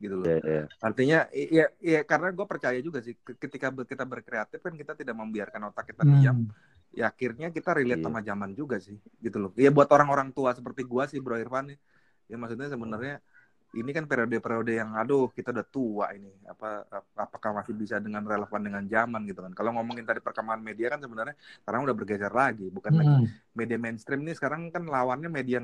[0.00, 0.26] gitu loh.
[0.28, 0.64] ya, ya.
[0.80, 5.16] Artinya ya, ya karena gue percaya juga sih ke- ketika kita berkreatif kan kita tidak
[5.16, 6.12] membiarkan otak kita Hmm.
[6.20, 6.38] diam.
[6.94, 8.06] Ya akhirnya kita relate Iya.
[8.06, 9.50] sama zaman juga sih, gitu loh.
[9.58, 11.74] Ya buat orang-orang tua seperti gue sih Bro Irfan.
[12.30, 13.18] Ya maksudnya sebenarnya
[13.80, 16.28] ini kan periode-periode yang aduh kita udah tua ini.
[16.52, 16.66] Apa
[16.98, 19.52] ap- apakah masih bisa dengan relevan dengan zaman gitu kan.
[19.58, 22.64] Kalau ngomongin tadi perkembangan media kan sebenarnya sekarang udah bergeser lagi.
[22.76, 23.40] Bukan lagi Mm-mm.
[23.58, 25.58] media mainstream ini sekarang kan lawannya media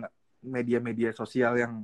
[0.57, 1.75] media-media sosial yang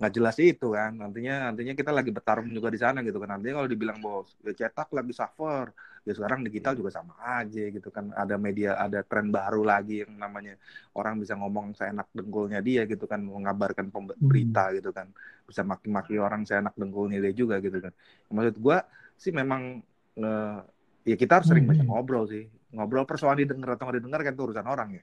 [0.00, 0.96] nggak jelas itu kan.
[0.96, 3.36] Nantinya nantinya kita lagi bertarung juga di sana gitu kan.
[3.36, 5.68] Nantinya kalau dibilang bos ya cetak lagi suffer.
[6.08, 8.08] Ya sekarang digital juga sama aja gitu kan.
[8.16, 10.56] Ada media ada tren baru lagi yang namanya
[10.96, 13.20] orang bisa ngomong seenak dengkulnya dia gitu kan.
[13.20, 14.08] Mengabarkan Hmm.
[14.24, 15.12] berita gitu kan.
[15.44, 17.92] Bisa maki-maki orang seenak dengkulnya dia juga gitu kan.
[18.32, 18.82] Maksud gua
[19.20, 19.84] sih memang
[20.16, 20.58] eh,
[21.06, 21.92] ya kita harus sering banyak Hmm.
[21.92, 22.48] ngobrol sih.
[22.72, 25.02] Ngobrol persoalan didengar atau nggak didengar kan itu urusan orang ya.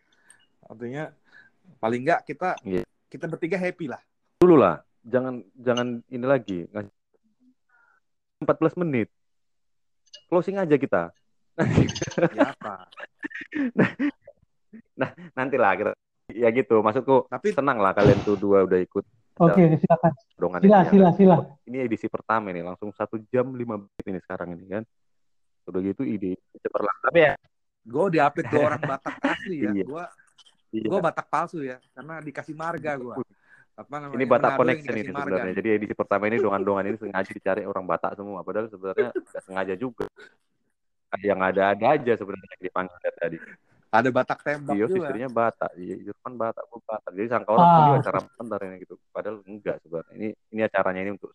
[0.66, 1.04] Artinya
[1.78, 2.84] paling nggak kita Iya.
[3.08, 4.02] kita bertiga happy lah
[4.38, 6.60] dulu lah jangan jangan ini lagi.
[6.70, 6.94] Ngasih
[8.46, 9.10] 14 menit.
[10.30, 11.10] Closing aja kita.
[12.38, 12.86] Ya apa?
[15.38, 15.92] Nanti lah kita
[16.28, 19.06] ya gitu maksudku tapi senang lah kalian tuh dua udah ikut.
[19.38, 20.12] Oke, silakan.
[20.34, 20.90] dongan Sila, ini.
[20.90, 21.38] sila, sila.
[21.70, 24.84] ini edisi pertama ini langsung satu jam lima menit ini sekarang ini kan?
[25.70, 27.34] Udah gitu ide cemerlang tapi ya
[27.88, 29.72] gue diupdate ke orang Batak asli ya.
[29.78, 29.84] Iya.
[29.86, 30.06] gue
[30.74, 30.88] iya.
[30.90, 33.16] gue Batak palsu ya karena dikasih marga gue
[33.78, 37.62] apa namanya ini Batak Connection ini sebenarnya jadi edisi pertama ini dongan-dongan ini sengaja dicari
[37.64, 40.10] orang Batak semua padahal sebenarnya nggak sengaja juga
[41.22, 43.38] yang ada-ada aja sebenarnya yang dipanggil dari tadi
[43.88, 47.12] ada Batak tembak Dios juga istrinya Batak, Iya, Irfan Batak, gue Batak.
[47.16, 47.80] Jadi sangka orang Ah.
[47.80, 48.96] ini acara bentar ini gitu.
[49.16, 50.12] Padahal enggak sebenarnya.
[50.12, 51.32] Ini ini acaranya ini untuk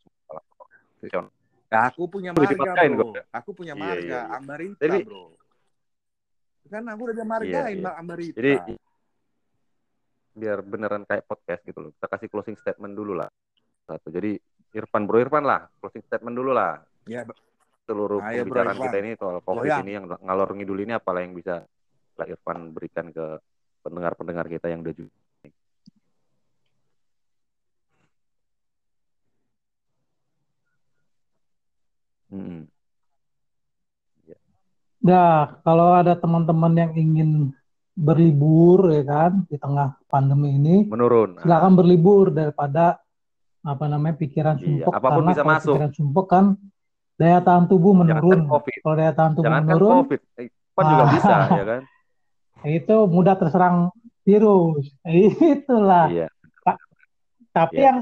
[1.00, 1.32] semua.
[1.72, 2.52] Ya, aku punya marga
[2.92, 3.24] bro kok.
[3.32, 4.36] aku punya Iya, marga iya, iya.
[4.36, 5.24] Ambarita Jadi- bro
[6.68, 7.80] kan aku udah dimargain Iya, iya.
[7.80, 8.52] Mbak Ambarita Jadi
[10.32, 11.90] biar beneran kayak podcast gitu loh.
[11.96, 13.28] Kita kasih closing statement dulu lah.
[13.84, 14.08] Satu.
[14.08, 14.40] Jadi
[14.72, 16.80] Irfan Bro Irfan lah, closing statement dulu lah.
[17.04, 17.28] ya
[17.84, 18.86] Seluruh Ayo, Bro pembicaraan Irfan.
[18.88, 19.82] kita ini soal COVID Goyang.
[19.84, 21.64] ini yang ngalor ngidul ini apalah yang bisa
[22.16, 23.40] Pak Irfan berikan ke
[23.84, 25.12] pendengar-pendengar kita yang udah juga.
[32.32, 32.64] Mm-mm.
[35.02, 37.30] Nah, kalau ada teman-teman yang ingin
[37.94, 42.96] berlibur ya kan di tengah pandemi ini, menurun silakan berlibur daripada
[43.62, 45.74] apa namanya pikiran Iya, sumpek apa pun karena bisa kalau masuk.
[45.76, 46.44] pikiran sumpek kan
[47.14, 48.40] daya tahan tubuh menurun.
[48.48, 51.10] Kalau daya tahan tubuh jangan menurun, covid Eh, kan juga Ah.
[51.12, 51.82] bisa ya kan
[52.78, 53.76] itu mudah terserang
[54.22, 54.86] virus.
[55.54, 56.06] Itulah.
[56.08, 56.26] iya
[57.52, 57.84] Tapi Iya.
[57.84, 57.98] yang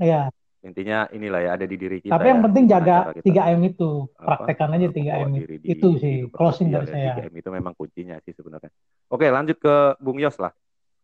[0.00, 0.22] ya,
[0.68, 3.90] intinya inilah ya ada di diri kita tapi yang ya, penting jaga kita 3M itu.
[4.14, 5.38] Praktekkan aja 3M membawa itu.
[5.40, 6.92] diri di Itu sih closing dari ya.
[6.92, 7.12] saya.
[7.24, 8.70] 3M itu memang kuncinya sih sebenarnya
[9.08, 10.52] oke lanjut ke Bung Yos lah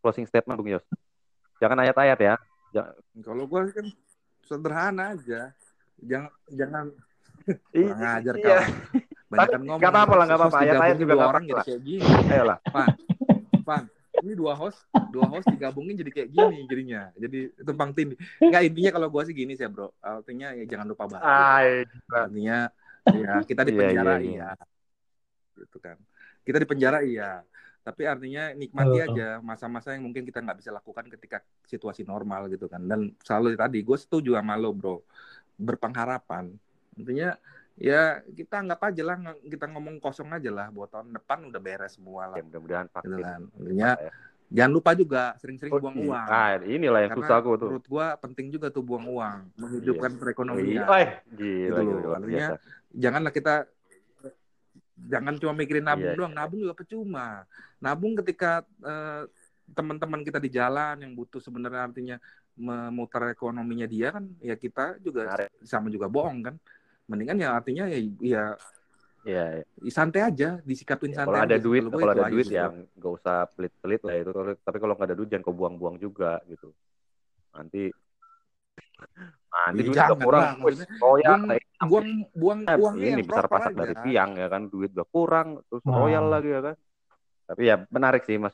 [0.05, 0.85] closing statement Bung Yos
[1.57, 2.35] jangan ayat-ayat ya
[3.23, 3.87] Kalau gue kan
[4.45, 5.55] sederhana aja.
[6.03, 6.85] Jangan jangan
[7.71, 8.59] Ih, kurang ajar iya.
[8.59, 8.59] kau.
[9.31, 9.79] Banyak kan ngomong.
[9.81, 10.65] nggak apa-apa lah, nggak Host apa-apa.
[10.67, 11.45] Ayat-ayat juga orang apa-apa.
[11.47, 12.05] jadi kayak gini.
[12.29, 12.87] ayolah Pan,
[13.65, 13.83] Pan,
[14.25, 14.81] ini dua host,
[15.13, 17.01] dua host digabungin jadi kayak gini jadinya.
[17.13, 18.17] Jadi tumpang tindih.
[18.41, 19.93] Enggak intinya kalau gua sih gini sih, Bro.
[20.01, 21.29] Artinya ya jangan lupa bahagia.
[21.29, 21.69] Ay,
[22.09, 22.57] Artinya
[23.13, 24.49] ya kita di Iya, penjara iya, iya.
[25.61, 25.97] Gitu kan.
[26.41, 27.45] Kita di penjara iya.
[27.85, 32.65] Tapi artinya nikmati aja masa-masa yang mungkin kita nggak bisa lakukan ketika situasi normal gitu
[32.65, 32.81] kan.
[32.81, 35.05] Dan selalu tadi gue setuju sama lo bro.
[35.53, 36.49] Berpengharapan.
[36.97, 37.37] Intinya
[37.75, 41.99] ya kita anggap aja lah kita ngomong kosong aja lah buat tahun depan udah beres
[41.99, 43.41] semua lah ya mudah-mudahan gitu vaksin kan.
[43.59, 44.11] Intinya ya.
[44.47, 46.07] jangan lupa juga sering-sering Oh, buang iya.
[46.07, 46.27] uang.
[46.31, 47.69] Ah, inilah yang Karena susah aku tuh.
[47.75, 50.19] menurut gua penting juga tuh buang uang, menghidupkan Iya.
[50.23, 50.87] perekonomian.
[50.87, 50.99] Gila,
[51.35, 51.99] Gitu loh.
[51.99, 52.53] luar Artinya, biasa.
[52.95, 53.53] Janganlah kita
[54.95, 57.43] jangan cuma mikirin nabung Iya, doang, nabung juga percuma.
[57.83, 59.27] Nabung ketika eh,
[59.75, 62.17] teman-teman kita di jalan yang butuh sebenarnya artinya
[62.55, 65.35] memutar ekonominya dia kan ya kita juga
[65.67, 66.55] sama juga bohong kan.
[67.05, 68.45] Mendingan ya artinya ya, ya
[69.25, 69.45] Iya,
[69.81, 69.89] iya.
[69.89, 71.33] santai aja, disikapin Ya, santai.
[71.33, 71.65] kalau ada aja.
[71.65, 74.29] duit, Kalau ada duit ya nggak usah pelit-pelit lah itu.
[74.61, 76.69] Tapi kalau nggak ada duit jangan kau buang-buang juga gitu.
[77.57, 77.89] Nanti
[79.49, 80.49] nanti Iya, duit udah kurang,
[81.01, 81.57] royal buang- lah.
[81.89, 83.79] buang buang uangnya ini yang besar proper pasak aja.
[83.81, 85.95] dari tiang ya kan, duit udah kurang, terus Nah.
[85.97, 86.75] royal lagi ya kan.
[87.49, 88.53] Tapi ya menarik sih mas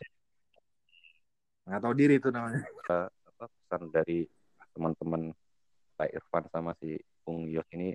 [1.68, 2.64] nggak tahu diri itu namanya.
[2.88, 3.12] apa,
[3.48, 4.24] pesan dari
[4.72, 5.36] teman-teman
[6.00, 6.96] Pak Irfan sama si
[7.28, 7.92] Bung Yos ini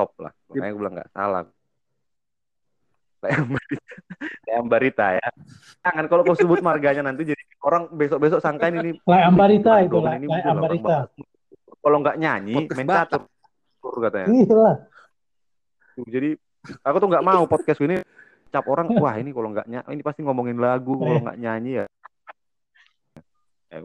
[0.00, 0.32] top lah.
[0.48, 1.44] Makanya gue bilang nggak salah.
[3.20, 3.84] Pak Ambarita,
[4.48, 5.28] Pak Ambarita ya.
[5.84, 10.08] Jangan kalau kau sebut marganya nanti jadi orang besok-besok sangkain ini Lai Ambarita itu, Mandong
[10.08, 10.88] Lai ini Lai udah orang Ambarita.
[10.88, 11.10] banget.
[11.80, 14.28] Kalau nggak nyanyi, main catur katanya.
[14.32, 14.72] Gila.
[16.00, 16.30] Jadi
[16.80, 18.00] aku tuh nggak mau podcast ini
[18.48, 21.20] cap orang, wah ini kalau nggak nyanyi, ini pasti ngomongin lagu, kalau Eh.
[21.20, 21.86] nggak nyanyi ya.
[23.70, 23.78] Ya,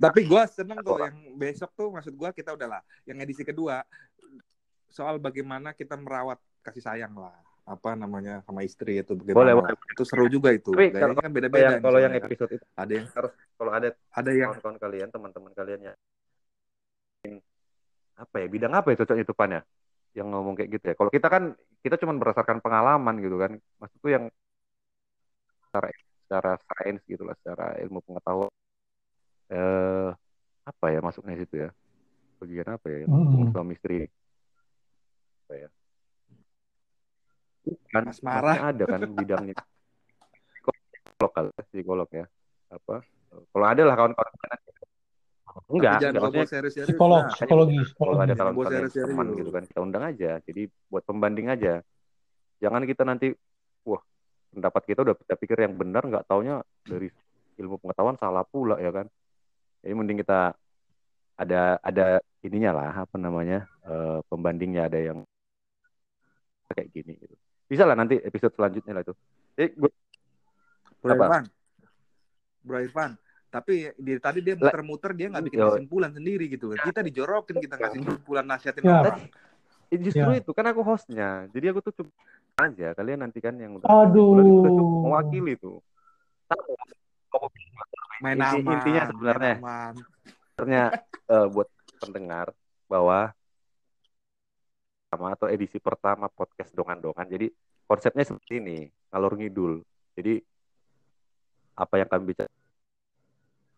[0.00, 3.84] Tapi gue seneng tuh yang besok tuh maksud gue kita udah lah yang edisi kedua.
[4.88, 7.36] Soal bagaimana kita merawat kasih sayang lah.
[7.68, 9.36] Apa namanya sama istri itu bagaimana.
[9.36, 9.92] Boleh, boleh.
[9.92, 10.72] itu seru juga itu.
[10.72, 12.22] Tapi gayanya kalau- kan beda-beda yang, kalau yang kan.
[12.24, 15.94] episode itu ada yang harus kalau ada ada yang kawan-kawan kalian, teman-teman kalian ya
[18.20, 19.62] apa ya bidang apa ya cocoknya itu pan ya
[20.16, 20.94] yang ngomong kayak gitu ya.
[20.96, 21.42] Kalau kita kan
[21.84, 23.52] kita cuma berdasarkan pengalaman gitu kan.
[23.78, 24.24] Maksudku yang
[25.68, 25.88] secara
[26.26, 28.50] secara sains gitu lah secara ilmu pengetahuan
[29.50, 30.08] eh
[30.64, 31.70] apa ya masuknya situ ya?
[32.38, 32.96] Bagian apa ya?
[33.10, 34.06] Hubungan suami istri.
[35.46, 35.68] Apa ya?
[37.90, 39.56] Kan ada kan bidangnya.
[41.20, 42.26] Psikolog kali psikolog ya.
[42.70, 43.02] Apa?
[43.30, 44.60] Kalau ada lah kawan-kawan kalian.
[45.66, 46.12] enggak enggak.
[46.22, 46.88] maksudnya serius-serius.
[46.94, 47.34] Psikolog, nah.
[47.34, 49.10] psikologi, kalau ada serius-serius.
[49.10, 50.30] teman gitu kan kita undang aja.
[50.46, 51.82] Jadi buat pembanding aja.
[52.62, 53.34] Jangan kita nanti
[53.82, 54.00] wah
[54.54, 57.10] pendapat kita udah kita pikir yang benar nggak taunya dari
[57.58, 59.06] ilmu pengetahuan salah pula ya kan
[59.80, 60.52] jadi mending kita
[61.34, 62.06] ada ada
[62.40, 65.18] ininya lah apa namanya eh, pembandingnya ada yang
[66.70, 67.34] kayak gini gitu
[67.66, 69.14] bisa lah nanti episode selanjutnya lah itu
[69.54, 69.96] jadi gua-
[71.00, 71.24] Bro Apa?
[71.24, 71.44] Irfan
[72.60, 73.12] Bro Irfan
[73.50, 78.00] tapi di, tadi dia muter-muter dia nggak bikin kesimpulan sendiri gitu kita dijorokin kita ngasih
[78.00, 78.94] kesimpulan nasihatin Ya.
[78.96, 79.18] orang
[79.90, 80.38] eh, justru Ya.
[80.38, 82.12] itu kan aku hostnya jadi aku tuh cuma
[82.60, 84.36] aja kalian nanti kan yang udah Aduh.
[85.02, 85.80] mewakili tuh
[86.46, 86.74] Tahu.
[88.20, 89.54] Main Inti- aman intinya sebenarnya.
[89.60, 89.94] aman.
[90.54, 90.84] sebenarnya
[91.34, 91.68] eh, buat
[92.00, 92.46] pendengar
[92.86, 93.32] bahwa
[95.10, 97.26] pertama atau edisi pertama podcast dongan-dongan.
[97.26, 97.50] Jadi
[97.84, 98.78] konsepnya seperti ini,
[99.10, 99.82] ngalor ngidul.
[100.14, 100.38] Jadi
[101.74, 102.52] apa yang kami bicara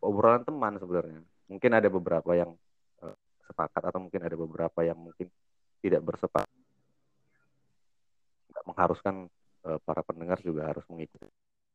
[0.02, 1.22] obrolan teman sebenarnya.
[1.46, 2.50] Mungkin ada beberapa yang
[3.06, 3.16] eh,
[3.46, 5.30] sepakat atau mungkin ada beberapa yang mungkin
[5.80, 6.50] tidak bersepakat.
[8.52, 9.14] Nggak mengharuskan
[9.70, 11.30] eh, para pendengar juga harus mengikuti.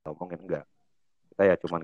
[0.06, 0.66] Ngomongin enggak.
[1.34, 1.82] Kita ya cuman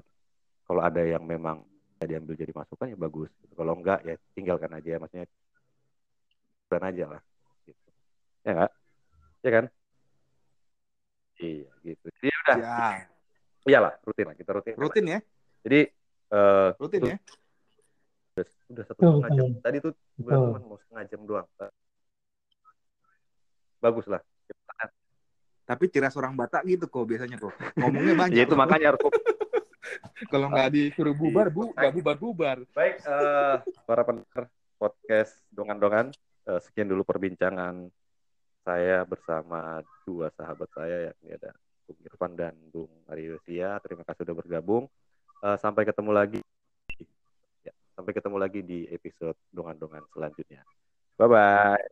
[0.63, 1.63] kalau ada yang memang
[1.93, 3.31] bisa diambil jadi masukan ya bagus.
[3.55, 5.27] Kalau enggak ya tinggalkan aja maksudnya
[6.67, 7.21] dan aja lah
[7.63, 7.89] gitu.
[8.43, 8.71] Ya enggak?
[9.43, 9.65] Ya kan?
[11.39, 12.05] Iya gitu.
[12.19, 12.77] Jadi udah ya
[13.63, 14.75] iyalah rutin lah kita rutin.
[14.75, 15.19] rutin ya
[15.63, 15.79] Jadi
[16.33, 17.17] eh rutin itu ya
[18.33, 19.45] udah, udah satu setengah jam.
[19.61, 20.47] Tadi tuh gue Betul.
[20.49, 21.47] cuma mau setengah jam doang.
[23.79, 24.21] Bagus lah.
[25.63, 27.55] Tapi ciri khas orang Batak gitu kok biasanya kok.
[27.79, 28.35] Ngomongnya banyak.
[28.35, 28.99] Ya itu makanya harus
[30.31, 32.57] Kalau nggak disuruh bubar, bu, nggak bubar-bubar.
[32.71, 34.47] Baik, eh, para pendengar
[34.79, 36.11] podcast dongan-dongan,
[36.47, 37.91] eh, sekian dulu perbincangan
[38.63, 41.51] saya bersama dua sahabat saya yakni ada
[41.83, 43.75] Bung Irfan dan Bung Aryosia.
[43.83, 44.87] Terima kasih sudah bergabung.
[45.43, 46.39] Eh, sampai ketemu lagi.
[47.67, 50.63] Ya, sampai ketemu lagi di episode dongan-dongan selanjutnya.
[51.19, 51.83] Bye bye.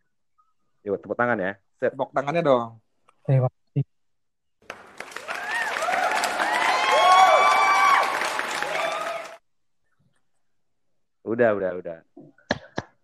[0.88, 1.54] Yuk tepuk tangan ya.
[1.78, 1.94] Set.
[1.94, 2.80] Tepuk tangannya dong.
[3.28, 3.61] Terima kasih.
[11.22, 11.98] Udah, udah, udah.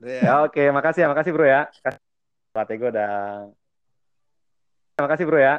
[0.02, 0.20] Ya.
[0.22, 1.70] Ya, oke, makasih ya, makasih bro ya.
[2.54, 3.14] Pelatih gue udah.
[4.98, 5.56] Makasih bro ya.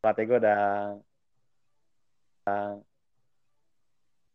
[0.00, 0.62] Pelatih gue udah.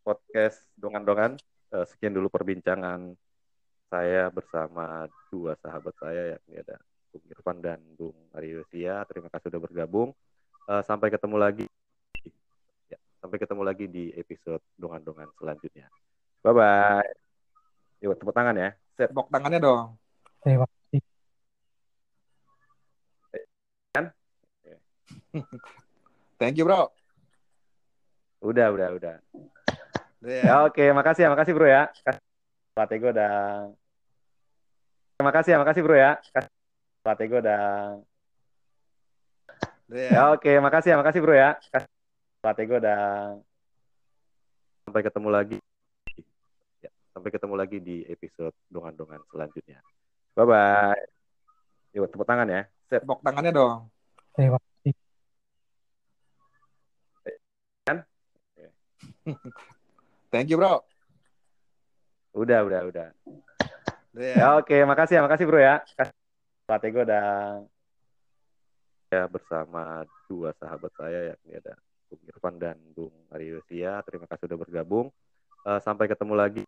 [0.02, 1.38] Podcast dongan-dongan.
[1.74, 3.14] Eh, Sekian dulu perbincangan
[3.88, 6.80] saya bersama dua sahabat saya yakni ada
[7.12, 9.06] Bung Irfan dan Bung Aryosia.
[9.06, 10.10] Terima kasih sudah bergabung.
[10.66, 11.66] Eh, Sampai ketemu lagi.
[12.88, 15.92] Ya, sampai ketemu lagi di episode dongan-dongan selanjutnya.
[16.42, 17.27] Bye bye.
[18.02, 18.70] Yuk tepuk tangan ya.
[18.94, 19.10] Set.
[19.10, 19.98] Tepuk tangannya dong.
[20.46, 21.02] Terima kasih.
[26.40, 26.94] Thank you, bro.
[28.42, 29.16] Udah, udah, udah.
[30.22, 30.42] Ya.
[30.46, 31.90] Ya, oke, makasih ya, makasih bro ya.
[32.78, 33.34] Pelatih gue udah.
[35.18, 36.12] Terima kasih ya, makasih bro ya.
[37.02, 37.64] Pelatih gue udah.
[39.88, 40.10] Ya.
[40.14, 41.58] Ya, oke, makasih ya, makasih bro ya.
[42.42, 43.02] Pelatih gue udah.
[44.86, 45.58] Sampai ketemu lagi.
[47.18, 49.82] Sampai ketemu lagi di episode dongan-dongan selanjutnya.
[50.38, 51.02] Bye bye.
[51.98, 52.62] Yuk tepuk tangan ya.
[52.86, 53.02] Set.
[53.02, 53.90] Tepuk tangannya dong.
[54.38, 54.94] Terima kasih.
[60.30, 60.86] Thank you, bro.
[62.38, 63.10] Udah, udah, udah.
[64.14, 64.38] Ya.
[64.38, 65.82] Ya, oke, makasih ya, makasih bro ya.
[66.70, 67.66] Pelatih gue udah.
[69.10, 71.74] Ya, bersama dua sahabat saya yakni ada
[72.14, 74.06] Bung Irfan dan Bung Aryosia.
[74.06, 75.10] Terima kasih sudah bergabung.
[75.66, 76.62] Eh, sampai ketemu lagi.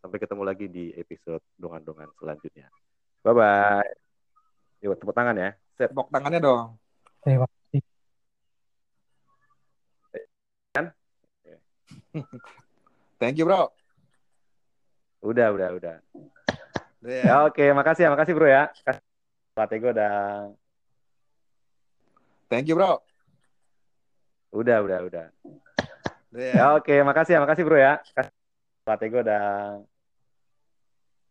[0.00, 2.72] Sampai ketemu lagi di episode dongan-dongan selanjutnya.
[3.20, 3.90] Bye bye.
[4.80, 5.50] Yuk tepuk tangan ya.
[5.76, 5.92] Set.
[5.92, 6.80] Tepuk tangannya dong.
[7.20, 7.80] Terima kasih.
[13.20, 13.70] Thank you, bro.
[15.20, 15.96] Udah, udah, udah.
[17.04, 17.22] Ya.
[17.24, 18.72] Ya, oke, makasih ya, makasih bro ya.
[19.56, 20.14] Pelatih gue udah.
[22.48, 23.00] Thank you, bro.
[24.50, 25.26] Udah, udah, udah.
[26.34, 26.52] Ya.
[26.54, 28.00] Ya, oke, makasih ya, makasih bro ya.
[28.84, 29.44] Pelatih gue udah.